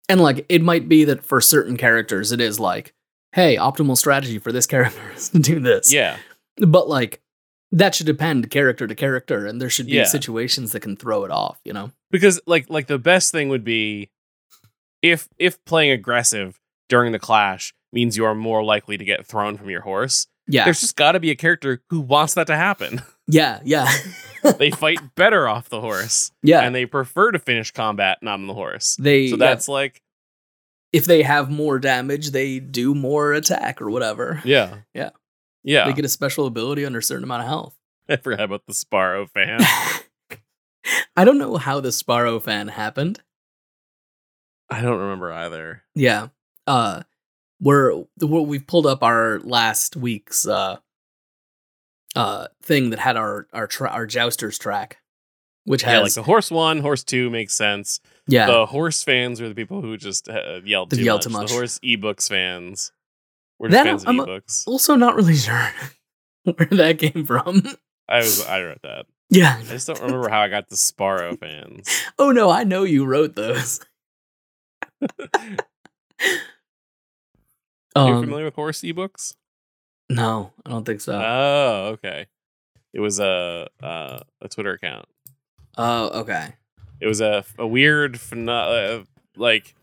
And 0.08 0.22
like 0.22 0.46
it 0.48 0.62
might 0.62 0.88
be 0.88 1.04
that 1.06 1.24
for 1.26 1.42
certain 1.42 1.76
characters 1.76 2.32
it 2.32 2.40
is 2.40 2.60
like, 2.60 2.94
hey, 3.34 3.58
optimal 3.58 3.98
strategy 3.98 4.38
for 4.40 4.52
this 4.52 4.68
character 4.68 5.02
is 5.16 5.30
to 5.30 5.40
do 5.40 5.60
this. 5.60 5.92
Yeah, 5.92 6.18
But 6.58 6.88
like 6.88 7.20
that 7.74 7.96
should 7.96 8.06
depend 8.06 8.50
character 8.50 8.88
to 8.88 8.96
character 8.96 9.46
and 9.46 9.60
there 9.62 9.70
should 9.70 9.88
be 9.88 9.94
Yeah. 9.94 10.04
situations 10.06 10.72
that 10.72 10.80
can 10.82 10.96
throw 10.96 11.26
it 11.26 11.32
off, 11.32 11.60
you 11.66 11.74
know? 11.74 11.92
because 12.12 12.40
like 12.46 12.70
like 12.70 12.88
the 12.88 13.00
best 13.00 13.32
thing 13.32 13.50
would 13.50 13.64
be 13.64 14.10
if 15.02 15.28
if 15.40 15.64
playing 15.66 15.92
aggressive 15.92 16.60
during 16.90 17.12
the 17.12 17.20
clash 17.20 17.74
means 17.92 18.16
you 18.18 18.26
are 18.26 18.36
more 18.36 18.64
likely 18.64 18.98
to 18.98 19.04
get 19.06 19.26
thrown 19.26 19.58
from 19.58 19.70
your 19.70 19.82
horse 19.82 20.28
Yeah. 20.48 20.66
there's 20.66 20.82
just 20.82 20.96
got 20.96 21.14
to 21.14 21.20
be 21.20 21.32
a 21.32 21.36
character 21.36 21.82
who 21.90 22.00
wants 22.02 22.36
that 22.36 22.48
to 22.48 22.56
happen 22.56 23.02
yeah, 23.28 23.60
yeah. 23.64 23.92
they 24.60 24.70
fight 24.72 25.00
better 25.16 25.48
off 25.48 25.70
the 25.70 25.82
horse 25.82 26.32
yeah. 26.44 26.62
and 26.62 26.76
they 26.76 26.86
prefer 26.86 27.32
to 27.32 27.40
finish 27.40 27.72
combat 27.72 28.20
not 28.22 28.34
on 28.36 28.48
the 28.48 28.54
horse 28.54 28.96
they 29.00 29.28
so 29.30 29.36
yeah, 29.36 29.40
that's 29.40 29.68
like 29.68 30.02
if 30.92 31.06
they 31.06 31.24
have 31.24 31.50
more 31.50 31.80
damage, 31.80 32.30
they 32.30 32.60
do 32.60 32.94
more 32.94 33.34
attack 33.34 33.82
or 33.82 33.90
whatever. 33.90 34.40
yeah 34.46 34.76
Yeah. 34.94 35.10
Yeah 35.64 35.86
They 35.86 35.94
get 35.94 36.06
a 36.06 36.10
special 36.10 36.46
ability 36.46 36.86
under 36.86 37.00
a 37.00 37.04
certain 37.04 37.24
amount 37.24 37.42
of 37.44 37.48
health. 37.48 37.78
i 38.10 38.16
forgot 38.18 38.42
about 38.44 38.66
the 38.68 38.74
sparrow 38.74 39.26
fan 39.28 39.62
I 41.16 41.24
don't 41.26 41.38
know 41.38 41.56
how 41.58 41.80
the 41.80 41.92
Sparrow 41.94 42.40
fan 42.40 42.68
happened. 42.68 43.22
i 44.70 44.82
don't 44.82 45.00
remember 45.00 45.32
either 45.32 45.84
Yeah. 45.96 46.28
Uh 46.68 47.04
we're, 47.62 48.04
we've 48.20 48.68
pulled 48.68 48.86
up 48.86 49.04
our 49.04 49.40
last 49.40 49.96
week's 49.96 50.46
uh 50.48 50.78
uh 52.16 52.48
thing 52.62 52.90
that 52.90 53.00
had 53.00 53.16
our 53.16 53.48
our 53.54 53.68
tra- 53.68 53.90
our 53.92 54.06
jousters 54.06 54.58
track 54.60 54.98
which 55.66 55.84
has 55.84 55.94
yeah 55.94 56.00
like 56.00 56.14
the 56.14 56.24
horse 56.24 56.52
one 56.52 56.80
horse 56.82 57.04
two 57.04 57.30
makes 57.30 57.54
sense 57.54 58.00
yeah, 58.28 58.48
the 58.48 58.66
horse 58.66 59.04
fans 59.04 59.40
are 59.42 59.50
the 59.50 59.56
people 59.56 59.82
who 59.82 59.98
just 59.98 60.30
uh, 60.30 60.62
yelled, 60.64 60.92
too, 60.92 61.02
yelled 61.04 61.20
much. 61.20 61.24
too 61.26 61.30
much. 61.30 61.48
the 61.50 61.54
horse 61.54 61.80
ebooks 61.80 62.28
fans 62.30 62.92
we're 63.60 63.70
just 63.70 63.84
That 63.84 63.90
fans 63.90 64.04
of 64.04 64.10
I'm 64.10 64.18
ebooks 64.18 64.64
also 64.68 64.96
not 64.96 65.16
really 65.16 65.36
sure 65.48 65.72
where 66.44 66.68
that 66.72 67.00
came 67.00 67.26
from. 67.26 67.64
I 68.10 68.18
was 68.18 68.46
I 68.46 68.62
wrote 68.64 68.82
that. 68.84 69.06
yeah. 69.30 69.58
I 69.60 69.64
just 69.64 69.88
don't 69.88 70.02
remember 70.02 70.30
how 70.30 70.42
I 70.42 70.50
got 70.50 70.70
the 70.70 70.78
Sparrow 70.78 71.36
fans. 71.42 71.88
Oh 72.20 72.32
no, 72.32 72.50
I 72.50 72.64
know 72.64 72.84
you 72.84 73.06
wrote 73.06 73.36
those. 73.36 73.80
Are 77.96 78.08
you 78.08 78.16
um, 78.16 78.24
familiar 78.24 78.46
with 78.46 78.56
horse 78.56 78.82
ebooks? 78.82 79.36
no, 80.10 80.52
I 80.66 80.70
don't 80.70 80.84
think 80.86 81.02
so. 81.02 81.14
Oh, 81.14 81.90
okay. 81.94 82.28
It 82.94 83.00
was 83.00 83.20
a 83.20 83.68
uh, 83.82 84.20
a 84.42 84.50
Twitter 84.50 84.74
account. 84.74 85.06
Oh, 85.78 86.22
okay. 86.22 86.54
It 87.00 87.08
was 87.08 87.22
a 87.22 87.44
a 87.58 87.66
weird 87.68 88.16
pheno- 88.16 89.02
uh, 89.02 89.04
like 89.36 89.76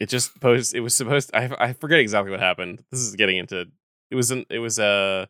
it 0.00 0.08
just 0.08 0.38
posed. 0.40 0.74
It 0.74 0.80
was 0.80 0.94
supposed. 0.94 1.30
I 1.34 1.50
I 1.58 1.72
forget 1.72 1.98
exactly 2.00 2.30
what 2.30 2.40
happened. 2.40 2.84
This 2.90 3.00
is 3.00 3.16
getting 3.16 3.36
into. 3.36 3.66
It 4.10 4.14
was 4.14 4.30
an. 4.30 4.44
It 4.50 4.58
was 4.58 4.78
a. 4.78 5.28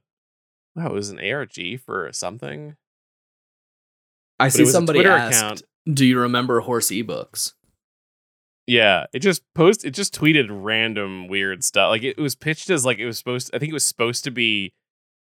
Wow, 0.76 0.86
it 0.88 0.92
was 0.92 1.10
an 1.10 1.18
ARG 1.18 1.80
for 1.84 2.10
something. 2.12 2.76
I 4.38 4.46
But 4.46 4.52
see 4.52 4.62
it 4.62 4.66
somebody 4.66 5.04
asked, 5.04 5.38
account. 5.38 5.62
"Do 5.92 6.04
you 6.06 6.18
remember 6.20 6.60
horse 6.60 6.88
ebooks?" 6.90 7.54
Yeah, 8.66 9.06
it 9.14 9.20
just 9.20 9.42
post 9.54 9.84
it 9.84 9.92
just 9.92 10.14
tweeted 10.14 10.46
random 10.50 11.26
weird 11.26 11.64
stuff. 11.64 11.88
Like 11.88 12.02
it 12.02 12.18
was 12.18 12.34
pitched 12.34 12.68
as 12.70 12.84
like 12.84 12.98
it 12.98 13.06
was 13.06 13.16
supposed 13.18 13.50
I 13.54 13.58
think 13.58 13.70
it 13.70 13.74
was 13.74 13.86
supposed 13.86 14.24
to 14.24 14.30
be 14.30 14.74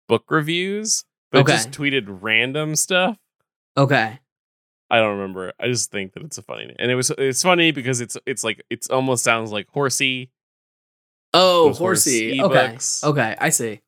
book 0.06 0.24
reviews, 0.30 1.04
but 1.32 1.40
Okay. 1.40 1.52
it 1.54 1.56
just 1.56 1.70
tweeted 1.70 2.04
random 2.20 2.76
stuff. 2.76 3.16
Okay. 3.76 4.18
I 4.90 4.98
don't 4.98 5.18
remember. 5.18 5.52
I 5.60 5.66
just 5.66 5.90
think 5.90 6.14
that 6.14 6.22
it's 6.22 6.38
a 6.38 6.42
funny 6.42 6.74
and 6.78 6.90
it 6.90 6.94
was 6.94 7.10
it's 7.18 7.42
funny 7.42 7.72
because 7.72 8.00
it's 8.00 8.16
it's 8.26 8.42
like 8.44 8.64
it's 8.70 8.88
almost 8.88 9.22
sounds 9.24 9.52
like 9.52 9.68
horsey 9.70 10.30
Oh, 11.34 11.72
horsey. 11.74 12.40
Okay. 12.40 12.54
ebooks. 12.74 13.04
Okay, 13.04 13.36
I 13.38 13.50
see. 13.50 13.80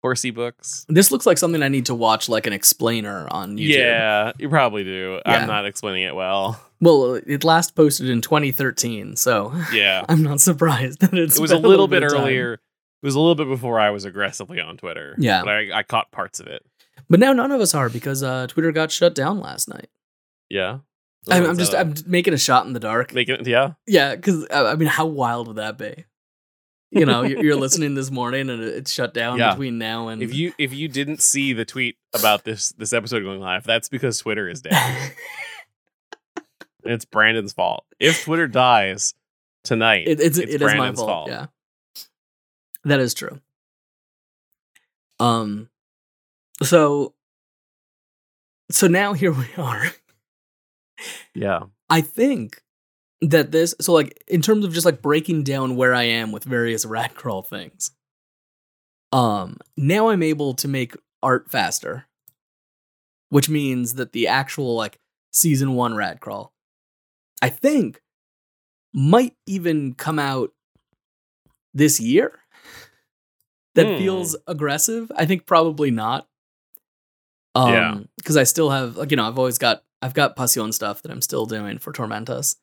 horsey 0.00 0.30
books. 0.30 0.86
This 0.88 1.10
looks 1.10 1.26
like 1.26 1.38
something 1.38 1.62
I 1.62 1.68
need 1.68 1.86
to 1.86 1.94
watch, 1.94 2.28
like 2.28 2.46
an 2.46 2.52
explainer 2.52 3.26
on 3.30 3.56
YouTube. 3.56 3.78
Yeah, 3.78 4.32
you 4.38 4.48
probably 4.48 4.84
do. 4.84 5.20
Yeah. 5.26 5.32
I'm 5.40 5.48
not 5.48 5.66
explaining 5.66 6.04
it 6.04 6.14
well. 6.14 6.60
Well, 6.80 7.14
it 7.26 7.42
last 7.44 7.74
posted 7.74 8.08
in 8.10 8.20
2013, 8.20 9.16
so 9.16 9.52
Yeah. 9.72 10.04
I'm 10.08 10.22
not 10.22 10.40
surprised 10.40 11.00
that 11.00 11.14
it's. 11.14 11.36
It 11.38 11.40
was 11.42 11.50
a 11.50 11.56
been 11.58 11.68
little 11.68 11.88
bit 11.88 12.00
time. 12.08 12.10
earlier. 12.20 12.52
It 12.54 13.06
was 13.06 13.14
a 13.16 13.20
little 13.20 13.34
bit 13.34 13.48
before 13.48 13.80
I 13.80 13.90
was 13.90 14.04
aggressively 14.04 14.60
on 14.60 14.76
Twitter. 14.76 15.14
Yeah. 15.18 15.42
But 15.44 15.54
I, 15.54 15.78
I 15.78 15.82
caught 15.82 16.12
parts 16.12 16.38
of 16.40 16.46
it. 16.46 16.62
but 17.10 17.18
now 17.18 17.32
none 17.32 17.50
of 17.52 17.60
us 17.60 17.74
are 17.74 17.88
because 17.88 18.22
uh, 18.22 18.46
Twitter 18.46 18.70
got 18.70 18.92
shut 18.92 19.14
down 19.16 19.40
last 19.40 19.68
night. 19.68 19.88
Yeah. 20.54 20.78
I'm, 21.30 21.44
I'm 21.50 21.58
just 21.58 21.72
a- 21.72 21.78
I'm 21.80 21.94
making 22.06 22.32
a 22.34 22.38
shot 22.38 22.66
in 22.66 22.74
the 22.74 22.80
dark. 22.80 23.12
making 23.12 23.36
it 23.36 23.46
yeah. 23.46 23.72
Yeah, 23.86 24.14
because 24.14 24.46
I 24.52 24.74
mean, 24.76 24.88
how 24.88 25.06
wild 25.06 25.48
would 25.48 25.56
that 25.56 25.76
be? 25.78 26.04
You 26.90 27.06
know, 27.06 27.22
you're, 27.22 27.42
you're 27.42 27.56
listening 27.56 27.94
this 27.96 28.10
morning 28.10 28.48
and 28.50 28.62
it's 28.62 28.92
shut 28.92 29.14
down 29.14 29.38
Yeah. 29.38 29.50
between 29.50 29.78
now 29.78 30.08
and 30.08 30.22
If 30.22 30.32
you 30.32 30.52
if 30.58 30.72
you 30.72 30.86
didn't 30.86 31.20
see 31.22 31.52
the 31.52 31.64
tweet 31.64 31.96
about 32.14 32.44
this 32.44 32.70
this 32.72 32.92
episode 32.92 33.24
going 33.24 33.40
live, 33.40 33.64
that's 33.64 33.88
because 33.88 34.18
Twitter 34.18 34.48
is 34.48 34.60
down. 34.62 35.10
it's 36.84 37.04
Brandon's 37.04 37.52
fault. 37.52 37.84
If 37.98 38.22
Twitter 38.24 38.46
dies 38.46 39.14
tonight, 39.64 40.06
it, 40.06 40.20
it's, 40.20 40.38
it's 40.38 40.54
it 40.54 40.54
is 40.56 40.60
my 40.60 40.66
Brandon's 40.76 40.98
fault. 41.00 41.28
fault. 41.28 41.30
Yeah, 41.30 41.46
that 42.84 43.00
is 43.00 43.12
true. 43.14 43.40
Um, 45.18 45.68
so 46.62 47.14
so 48.70 48.86
now 48.86 49.14
here 49.14 49.32
we 49.32 49.46
are. 49.56 49.86
Yeah, 51.34 51.60
I 51.90 52.00
think 52.00 52.62
that 53.20 53.50
this 53.52 53.74
so 53.80 53.92
like 53.92 54.22
in 54.26 54.42
terms 54.42 54.64
of 54.64 54.72
just 54.72 54.84
like 54.86 55.00
breaking 55.02 55.44
down 55.44 55.76
where 55.76 55.94
I 55.94 56.04
am 56.04 56.32
with 56.32 56.44
various 56.44 56.84
rad 56.86 57.14
crawl 57.14 57.42
things. 57.42 57.90
Um, 59.12 59.58
now 59.76 60.08
I'm 60.08 60.22
able 60.22 60.54
to 60.54 60.66
make 60.68 60.96
art 61.22 61.50
faster, 61.50 62.06
which 63.28 63.48
means 63.48 63.94
that 63.94 64.12
the 64.12 64.26
actual 64.26 64.74
like 64.74 64.98
season 65.32 65.74
one 65.74 65.94
rad 65.94 66.20
crawl, 66.20 66.52
I 67.40 67.48
think, 67.48 68.00
might 68.92 69.34
even 69.46 69.94
come 69.94 70.18
out 70.18 70.50
this 71.72 72.00
year. 72.00 72.40
That 73.74 73.86
Hmm. 73.86 73.98
feels 73.98 74.36
aggressive. 74.46 75.10
I 75.16 75.26
think 75.26 75.46
probably 75.46 75.90
not. 75.90 76.28
Um, 77.54 77.72
Yeah. 77.72 77.98
because 78.16 78.36
I 78.36 78.44
still 78.44 78.70
have 78.70 78.96
like 78.96 79.10
you 79.10 79.16
know 79.16 79.26
I've 79.28 79.38
always 79.38 79.58
got 79.58 79.82
I've 80.02 80.14
got 80.14 80.36
Passion 80.36 80.72
stuff 80.72 81.02
that 81.02 81.10
I'm 81.12 81.22
still 81.22 81.46
doing 81.46 81.78
for 81.78 81.92
Tormentus, 81.92 82.56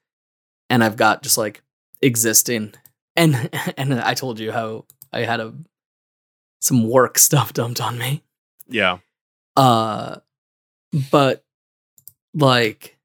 and 0.69 0.83
I've 0.83 0.97
got 0.97 1.23
just 1.23 1.37
like 1.37 1.61
existing 2.01 2.73
and 3.15 3.49
and 3.77 3.93
I 3.93 4.13
told 4.13 4.39
you 4.39 4.51
how 4.51 4.85
I 5.13 5.21
had 5.21 5.39
a 5.39 5.53
some 6.61 6.87
work 6.89 7.17
stuff 7.27 7.53
dumped 7.53 7.81
on 7.81 7.97
me. 7.97 8.23
yeah, 8.67 8.97
Uh, 9.55 10.17
but 11.09 11.43
like 12.33 12.97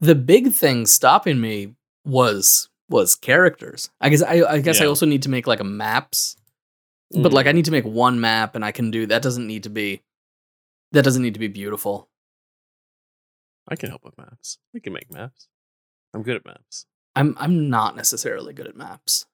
the 0.00 0.14
big 0.14 0.52
thing 0.52 0.86
stopping 0.86 1.40
me 1.40 1.74
was 2.04 2.68
was 2.88 3.14
characters. 3.14 3.90
I 4.00 4.08
guess 4.08 4.22
I 4.22 4.42
I 4.42 4.60
guess 4.60 4.80
I 4.80 4.86
also 4.86 5.06
need 5.06 5.22
to 5.22 5.28
make 5.28 5.46
like 5.46 5.60
a 5.60 5.64
maps. 5.64 6.36
But 7.12 7.32
like 7.32 7.46
I 7.46 7.50
Mm. 7.50 7.54
need 7.56 7.64
to 7.66 7.70
make 7.72 7.84
one 7.84 8.20
map 8.20 8.54
and 8.54 8.64
I 8.64 8.70
can 8.72 8.90
do 8.92 9.06
that 9.06 9.20
doesn't 9.22 9.46
need 9.46 9.64
to 9.64 9.70
be 9.70 10.00
that 10.92 11.04
doesn't 11.04 11.22
need 11.22 11.34
to 11.34 11.40
be 11.40 11.48
beautiful. 11.48 12.08
I 13.68 13.76
can 13.76 13.88
help 13.88 14.04
with 14.04 14.18
maps. 14.18 14.58
I 14.74 14.80
can 14.80 14.92
make 14.92 15.12
maps. 15.12 15.48
I'm 16.12 16.22
good 16.22 16.36
at 16.36 16.46
maps. 16.46 16.86
I'm 17.14 17.36
I'm 17.38 17.68
not 17.70 17.96
necessarily 17.96 18.52
good 18.52 18.66
at 18.66 18.76
maps. 18.76 19.26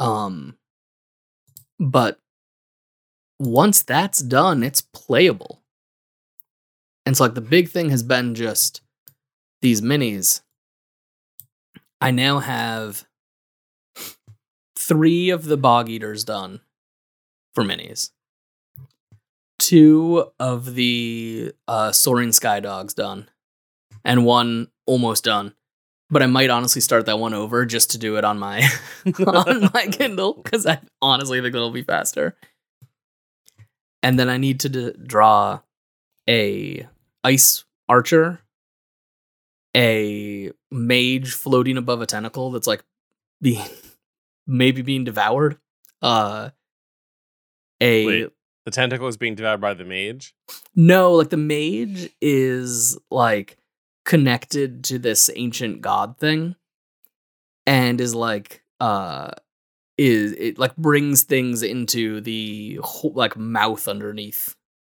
Um 0.00 0.56
but 1.78 2.18
once 3.38 3.82
that's 3.82 4.20
done, 4.20 4.62
it's 4.62 4.80
playable. 4.80 5.62
And 7.04 7.16
so 7.16 7.24
like 7.24 7.34
the 7.34 7.40
big 7.40 7.68
thing 7.68 7.90
has 7.90 8.02
been 8.02 8.34
just 8.34 8.80
these 9.60 9.82
minis. 9.82 10.42
I 12.00 12.10
now 12.10 12.38
have 12.38 13.06
three 14.78 15.30
of 15.30 15.44
the 15.44 15.56
bog 15.56 15.88
eaters 15.88 16.24
done 16.24 16.60
for 17.54 17.64
minis. 17.64 18.10
Two 19.64 20.26
of 20.38 20.74
the 20.74 21.52
uh 21.66 21.90
soaring 21.90 22.32
sky 22.32 22.60
dogs 22.60 22.92
done. 22.92 23.30
And 24.04 24.26
one 24.26 24.68
almost 24.84 25.24
done. 25.24 25.54
But 26.10 26.22
I 26.22 26.26
might 26.26 26.50
honestly 26.50 26.82
start 26.82 27.06
that 27.06 27.18
one 27.18 27.32
over 27.32 27.64
just 27.64 27.92
to 27.92 27.98
do 27.98 28.18
it 28.18 28.24
on 28.24 28.38
my 28.38 28.68
on 29.26 29.70
my 29.72 29.86
Kindle 29.90 30.34
because 30.34 30.66
I 30.66 30.80
honestly 31.00 31.40
think 31.40 31.54
it'll 31.54 31.70
be 31.70 31.82
faster. 31.82 32.36
And 34.02 34.18
then 34.18 34.28
I 34.28 34.36
need 34.36 34.60
to 34.60 34.68
d- 34.68 34.92
draw 35.02 35.60
a 36.28 36.86
ice 37.24 37.64
archer, 37.88 38.40
a 39.74 40.52
mage 40.70 41.32
floating 41.32 41.78
above 41.78 42.02
a 42.02 42.06
tentacle 42.06 42.50
that's 42.50 42.66
like 42.66 42.84
being 43.40 43.64
maybe 44.46 44.82
being 44.82 45.04
devoured. 45.04 45.56
Uh, 46.02 46.50
a 47.80 48.06
Wait. 48.06 48.32
The 48.64 48.70
tentacle 48.70 49.08
is 49.08 49.16
being 49.16 49.34
devoured 49.34 49.60
by 49.60 49.74
the 49.74 49.84
mage. 49.84 50.34
no, 50.74 51.12
like 51.14 51.30
the 51.30 51.36
mage 51.36 52.08
is 52.20 52.98
like 53.10 53.58
connected 54.04 54.84
to 54.84 54.98
this 54.98 55.30
ancient 55.34 55.80
god 55.80 56.18
thing 56.18 56.54
and 57.66 58.00
is 58.00 58.14
like 58.14 58.62
uh 58.80 59.30
is 59.96 60.32
it 60.32 60.58
like 60.58 60.76
brings 60.76 61.22
things 61.22 61.62
into 61.62 62.20
the 62.20 62.78
whole, 62.82 63.12
like 63.14 63.36
mouth 63.36 63.86
underneath. 63.86 64.54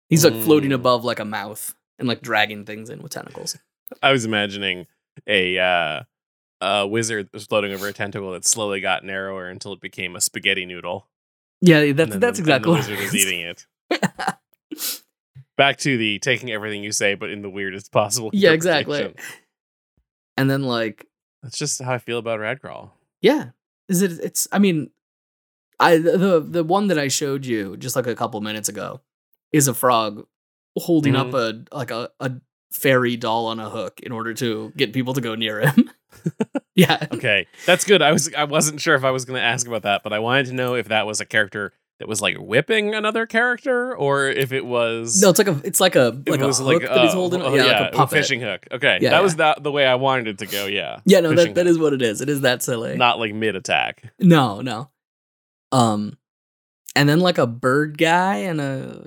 He's 0.09 0.25
like 0.25 0.35
floating 0.45 0.71
Mm. 0.71 0.75
above 0.77 1.05
like 1.05 1.19
a 1.19 1.25
mouth 1.25 1.75
and 1.99 2.09
like 2.09 2.23
dragging 2.23 2.65
things 2.65 2.89
in 2.91 3.03
with 3.03 3.13
tentacles. 3.13 3.57
I 4.03 4.13
was 4.13 4.25
imagining 4.25 4.87
a 5.27 5.59
uh, 5.59 6.03
a 6.61 6.87
wizard 6.87 7.29
was 7.33 7.45
floating 7.47 7.73
over 7.73 7.87
a 7.89 7.93
tentacle 7.93 8.33
that 8.33 8.47
slowly 8.47 8.81
got 8.81 9.05
narrower 9.05 9.49
until 9.49 9.73
it 9.73 9.81
became 9.81 10.17
a 10.17 10.21
spaghetti 10.21 10.65
noodle. 10.65 11.09
Yeah, 11.61 11.93
that's 11.93 12.17
that's 12.17 12.39
the, 12.39 12.43
exactly 12.43 12.73
the 12.73 12.79
it 12.79 12.91
wizard 12.91 12.99
is 13.01 13.15
eating 13.15 13.41
it. 13.41 13.67
Back 15.57 15.79
to 15.79 15.97
the 15.97 16.19
taking 16.19 16.51
everything 16.51 16.85
you 16.85 16.93
say, 16.93 17.15
but 17.15 17.31
in 17.31 17.43
the 17.43 17.51
weirdest 17.51 17.93
possible. 17.93 18.31
Yeah, 18.33 18.51
exactly. 18.53 19.15
And 20.37 20.51
then 20.51 20.65
like 20.65 21.07
That's 21.43 21.57
just 21.57 21.81
how 21.81 21.95
I 21.95 21.99
feel 21.99 22.19
about 22.19 22.41
Radcrawl. 22.41 22.91
Yeah. 23.23 23.51
Is 23.89 24.03
it 24.03 24.13
it's 24.23 24.47
I 24.53 24.59
mean 24.59 24.91
I 25.81 25.97
the 25.97 26.45
the 26.47 26.65
one 26.65 26.89
that 26.89 26.99
I 26.99 27.09
showed 27.09 27.47
you 27.47 27.77
just 27.77 27.97
like 27.97 28.07
a 28.07 28.15
couple 28.15 28.41
minutes 28.41 28.69
ago 28.69 29.01
is 29.53 29.69
a 29.69 29.75
frog 29.75 30.27
holding 30.77 31.17
up 31.17 31.29
mm-hmm. 31.29 31.65
a 31.73 31.77
like 31.77 31.91
a, 31.91 32.11
a 32.21 32.33
fairy 32.77 33.17
doll 33.17 33.47
on 33.47 33.59
a 33.59 33.69
hook 33.71 34.01
in 34.01 34.13
order 34.13 34.35
to 34.35 34.73
get 34.77 34.93
people 34.93 35.15
to 35.15 35.21
go 35.21 35.35
near 35.35 35.61
him. 35.61 35.91
yeah. 36.75 37.07
Okay, 37.13 37.47
that's 37.67 37.85
good. 37.85 38.03
I 38.03 38.13
was 38.13 38.33
I 38.35 38.45
wasn't 38.45 38.81
sure 38.81 38.95
if 38.95 39.05
I 39.05 39.11
was 39.11 39.25
going 39.25 39.39
to 39.39 39.45
ask 39.45 39.67
about 39.67 39.83
that, 39.83 40.03
but 40.03 40.13
I 40.13 40.19
wanted 40.19 40.47
to 40.47 40.53
know 40.53 40.75
if 40.75 40.89
that 40.89 41.07
was 41.07 41.21
a 41.21 41.25
character 41.27 41.73
that 41.99 42.09
was 42.09 42.21
like 42.21 42.37
whipping 42.39 42.95
another 42.95 43.25
character, 43.25 43.97
or 43.97 44.27
if 44.29 44.53
it 44.53 44.67
was 44.67 45.21
No, 45.23 45.31
it's 45.31 45.39
like 45.39 45.49
a 45.49 45.61
it's 45.65 45.81
like 45.81 45.97
a 45.97 46.21
like 46.27 46.41
a 46.41 46.53
hook 46.53 46.83
that 46.83 47.01
he's 47.01 47.13
uh, 47.13 47.15
holding. 47.15 47.41
oh, 47.43 47.55
yeah, 47.55 47.91
like 47.91 47.95
a 47.95 48.07
fishing 48.07 48.41
hook. 48.41 48.67
Okay, 48.71 48.99
Yeah, 49.01 49.11
that 49.11 49.17
yeah. 49.17 49.21
was 49.23 49.37
that 49.37 49.63
the 49.63 49.73
way 49.73 49.87
I 49.87 49.95
wanted 49.95 50.29
it 50.29 50.39
to 50.39 50.47
go. 50.47 50.67
Yeah, 50.67 51.01
Yeah, 51.07 51.21
no, 51.21 51.31
fishing 51.31 51.55
that, 51.55 51.55
that 51.55 51.67
hook. 51.67 51.71
is 51.71 51.79
what 51.79 51.93
it 51.95 52.03
is. 52.03 52.21
It 52.21 52.29
is 52.29 52.43
that 52.43 52.63
silly. 52.63 52.97
not 52.97 53.19
like 53.19 53.33
mid 53.35 53.57
attack. 53.57 54.13
No, 54.21 54.61
no. 54.61 54.91
Um, 55.73 56.19
and 56.95 57.09
then 57.09 57.21
like 57.21 57.39
a 57.39 57.47
bird 57.47 57.97
guy 57.99 58.37
and 58.37 58.61
a 58.61 59.07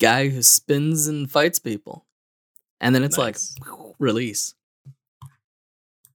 guy 0.00 0.28
who 0.28 0.42
spins 0.42 1.06
and 1.08 1.30
fights 1.30 1.58
people, 1.58 2.06
and 2.82 2.94
then 2.94 3.02
it's 3.02 3.16
Nice. 3.16 3.54
like 3.60 3.70
release. 3.98 4.54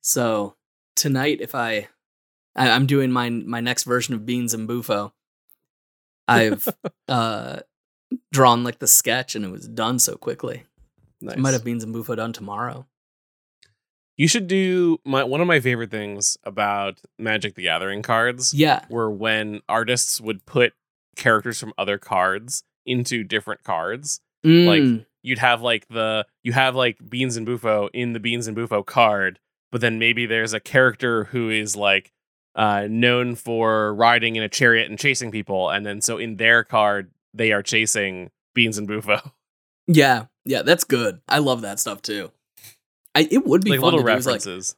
So 0.01 0.55
tonight, 0.95 1.39
if 1.41 1.55
I, 1.55 1.87
I 2.55 2.69
I'm 2.69 2.85
doing 2.85 3.11
my 3.11 3.29
my 3.29 3.59
next 3.61 3.83
version 3.83 4.13
of 4.13 4.25
Beans 4.25 4.53
and 4.53 4.67
Bufo. 4.67 5.13
I've 6.27 6.67
uh 7.07 7.59
drawn 8.31 8.63
like 8.63 8.79
the 8.79 8.87
sketch 8.87 9.35
and 9.35 9.43
it 9.45 9.51
was 9.51 9.67
done 9.67 9.99
so 9.99 10.15
quickly. 10.15 10.63
Nice. 11.21 11.35
I 11.37 11.39
might 11.39 11.53
have 11.53 11.63
Beans 11.63 11.83
and 11.83 11.93
Bufo 11.93 12.15
done 12.15 12.33
tomorrow. 12.33 12.85
You 14.17 14.27
should 14.27 14.47
do 14.47 14.99
my 15.05 15.23
one 15.23 15.41
of 15.41 15.47
my 15.47 15.59
favorite 15.59 15.91
things 15.91 16.37
about 16.43 16.99
Magic 17.19 17.55
the 17.55 17.63
Gathering 17.63 18.01
cards 18.01 18.53
Yeah. 18.53 18.85
were 18.89 19.09
when 19.11 19.61
artists 19.69 20.19
would 20.19 20.45
put 20.45 20.73
characters 21.15 21.59
from 21.59 21.73
other 21.77 21.97
cards 21.97 22.63
into 22.85 23.23
different 23.23 23.63
cards. 23.63 24.19
Like, 24.43 24.81
Mm, 24.81 25.05
You'd 25.27 25.39
have 25.39 25.61
like 25.61 25.87
the 25.89 26.25
you 26.43 26.53
have 26.53 26.75
like 26.75 26.97
Beans 27.09 27.37
and 27.37 27.45
Bufo 27.45 27.89
in 27.93 28.13
the 28.13 28.19
Beans 28.19 28.47
and 28.47 28.55
Bufo 28.55 28.83
card, 28.83 29.39
but 29.71 29.81
then 29.81 29.99
maybe 29.99 30.25
there's 30.25 30.53
a 30.53 30.59
character 30.59 31.25
who 31.25 31.49
is 31.49 31.75
like 31.75 32.11
uh 32.55 32.87
known 32.89 33.35
for 33.35 33.93
riding 33.93 34.35
in 34.35 34.43
a 34.43 34.49
chariot 34.49 34.89
and 34.89 34.97
chasing 34.97 35.31
people, 35.31 35.69
and 35.69 35.85
then 35.85 36.01
so 36.01 36.17
in 36.17 36.37
their 36.37 36.63
card 36.63 37.11
they 37.33 37.51
are 37.51 37.61
chasing 37.61 38.31
Beans 38.53 38.77
and 38.77 38.87
Bufo. 38.87 39.19
yeah. 39.87 40.25
Yeah. 40.45 40.63
That's 40.63 40.83
good. 40.83 41.21
I 41.27 41.39
love 41.39 41.61
that 41.61 41.79
stuff 41.79 42.01
too. 42.01 42.31
I, 43.13 43.27
it 43.29 43.45
would 43.45 43.63
be 43.63 43.71
like 43.71 43.79
fun 43.79 43.85
little 43.93 43.99
to 43.99 44.03
do 44.03 44.09
like, 44.09 44.25
references. 44.25 44.75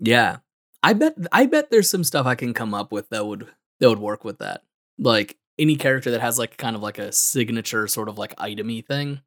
Yeah. 0.00 0.38
I 0.82 0.92
bet 0.92 1.14
I 1.32 1.46
bet 1.46 1.70
there's 1.70 1.88
some 1.88 2.04
stuff 2.04 2.26
I 2.26 2.34
can 2.34 2.52
come 2.52 2.74
up 2.74 2.92
with 2.92 3.08
that 3.10 3.26
would 3.26 3.48
that 3.80 3.88
would 3.88 3.98
work 3.98 4.24
with 4.24 4.38
that. 4.38 4.62
Like 4.98 5.36
any 5.58 5.76
character 5.76 6.10
that 6.10 6.20
has 6.20 6.38
like 6.38 6.56
kind 6.56 6.76
of 6.76 6.82
like 6.82 6.98
a 6.98 7.12
signature 7.12 7.86
sort 7.86 8.08
of 8.08 8.18
like 8.18 8.36
itemy 8.36 8.84
thing. 8.84 9.20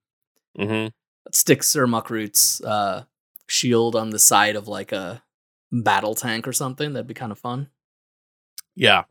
Hmm 0.58 0.88
Stick 1.32 1.62
Sir 1.64 1.86
Muckroot's 1.88 2.62
uh 2.62 3.04
shield 3.48 3.96
on 3.96 4.10
the 4.12 4.20
side 4.20 4.56
of 4.56 4.68
like 4.68 4.92
a 4.92 5.24
battle 5.72 6.16
tank 6.16 6.48
or 6.48 6.54
something. 6.54 6.94
That'd 6.94 7.08
be 7.08 7.14
kind 7.14 7.32
of 7.32 7.40
fun. 7.40 7.70
Yeah. 8.76 9.04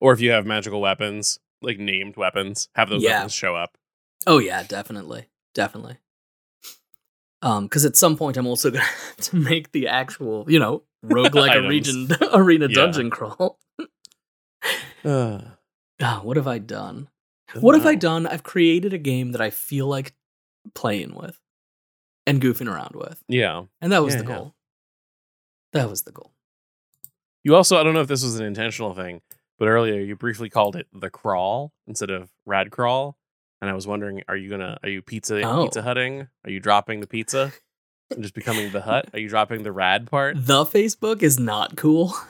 Or 0.00 0.12
if 0.12 0.20
you 0.20 0.30
have 0.32 0.46
magical 0.46 0.80
weapons, 0.80 1.38
like 1.60 1.78
named 1.78 2.16
weapons, 2.16 2.68
have 2.74 2.88
those 2.90 3.02
Yeah. 3.02 3.18
weapons 3.18 3.32
show 3.34 3.54
up. 3.54 3.76
Oh 4.26 4.38
yeah, 4.38 4.62
definitely. 4.64 5.26
Definitely. 5.54 5.98
Um, 7.42 7.64
because 7.64 7.84
at 7.84 7.96
some 7.96 8.16
point 8.16 8.36
I'm 8.36 8.46
also 8.46 8.70
gonna 8.72 8.84
have 8.84 9.16
to 9.18 9.36
make 9.36 9.72
the 9.72 9.88
actual, 9.88 10.44
you 10.48 10.58
know, 10.58 10.82
roguelike 11.04 11.68
region 11.68 12.08
arena 12.32 12.66
Yeah. 12.68 12.74
dungeon 12.74 13.10
crawl. 13.10 13.58
Uh, 15.04 15.40
Ah, 16.00 16.20
what 16.24 16.36
have 16.36 16.48
I 16.48 16.58
done? 16.58 17.08
What 17.60 17.76
have 17.76 17.86
I 17.86 17.94
done? 17.94 18.26
I've 18.26 18.42
created 18.42 18.92
a 18.92 18.98
game 18.98 19.30
that 19.32 19.40
I 19.40 19.50
feel 19.50 19.86
like 19.86 20.14
playing 20.74 21.14
with 21.14 21.38
and 22.26 22.40
goofing 22.40 22.68
around 22.72 22.94
with. 22.94 23.22
Yeah. 23.28 23.64
And 23.80 23.92
that 23.92 24.02
was 24.02 24.14
Yeah, 24.14 24.22
the 24.22 24.28
yeah. 24.28 24.36
goal. 24.36 24.54
That 25.72 25.88
was 25.90 26.02
the 26.02 26.12
goal. 26.12 26.32
You 27.44 27.56
also, 27.56 27.78
I 27.78 27.82
don't 27.82 27.94
know 27.94 28.00
if 28.02 28.08
this 28.08 28.22
was 28.22 28.38
an 28.38 28.44
intentional 28.46 28.94
thing, 28.94 29.20
but 29.58 29.66
earlier 29.68 30.00
you 30.00 30.14
briefly 30.16 30.48
called 30.48 30.76
it 30.76 30.86
the 30.92 31.10
crawl 31.10 31.72
instead 31.86 32.10
of 32.10 32.30
rad 32.46 32.70
crawl. 32.70 33.16
And 33.60 33.70
I 33.70 33.74
was 33.74 33.86
wondering, 33.86 34.22
are 34.28 34.36
you 34.36 34.50
gonna, 34.50 34.78
are 34.82 34.88
you 34.88 35.02
pizza 35.02 35.40
Oh. 35.42 35.64
pizza 35.64 35.82
hutting? 35.82 36.28
Are 36.44 36.50
you 36.50 36.60
dropping 36.60 37.00
the 37.00 37.06
pizza 37.06 37.52
and 38.10 38.22
just 38.22 38.34
becoming 38.34 38.70
the 38.72 38.82
hut? 38.82 39.08
Are 39.12 39.18
you 39.18 39.28
dropping 39.28 39.62
the 39.62 39.72
rad 39.72 40.08
part? 40.10 40.36
The 40.38 40.64
Facebook 40.64 41.22
is 41.22 41.38
not 41.38 41.76
cool. 41.76 42.14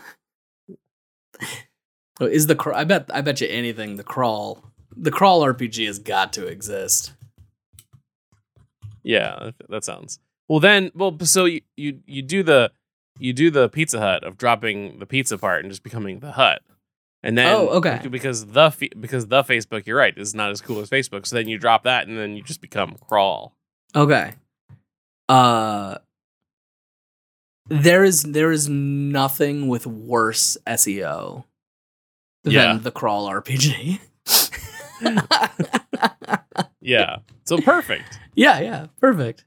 Is 2.21 2.47
the 2.47 2.55
cr- 2.55 2.75
I 2.75 2.85
bet 2.85 3.11
I 3.13 3.21
bet 3.21 3.41
you 3.41 3.49
anything 3.49 3.97
the 3.97 4.05
crawl 4.05 4.63
the 4.95 5.11
crawl 5.11 5.41
RPG 5.43 5.87
has 5.87 5.99
got 5.99 6.33
to 6.35 6.47
exist. 6.47 7.13
Yeah, 9.03 9.51
that 9.69 9.85
sounds. 9.85 10.19
Well, 10.49 10.61
then, 10.61 10.91
well, 10.95 11.17
so 11.21 11.45
you 11.47 11.63
you 11.77 12.01
you 12.07 12.23
do 12.23 12.43
the 12.43 12.73
you 13.19 13.33
do 13.33 13.51
the 13.51 13.69
Pizza 13.69 13.99
Hut 14.01 14.25
of 14.25 14.37
dropping 14.39 14.99
the 14.99 15.07
pizza 15.07 15.37
part 15.39 15.61
and 15.65 15.71
just 15.71 15.83
becoming 15.83 16.21
the 16.21 16.33
hut, 16.33 16.63
and 17.23 17.37
then 17.39 17.55
Oh, 17.55 17.69
okay. 17.79 18.01
because 18.11 18.47
the 18.47 18.71
because 19.01 19.27
the 19.29 19.43
Facebook, 19.45 19.87
you're 19.87 19.97
right, 19.99 20.17
is 20.17 20.35
not 20.35 20.51
as 20.51 20.61
cool 20.61 20.81
as 20.81 20.89
Facebook. 20.91 21.27
So 21.27 21.37
then 21.37 21.49
you 21.49 21.59
drop 21.59 21.85
that, 21.85 22.07
and 22.09 22.17
then 22.19 22.37
you 22.37 22.43
just 22.43 22.61
become 22.61 22.97
crawl. 23.09 23.55
Okay. 23.95 24.33
Uh 25.29 25.99
there 27.69 28.05
is 28.05 28.23
there 28.25 28.51
is 28.53 28.69
nothing 28.69 29.69
with 29.69 29.87
worse 29.87 30.57
SEO 30.67 31.45
than 32.45 32.53
Yeah. 32.53 32.79
the 32.81 32.91
crawl 32.91 33.29
RPG. 33.29 34.01
Yeah. 36.85 37.19
So 37.45 37.59
perfect. 37.59 38.19
Yeah, 38.35 38.59
yeah, 38.61 38.87
perfect. 39.01 39.45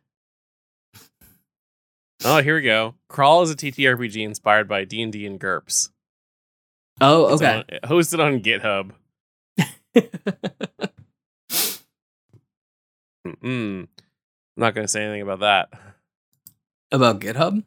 Oh, 2.23 2.41
here 2.41 2.55
we 2.55 2.61
go. 2.61 2.95
Crawl 3.09 3.41
is 3.43 3.51
a 3.51 3.55
TTRPG 3.55 4.23
inspired 4.23 4.69
by 4.69 4.85
D 4.85 5.01
and 5.01 5.11
D 5.11 5.25
and 5.25 5.37
GURPS. 5.39 5.89
Oh, 7.01 7.33
okay. 7.35 7.57
on- 7.83 7.89
hosted 7.89 8.19
on 8.23 8.39
GitHub. 8.41 8.91
Mm. 13.43 13.81
I'm 13.83 13.87
not 14.57 14.75
going 14.75 14.85
to 14.85 14.91
say 14.91 15.03
anything 15.03 15.21
about 15.23 15.39
that 15.39 15.69
About 16.91 17.19
GitHub 17.19 17.63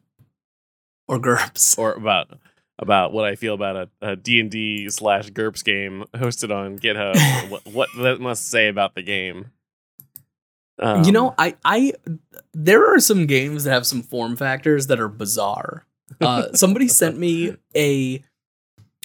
or 1.07 1.19
GURPS? 1.19 1.77
or 1.77 1.93
about 1.93 2.37
about 2.79 3.11
what 3.13 3.25
I 3.25 3.35
feel 3.35 3.53
about 3.53 3.75
a, 3.75 3.89
a 4.01 4.15
D&D 4.15 4.89
slash 4.89 5.29
GURPS 5.29 5.63
game 5.63 6.05
hosted 6.13 6.55
on 6.55 6.79
GitHub. 6.79 7.49
what, 7.49 7.65
what 7.67 7.89
that 7.97 8.19
must 8.21 8.49
say 8.49 8.69
about 8.69 8.95
the 8.95 9.01
game. 9.03 9.51
Um, 10.81 11.03
you 11.03 11.11
know, 11.11 11.35
I, 11.37 11.55
I, 11.65 11.93
there 12.53 12.93
are 12.93 12.99
some 12.99 13.27
games 13.27 13.65
that 13.65 13.71
have 13.71 13.85
some 13.85 14.01
form 14.01 14.37
factors 14.37 14.87
that 14.87 14.99
are 14.99 15.09
bizarre. 15.09 15.85
Uh, 16.21 16.53
somebody 16.53 16.87
sent 16.87 17.17
me 17.19 17.55
a, 17.75 18.23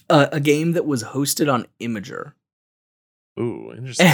a 0.08 0.28
a 0.32 0.40
game 0.40 0.72
that 0.72 0.86
was 0.86 1.02
hosted 1.04 1.52
on 1.52 1.66
Imgur, 1.80 2.32
Ooh, 3.40 3.72
interesting. 3.76 4.06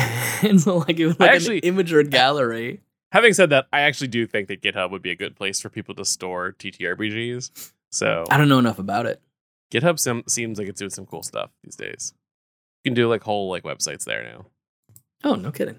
and 0.43 0.61
so 0.61 0.79
like 0.89 0.99
it 0.99 1.07
was 1.07 1.21
like 1.21 1.31
actually- 1.31 1.63
an 1.63 1.77
Imgur 1.77 2.09
gallery. 2.09 2.81
Having 3.13 3.35
said 3.35 3.51
that, 3.51 3.67
I 3.73 3.83
actually 3.83 4.09
do 4.09 4.27
think 4.27 4.49
that 4.49 4.63
GitHub 4.63 4.91
would 4.91 5.03
be 5.03 5.11
a 5.11 5.17
good 5.17 5.37
place 5.37 5.61
for 5.61 5.69
people 5.69 5.95
to 5.97 6.05
store 6.05 6.53
TTRPGs. 6.59 7.73
So 7.91 8.25
I 8.31 8.37
don't 8.39 8.49
know 8.49 8.59
enough 8.59 8.79
about 8.79 9.07
it. 9.07 9.21
GitHub 9.71 9.99
sim- 9.99 10.25
seems 10.29 10.59
like 10.59 10.69
it's 10.69 10.79
doing 10.81 10.91
some 10.91 11.07
cool 11.07 11.23
stuff 11.23 11.51
these 11.63 11.77
days. 11.77 12.13
You 12.85 12.91
can 12.91 12.95
do 12.95 13.09
like 13.09 13.23
whole 13.23 13.51
like 13.51 13.63
websites 13.65 14.05
there 14.05 14.25
now. 14.25 14.47
Oh, 15.23 15.35
no 15.35 15.51
kidding. 15.53 15.79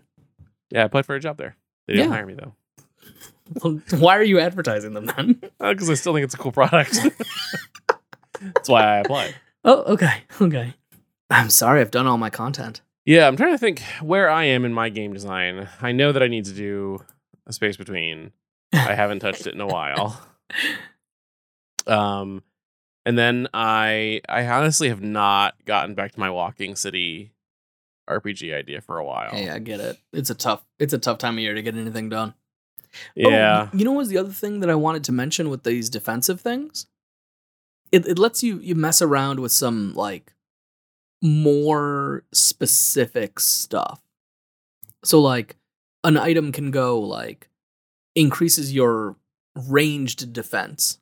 Yeah, 0.70 0.82
I 0.84 0.86
applied 0.86 1.06
for 1.06 1.16
a 1.16 1.20
job 1.20 1.38
there. 1.38 1.58
They 1.88 1.96
didn't 1.96 2.10
Yeah. 2.10 2.16
hire 2.16 2.26
me 2.26 2.36
though. 2.36 2.54
Well, 3.64 3.82
why 4.00 4.18
are 4.18 4.24
you 4.24 4.40
advertising 4.40 4.94
them 4.94 5.06
then? 5.08 5.42
Because 5.60 5.90
I 5.90 5.96
still 5.96 6.14
think 6.14 6.24
it's 6.24 6.34
a 6.34 6.38
cool 6.38 6.52
product. 6.52 6.98
That's 8.42 8.70
why 8.70 8.84
I 8.84 8.98
applied. 9.00 9.36
Oh, 9.64 9.82
okay, 9.94 10.24
okay. 10.40 10.74
I'm 11.30 11.50
sorry, 11.50 11.82
I've 11.82 11.92
done 11.92 12.08
all 12.08 12.18
my 12.18 12.30
content. 12.30 12.82
Yeah, 13.06 13.28
I'm 13.28 13.36
trying 13.38 13.54
to 13.54 13.58
think 13.58 13.82
where 14.02 14.30
I 14.30 14.46
am 14.46 14.64
in 14.66 14.74
my 14.74 14.90
game 14.90 15.14
design. 15.14 15.68
I 15.82 15.92
know 15.92 16.12
that 16.12 16.22
I 16.24 16.28
need 16.28 16.46
to 16.46 16.54
do 16.54 17.04
a 17.48 17.54
space 17.54 17.78
between. 17.78 18.32
I 18.74 18.94
haven't 18.96 19.20
touched 19.20 19.48
it 19.48 19.54
in 19.54 19.62
a 19.62 19.68
while. 19.68 20.20
Um, 21.88 22.44
and 23.06 23.18
then 23.18 23.48
I 23.54 24.22
I 24.30 24.46
honestly 24.48 24.90
have 24.90 25.02
not 25.02 25.56
gotten 25.66 25.96
back 25.96 26.12
to 26.14 26.20
my 26.20 26.30
Walking 26.30 26.76
City 26.76 27.32
RPG 28.10 28.54
idea 28.54 28.82
for 28.82 28.98
a 28.98 29.06
while. 29.06 29.32
Hey, 29.32 29.50
I 29.50 29.60
get 29.60 29.80
it. 29.80 29.98
It's 30.14 30.30
a 30.30 30.36
tough. 30.36 30.64
It's 30.80 30.94
a 30.94 30.98
tough 30.98 31.18
time 31.18 31.36
of 31.36 31.40
year 31.40 31.54
to 31.54 31.62
get 31.62 31.76
anything 31.76 32.10
done. 32.10 32.34
Oh, 33.18 33.30
yeah. 33.30 33.64
y- 33.64 33.70
you 33.74 33.86
know, 33.86 33.92
what 33.94 34.00
was 34.00 34.10
the 34.10 34.18
other 34.18 34.32
thing 34.32 34.60
that 34.60 34.70
I 34.70 34.76
wanted 34.76 35.04
to 35.06 35.12
mention 35.12 35.50
with 35.50 35.64
these 35.64 35.90
defensive 35.90 36.42
things? 36.42 36.88
It 37.92 38.06
it 38.06 38.20
lets 38.20 38.44
you 38.44 38.60
you 38.60 38.76
mess 38.76 39.02
around 39.02 39.40
with 39.40 39.52
some 39.52 39.94
like 39.94 40.34
more 41.22 42.24
specific 42.34 43.40
stuff. 43.40 44.02
So 45.04 45.20
like 45.22 45.56
an 46.04 46.18
item 46.18 46.52
can 46.52 46.72
go 46.72 47.00
like 47.00 47.50
increases 48.16 48.74
your 48.74 49.16
ranged 49.56 50.34
defense 50.34 51.00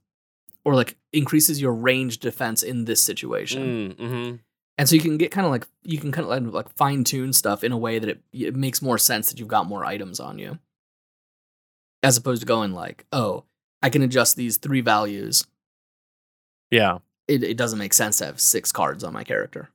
or 0.65 0.75
like 0.75 0.97
increases 1.13 1.61
your 1.61 1.73
range 1.73 2.19
defense 2.19 2.63
in 2.63 2.85
this 2.85 3.01
situation. 3.01 3.95
Mm, 3.97 3.97
hmm 3.97 4.35
And 4.77 4.89
so 4.89 4.95
you 4.95 5.01
can 5.01 5.17
get 5.17 5.31
kind 5.31 5.45
of 5.45 5.51
like 5.51 5.67
you 5.83 5.97
can 5.97 6.11
kind 6.11 6.25
of 6.25 6.29
like, 6.29 6.53
like 6.53 6.75
fine 6.75 7.03
tune 7.03 7.33
stuff 7.33 7.63
in 7.63 7.71
a 7.71 7.77
way 7.77 7.99
that 7.99 8.09
it, 8.09 8.21
it 8.31 8.55
makes 8.55 8.81
more 8.81 8.97
sense 8.97 9.29
that 9.29 9.39
you've 9.39 9.47
got 9.47 9.67
more 9.67 9.85
items 9.85 10.19
on 10.19 10.37
you, 10.39 10.59
as 12.03 12.17
opposed 12.17 12.41
to 12.41 12.45
going 12.47 12.73
like, 12.73 13.05
oh, 13.11 13.45
I 13.81 13.89
can 13.89 14.01
adjust 14.01 14.35
these 14.35 14.57
three 14.57 14.81
values. 14.81 15.45
Yeah. 16.71 16.99
It, 17.27 17.43
it 17.43 17.57
doesn't 17.57 17.79
make 17.79 17.93
sense 17.93 18.17
to 18.17 18.25
have 18.25 18.39
six 18.39 18.71
cards 18.71 19.03
on 19.03 19.13
my 19.13 19.23
character. 19.23 19.69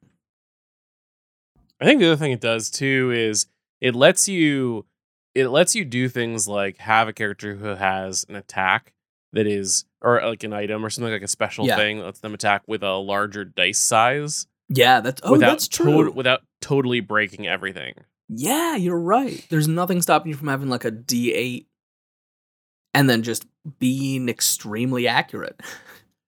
I 1.80 1.84
think 1.84 2.00
the 2.00 2.06
other 2.06 2.16
thing 2.16 2.32
it 2.32 2.40
does 2.40 2.70
too 2.70 3.12
is 3.14 3.46
it 3.80 3.94
lets 3.94 4.28
you 4.28 4.86
it 5.34 5.48
lets 5.48 5.74
you 5.74 5.84
do 5.84 6.08
things 6.08 6.48
like 6.48 6.78
have 6.78 7.08
a 7.08 7.12
character 7.12 7.56
who 7.56 7.66
has 7.66 8.24
an 8.28 8.36
attack 8.36 8.93
that 9.34 9.46
is 9.46 9.84
or 10.00 10.22
uh, 10.22 10.28
like 10.30 10.42
an 10.44 10.52
item 10.52 10.84
or 10.84 10.90
something 10.90 11.12
like 11.12 11.22
a 11.22 11.28
special 11.28 11.66
Yeah. 11.66 11.76
thing 11.76 11.98
that 11.98 12.04
lets 12.04 12.20
them 12.20 12.34
attack 12.34 12.62
with 12.66 12.82
a 12.82 12.92
larger 12.94 13.44
dice 13.44 13.78
size 13.78 14.46
Yeah, 14.68 15.00
that's 15.00 15.20
oh, 15.24 15.32
without 15.32 15.50
that's 15.50 15.68
true. 15.68 16.04
tot- 16.06 16.14
without 16.14 16.40
totally 16.60 17.00
breaking 17.00 17.46
everything. 17.46 17.94
yeah, 18.28 18.76
you're 18.76 18.98
right. 18.98 19.44
There's 19.50 19.68
nothing 19.68 20.00
stopping 20.02 20.30
you 20.30 20.36
from 20.36 20.48
having 20.48 20.68
like 20.70 20.84
a 20.84 20.90
D8 20.90 21.66
and 22.94 23.10
then 23.10 23.22
just 23.22 23.46
being 23.78 24.28
extremely 24.28 25.06
accurate. 25.08 25.60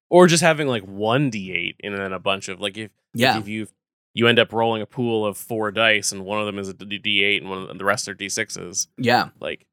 Or 0.09 0.27
just 0.27 0.43
having 0.43 0.69
like 0.69 0.85
one 0.85 1.31
D8 1.31 1.77
and 1.83 1.95
then 1.95 2.13
a 2.13 2.19
bunch 2.21 2.49
of 2.49 2.61
like 2.61 2.77
if 2.79 2.91
Yeah, 3.15 3.39
if 3.39 3.49
you 3.49 3.67
you 4.15 4.29
end 4.29 4.39
up 4.39 4.53
rolling 4.53 4.81
a 4.81 4.87
pool 4.87 5.27
of 5.27 5.37
four 5.37 5.71
dice 5.73 6.11
and 6.13 6.25
one 6.25 6.39
of 6.41 6.47
them 6.47 6.59
is 6.59 6.69
a 6.69 6.75
D8 6.75 7.39
and 7.41 7.51
one 7.51 7.63
of 7.63 7.69
the, 7.69 7.75
the 7.75 7.85
rest 7.85 8.09
are 8.09 8.15
D6s. 8.15 8.87
yeah, 8.99 9.29
Like 9.41 9.67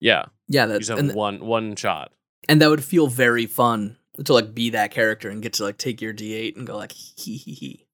yeah, 0.00 0.24
yeah. 0.48 0.66
you 0.66 0.78
just 0.78 0.90
have 0.90 1.14
one 1.14 1.44
one 1.44 1.76
shot. 1.76 2.12
And 2.48 2.60
that 2.60 2.68
would 2.68 2.84
feel 2.84 3.06
very 3.06 3.46
fun 3.46 3.96
to 4.24 4.32
like 4.32 4.54
be 4.54 4.70
that 4.70 4.90
character 4.90 5.28
and 5.30 5.42
get 5.42 5.54
to 5.54 5.64
like 5.64 5.78
take 5.78 6.00
your 6.00 6.14
D8 6.14 6.56
and 6.56 6.66
go 6.66 6.76
like 6.76 6.92
hee 6.92 7.36
hee 7.36 7.54
hee. 7.54 7.86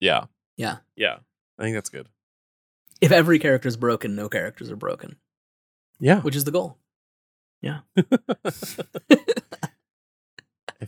Yeah. 0.00 0.24
Yeah. 0.56 0.78
Yeah. 0.96 1.18
I 1.58 1.62
think 1.62 1.76
that's 1.76 1.90
good. 1.90 2.08
If 3.00 3.12
every 3.12 3.38
character 3.38 3.68
is 3.68 3.76
broken, 3.76 4.14
no 4.14 4.28
characters 4.28 4.70
are 4.70 4.76
broken, 4.76 5.16
Yeah. 6.00 6.20
which 6.20 6.36
is 6.36 6.44
the 6.44 6.50
goal. 6.52 6.78
Yeah. 7.60 7.80
if 7.96 8.78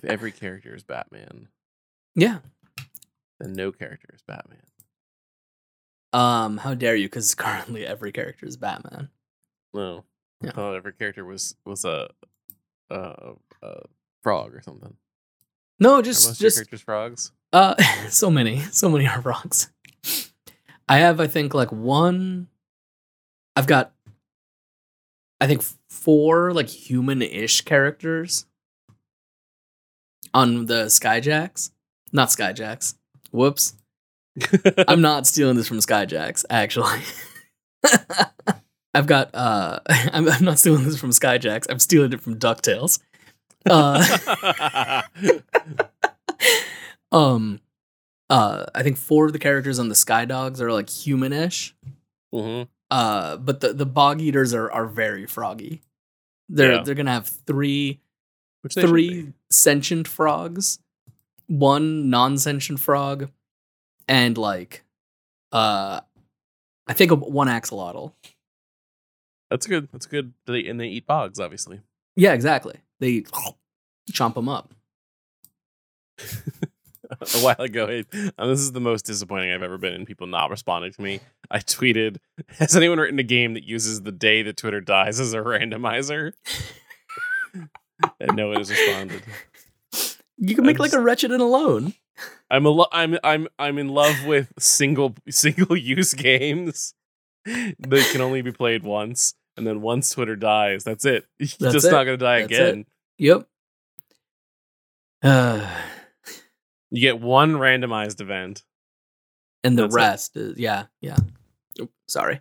every 0.04 0.32
character 0.32 0.74
is 0.74 0.84
Batman, 0.84 1.48
Yeah. 2.14 2.38
then 3.40 3.54
no 3.54 3.72
character 3.72 4.08
is 4.14 4.22
Batman. 4.22 4.60
Um, 6.12 6.58
how 6.58 6.74
dare 6.74 6.96
you? 6.96 7.06
Because 7.06 7.34
currently 7.34 7.86
every 7.86 8.12
character 8.12 8.46
is 8.46 8.56
Batman. 8.56 9.10
No. 9.74 10.04
Yeah. 10.40 10.50
I 10.50 10.52
thought 10.52 10.76
every 10.76 10.92
character 10.92 11.24
was 11.24 11.56
was 11.64 11.84
a 11.84 12.08
a, 12.90 13.32
a 13.62 13.80
frog 14.22 14.54
or 14.54 14.62
something. 14.62 14.94
No, 15.78 15.96
Are 15.96 16.02
just 16.02 16.26
most 16.26 16.40
just 16.40 16.56
characters 16.56 16.80
frogs? 16.80 17.32
uh, 17.52 17.74
so 18.08 18.30
many, 18.30 18.60
so 18.60 18.88
many 18.88 19.06
are 19.06 19.20
frogs. 19.20 19.70
I 20.88 20.98
have, 20.98 21.20
I 21.20 21.26
think, 21.26 21.52
like 21.54 21.72
one. 21.72 22.48
I've 23.56 23.66
got, 23.66 23.92
I 25.40 25.46
think, 25.46 25.62
four 25.90 26.52
like 26.52 26.68
human-ish 26.68 27.62
characters 27.62 28.46
on 30.32 30.66
the 30.66 30.84
Skyjacks. 30.86 31.70
Not 32.12 32.28
Skyjacks. 32.28 32.94
Whoops. 33.32 33.74
I'm 34.88 35.00
not 35.00 35.26
stealing 35.26 35.56
this 35.56 35.66
from 35.68 35.78
Skyjacks, 35.78 36.44
actually. 36.50 37.00
I've 38.96 39.06
got 39.06 39.30
uh 39.34 39.80
I'm, 39.88 40.28
I'm 40.28 40.44
not 40.44 40.58
stealing 40.58 40.84
this 40.84 40.98
from 40.98 41.10
Skyjacks. 41.10 41.66
I'm 41.68 41.78
stealing 41.78 42.12
it 42.12 42.20
from 42.20 42.38
DuckTales. 42.38 43.00
Uh 43.68 45.02
um 47.12 47.60
uh 48.30 48.66
I 48.74 48.82
think 48.82 48.96
four 48.96 49.26
of 49.26 49.32
the 49.32 49.38
characters 49.38 49.78
on 49.78 49.88
the 49.88 49.94
Sky 49.94 50.24
Dogs 50.24 50.60
are 50.60 50.72
like 50.72 50.86
humanish. 50.86 51.72
hmm 52.32 52.62
Uh 52.90 53.36
but 53.36 53.60
the, 53.60 53.72
the 53.72 53.86
bog 53.86 54.20
eaters 54.20 54.54
are 54.54 54.70
are 54.70 54.86
very 54.86 55.26
froggy. 55.26 55.82
They're 56.48 56.74
Yeah. 56.74 56.82
they're 56.82 56.94
gonna 56.94 57.12
have 57.12 57.26
three 57.26 58.00
Which 58.62 58.74
three 58.74 59.32
sentient 59.50 60.08
frogs, 60.08 60.78
one 61.48 62.10
non-sentient 62.10 62.80
frog, 62.80 63.30
and 64.08 64.36
like 64.38 64.84
uh 65.52 66.00
I 66.88 66.92
think 66.92 67.10
a, 67.10 67.16
one 67.16 67.48
axolotl. 67.48 68.12
That's 69.50 69.66
good. 69.66 69.88
That's 69.92 70.06
good. 70.06 70.32
They, 70.46 70.66
and 70.66 70.80
they 70.80 70.88
eat 70.88 71.06
bogs, 71.06 71.38
obviously. 71.38 71.80
Yeah, 72.16 72.32
exactly. 72.32 72.80
They 73.00 73.24
chomp 74.12 74.34
them 74.34 74.48
up. 74.48 74.72
a 77.20 77.38
while 77.40 77.60
ago. 77.60 77.86
It, 77.86 78.06
um, 78.38 78.48
this 78.48 78.60
is 78.60 78.72
the 78.72 78.80
most 78.80 79.04
disappointing 79.04 79.52
I've 79.52 79.62
ever 79.62 79.78
been 79.78 79.92
in 79.92 80.06
people 80.06 80.26
not 80.26 80.50
responding 80.50 80.92
to 80.92 81.02
me. 81.02 81.20
I 81.50 81.58
tweeted, 81.58 82.18
"Has 82.58 82.76
anyone 82.76 82.98
written 82.98 83.18
a 83.18 83.24
game 83.24 83.54
that 83.54 83.64
uses 83.64 84.02
the 84.02 84.12
day 84.12 84.42
that 84.42 84.56
Twitter 84.56 84.80
dies 84.80 85.20
as 85.20 85.32
a 85.34 85.38
randomizer?" 85.38 86.32
and 88.20 88.36
no 88.36 88.48
one 88.48 88.58
has 88.58 88.70
responded. 88.70 89.22
You 90.38 90.54
can 90.54 90.66
make 90.66 90.76
I'm 90.76 90.82
like 90.82 90.92
a 90.92 91.00
wretched 91.00 91.32
and 91.32 91.40
alone. 91.42 91.94
I'm 92.50 92.66
a 92.66 92.70
lo- 92.70 92.88
I'm 92.92 93.18
I'm 93.22 93.48
I'm 93.58 93.78
in 93.78 93.88
love 93.88 94.24
with 94.26 94.52
single 94.58 95.14
single 95.28 95.76
use 95.76 96.14
games 96.14 96.94
that 97.78 98.08
can 98.12 98.20
only 98.20 98.42
be 98.42 98.52
played 98.52 98.82
once, 98.82 99.34
and 99.56 99.66
then 99.66 99.80
once 99.80 100.10
Twitter 100.10 100.36
dies, 100.36 100.84
that's 100.84 101.04
it. 101.04 101.26
It's 101.38 101.56
That's 101.56 101.74
just 101.74 101.86
it. 101.86 101.90
not 101.92 102.04
gonna 102.04 102.16
die 102.16 102.40
That's 102.42 102.52
again. 102.52 102.84
Yep. 103.18 103.46
Uh, 105.22 105.68
You 106.90 107.00
get 107.00 107.20
one 107.20 107.54
randomized 107.54 108.20
event. 108.20 108.62
and 109.64 109.76
the 109.76 109.82
That's 109.82 109.94
rest 109.94 110.36
is 110.36 110.56
yeah, 110.58 110.84
yeah. 111.00 111.16
Oop, 111.80 111.90
sorry. 112.06 112.40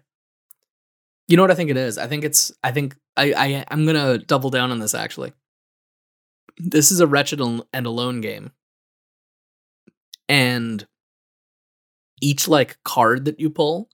You 1.27 1.35
know 1.35 1.43
what 1.43 1.49
I 1.51 1.55
think 1.55 1.71
it 1.71 1.77
is? 1.77 1.97
I 1.97 2.05
think 2.07 2.23
it's 2.23 2.51
I 2.63 2.71
think 2.71 2.95
I, 3.17 3.33
I 3.33 3.65
I'm 3.71 3.85
gonna 3.87 4.19
double 4.19 4.51
down 4.51 4.71
on 4.71 4.79
this 4.79 4.93
actually. 4.93 5.33
This 6.57 6.91
is 6.91 6.99
a 6.99 7.07
wretched 7.07 7.41
and 7.41 7.85
alone 7.85 8.21
game. 8.21 8.51
And 10.29 10.85
each 12.21 12.47
like 12.47 12.77
card 12.83 13.25
that 13.25 13.39
you 13.39 13.49
pull 13.49 13.89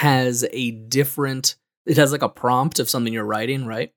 has 0.00 0.44
a 0.52 0.70
different 0.72 1.56
it 1.86 1.96
has 1.96 2.12
like 2.12 2.22
a 2.22 2.28
prompt 2.28 2.78
of 2.80 2.90
something 2.90 3.12
you're 3.12 3.24
writing, 3.24 3.64
right? 3.66 3.92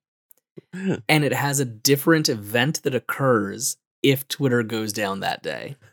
And 1.10 1.24
it 1.24 1.34
has 1.34 1.60
a 1.60 1.66
different 1.66 2.30
event 2.30 2.84
that 2.84 2.94
occurs 2.96 3.78
if 4.04 4.28
Twitter 4.28 4.62
goes 4.64 4.94
down 4.94 5.20
that 5.22 5.42
day. 5.44 5.76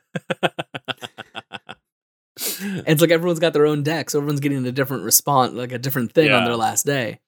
It's 2.38 3.00
like 3.00 3.11
everyone's 3.11 3.40
got 3.40 3.54
their 3.54 3.66
own 3.66 3.82
deck, 3.82 4.11
so 4.11 4.18
everyone's 4.18 4.40
getting 4.40 4.66
a 4.66 4.72
different 4.72 5.04
response, 5.04 5.54
like 5.54 5.72
a 5.72 5.78
different 5.78 6.12
thing 6.12 6.30
on 6.30 6.44
their 6.44 6.57
last 6.57 6.84
day. 6.84 7.20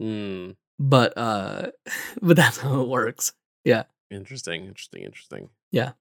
Mm, 0.00 0.54
But 0.78 1.16
uh 1.18 1.70
but 2.22 2.36
that's 2.36 2.58
how 2.58 2.80
it 2.82 2.88
works. 2.88 3.32
Yeah. 3.64 3.84
Interesting, 4.10 4.66
interesting, 4.66 5.02
interesting. 5.02 5.48
Yeah. 5.72 5.92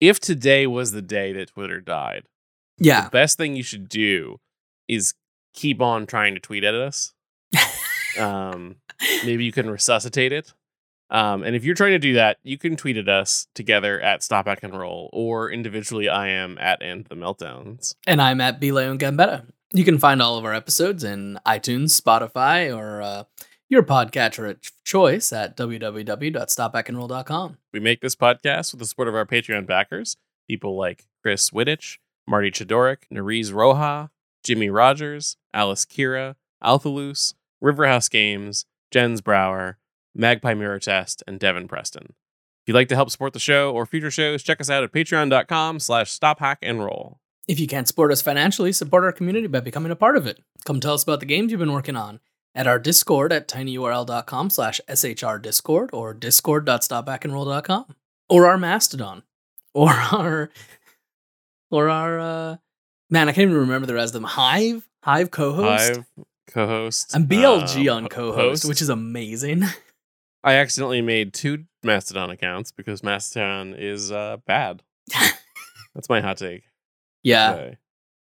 If 0.00 0.18
today 0.18 0.66
was 0.66 0.90
the 0.92 1.02
day 1.02 1.32
that 1.34 1.50
Twitter 1.50 1.80
died, 1.80 2.24
Yeah. 2.78 3.04
the 3.04 3.10
best 3.10 3.36
thing 3.38 3.54
you 3.54 3.62
should 3.62 3.88
do 3.88 4.38
is 4.88 5.14
keep 5.54 5.80
on 5.80 6.06
trying 6.06 6.34
to 6.34 6.40
tweet 6.40 6.64
at 6.64 6.74
us. 6.74 7.12
um, 8.18 8.76
maybe 9.24 9.44
you 9.44 9.52
can 9.52 9.70
resuscitate 9.70 10.32
it. 10.32 10.52
Um, 11.10 11.42
and 11.42 11.54
if 11.54 11.64
you're 11.64 11.74
trying 11.74 11.92
to 11.92 11.98
do 11.98 12.14
that, 12.14 12.38
you 12.42 12.56
can 12.56 12.74
tweet 12.74 12.96
at 12.96 13.08
us 13.08 13.46
together 13.54 14.00
at 14.00 14.22
Stop 14.22 14.46
Hack 14.46 14.62
and 14.62 14.78
Roll, 14.78 15.10
or 15.12 15.50
individually, 15.50 16.08
I 16.08 16.28
am 16.28 16.56
at 16.58 16.82
And 16.82 17.04
the 17.04 17.14
Meltdowns. 17.14 17.94
And 18.06 18.22
I'm 18.22 18.40
at 18.40 18.62
Leon 18.62 18.98
Gambetta. 18.98 19.44
You 19.74 19.84
can 19.84 19.98
find 19.98 20.22
all 20.22 20.38
of 20.38 20.44
our 20.46 20.54
episodes 20.54 21.04
in 21.04 21.38
iTunes, 21.46 22.00
Spotify, 22.00 22.74
or 22.74 23.02
uh, 23.02 23.24
your 23.68 23.82
podcatcher 23.82 24.50
of 24.50 24.58
choice 24.84 25.32
at 25.32 25.56
www.stophackandroll.com. 25.56 27.56
We 27.72 27.80
make 27.80 28.00
this 28.00 28.16
podcast 28.16 28.72
with 28.72 28.80
the 28.80 28.86
support 28.86 29.08
of 29.08 29.14
our 29.14 29.26
Patreon 29.26 29.66
backers, 29.66 30.16
people 30.48 30.76
like 30.76 31.04
Chris 31.22 31.50
Wittich, 31.50 31.98
Marty 32.26 32.50
Chodoric, 32.50 33.02
Nariz 33.12 33.52
Roja, 33.52 34.08
Jimmy 34.44 34.70
Rogers, 34.70 35.36
Alice 35.54 35.84
Kira, 35.84 36.36
Althalus, 36.62 37.34
Riverhouse 37.62 38.10
Games, 38.10 38.66
Jens 38.90 39.20
Brower, 39.20 39.78
Magpie 40.14 40.54
Mirror 40.54 40.80
Test, 40.80 41.22
and 41.26 41.38
Devin 41.38 41.68
Preston. 41.68 42.14
If 42.62 42.68
you'd 42.68 42.74
like 42.74 42.88
to 42.88 42.94
help 42.94 43.10
support 43.10 43.32
the 43.32 43.38
show 43.38 43.72
or 43.72 43.86
future 43.86 44.10
shows, 44.10 44.42
check 44.42 44.60
us 44.60 44.70
out 44.70 44.84
at 44.84 44.92
patreon.com 44.92 45.80
slash 45.80 46.10
stop 46.10 46.38
hack 46.38 46.58
and 46.62 46.84
roll. 46.84 47.18
If 47.48 47.58
you 47.58 47.66
can't 47.66 47.88
support 47.88 48.12
us 48.12 48.22
financially, 48.22 48.72
support 48.72 49.02
our 49.02 49.12
community 49.12 49.48
by 49.48 49.60
becoming 49.60 49.90
a 49.90 49.96
part 49.96 50.16
of 50.16 50.26
it. 50.26 50.40
Come 50.64 50.78
tell 50.78 50.94
us 50.94 51.02
about 51.02 51.20
the 51.20 51.26
games 51.26 51.50
you've 51.50 51.58
been 51.58 51.72
working 51.72 51.96
on 51.96 52.20
at 52.54 52.68
our 52.68 52.78
Discord 52.78 53.32
at 53.32 53.48
tinyurl.com 53.48 54.50
slash 54.50 54.80
shrdiscord 54.88 55.90
or 55.92 56.14
discord.stophackandroll.com 56.14 57.96
or 58.28 58.46
our 58.46 58.58
Mastodon 58.58 59.22
or 59.74 59.90
our 59.90 60.50
or 61.70 61.88
our 61.88 62.20
uh 62.20 62.56
man, 63.10 63.28
I 63.28 63.32
can't 63.32 63.48
even 63.50 63.56
remember 63.56 63.86
the 63.86 63.94
rest 63.94 64.10
of 64.10 64.20
them. 64.20 64.24
Hive, 64.24 64.88
Hive 65.02 65.30
co-host. 65.30 65.96
Hive 65.96 66.04
co-host. 66.48 67.14
I'm 67.14 67.26
BLG 67.26 67.90
um, 67.90 68.04
on 68.04 68.08
co-host, 68.08 68.62
host. 68.62 68.68
which 68.68 68.82
is 68.82 68.88
amazing. 68.88 69.64
I 70.44 70.54
accidentally 70.54 71.02
made 71.02 71.34
two 71.34 71.64
Mastodon 71.82 72.30
accounts 72.30 72.72
because 72.72 73.02
Mastodon 73.02 73.74
is 73.76 74.10
uh, 74.12 74.38
bad. 74.46 74.82
That's 75.94 76.08
my 76.08 76.20
hot 76.20 76.38
take. 76.38 76.64
yeah, 77.22 77.52
today. 77.52 77.78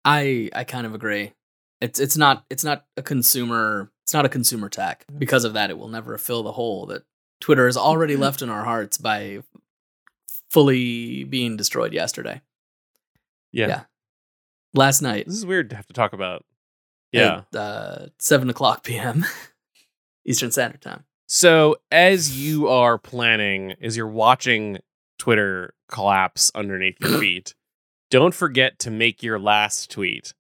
I 0.05 0.51
I 0.55 0.65
kind 0.65 0.87
of 0.87 0.95
agree. 0.95 1.33
It's 1.81 1.99
it's 2.01 2.17
not 2.17 2.45
it's 2.49 2.65
not 2.65 2.85
a 2.97 3.03
consumer 3.03 3.91
it's 4.05 4.15
not 4.15 4.25
a 4.25 4.29
consumer 4.31 4.69
tech. 4.69 5.05
Because 5.19 5.45
of 5.45 5.55
that, 5.55 5.71
it 5.71 5.79
will 5.79 5.89
never 5.89 6.17
fill 6.17 6.43
the 6.43 6.53
hole 6.53 6.87
that 6.87 7.03
Twitter 7.41 7.67
has 7.67 7.77
already 7.77 8.17
left 8.17 8.41
in 8.41 8.49
our 8.51 8.65
hearts 8.65 8.99
by 8.99 9.41
fully 10.49 11.25
being 11.25 11.57
destroyed 11.57 11.93
yesterday. 11.93 12.41
Yeah. 13.51 13.67
Yeah. 13.67 13.81
Last 14.75 15.03
night, 15.03 15.27
This 15.27 15.35
is 15.37 15.47
weird 15.47 15.71
to 15.71 15.77
have 15.77 15.87
to 15.87 15.93
talk 15.93 16.13
about. 16.13 16.45
Yeah. 17.17 17.43
at 17.53 17.59
uh, 17.59 18.07
seven 18.19 18.51
o'clock 18.51 18.83
p.m. 18.85 19.25
Eastern 20.27 20.51
Standard 20.51 20.83
Time. 20.83 21.05
So 21.27 21.77
as 21.91 22.41
you 22.41 22.69
are 22.69 22.99
planning, 22.99 23.75
as 23.81 23.97
you're 23.97 24.07
watching 24.07 24.79
Twitter 25.19 25.75
collapse 25.89 26.51
underneath 26.55 26.97
your 27.01 27.19
feet, 27.21 27.55
don't 28.11 28.35
forget 28.35 28.79
to 28.81 28.91
make 28.91 29.23
your 29.23 29.39
last 29.39 29.91
tweet. 29.91 30.35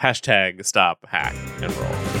Hashtag 0.00 0.64
stop 0.66 1.06
hack 1.08 1.34
and 1.62 1.74
roll. 1.76 2.13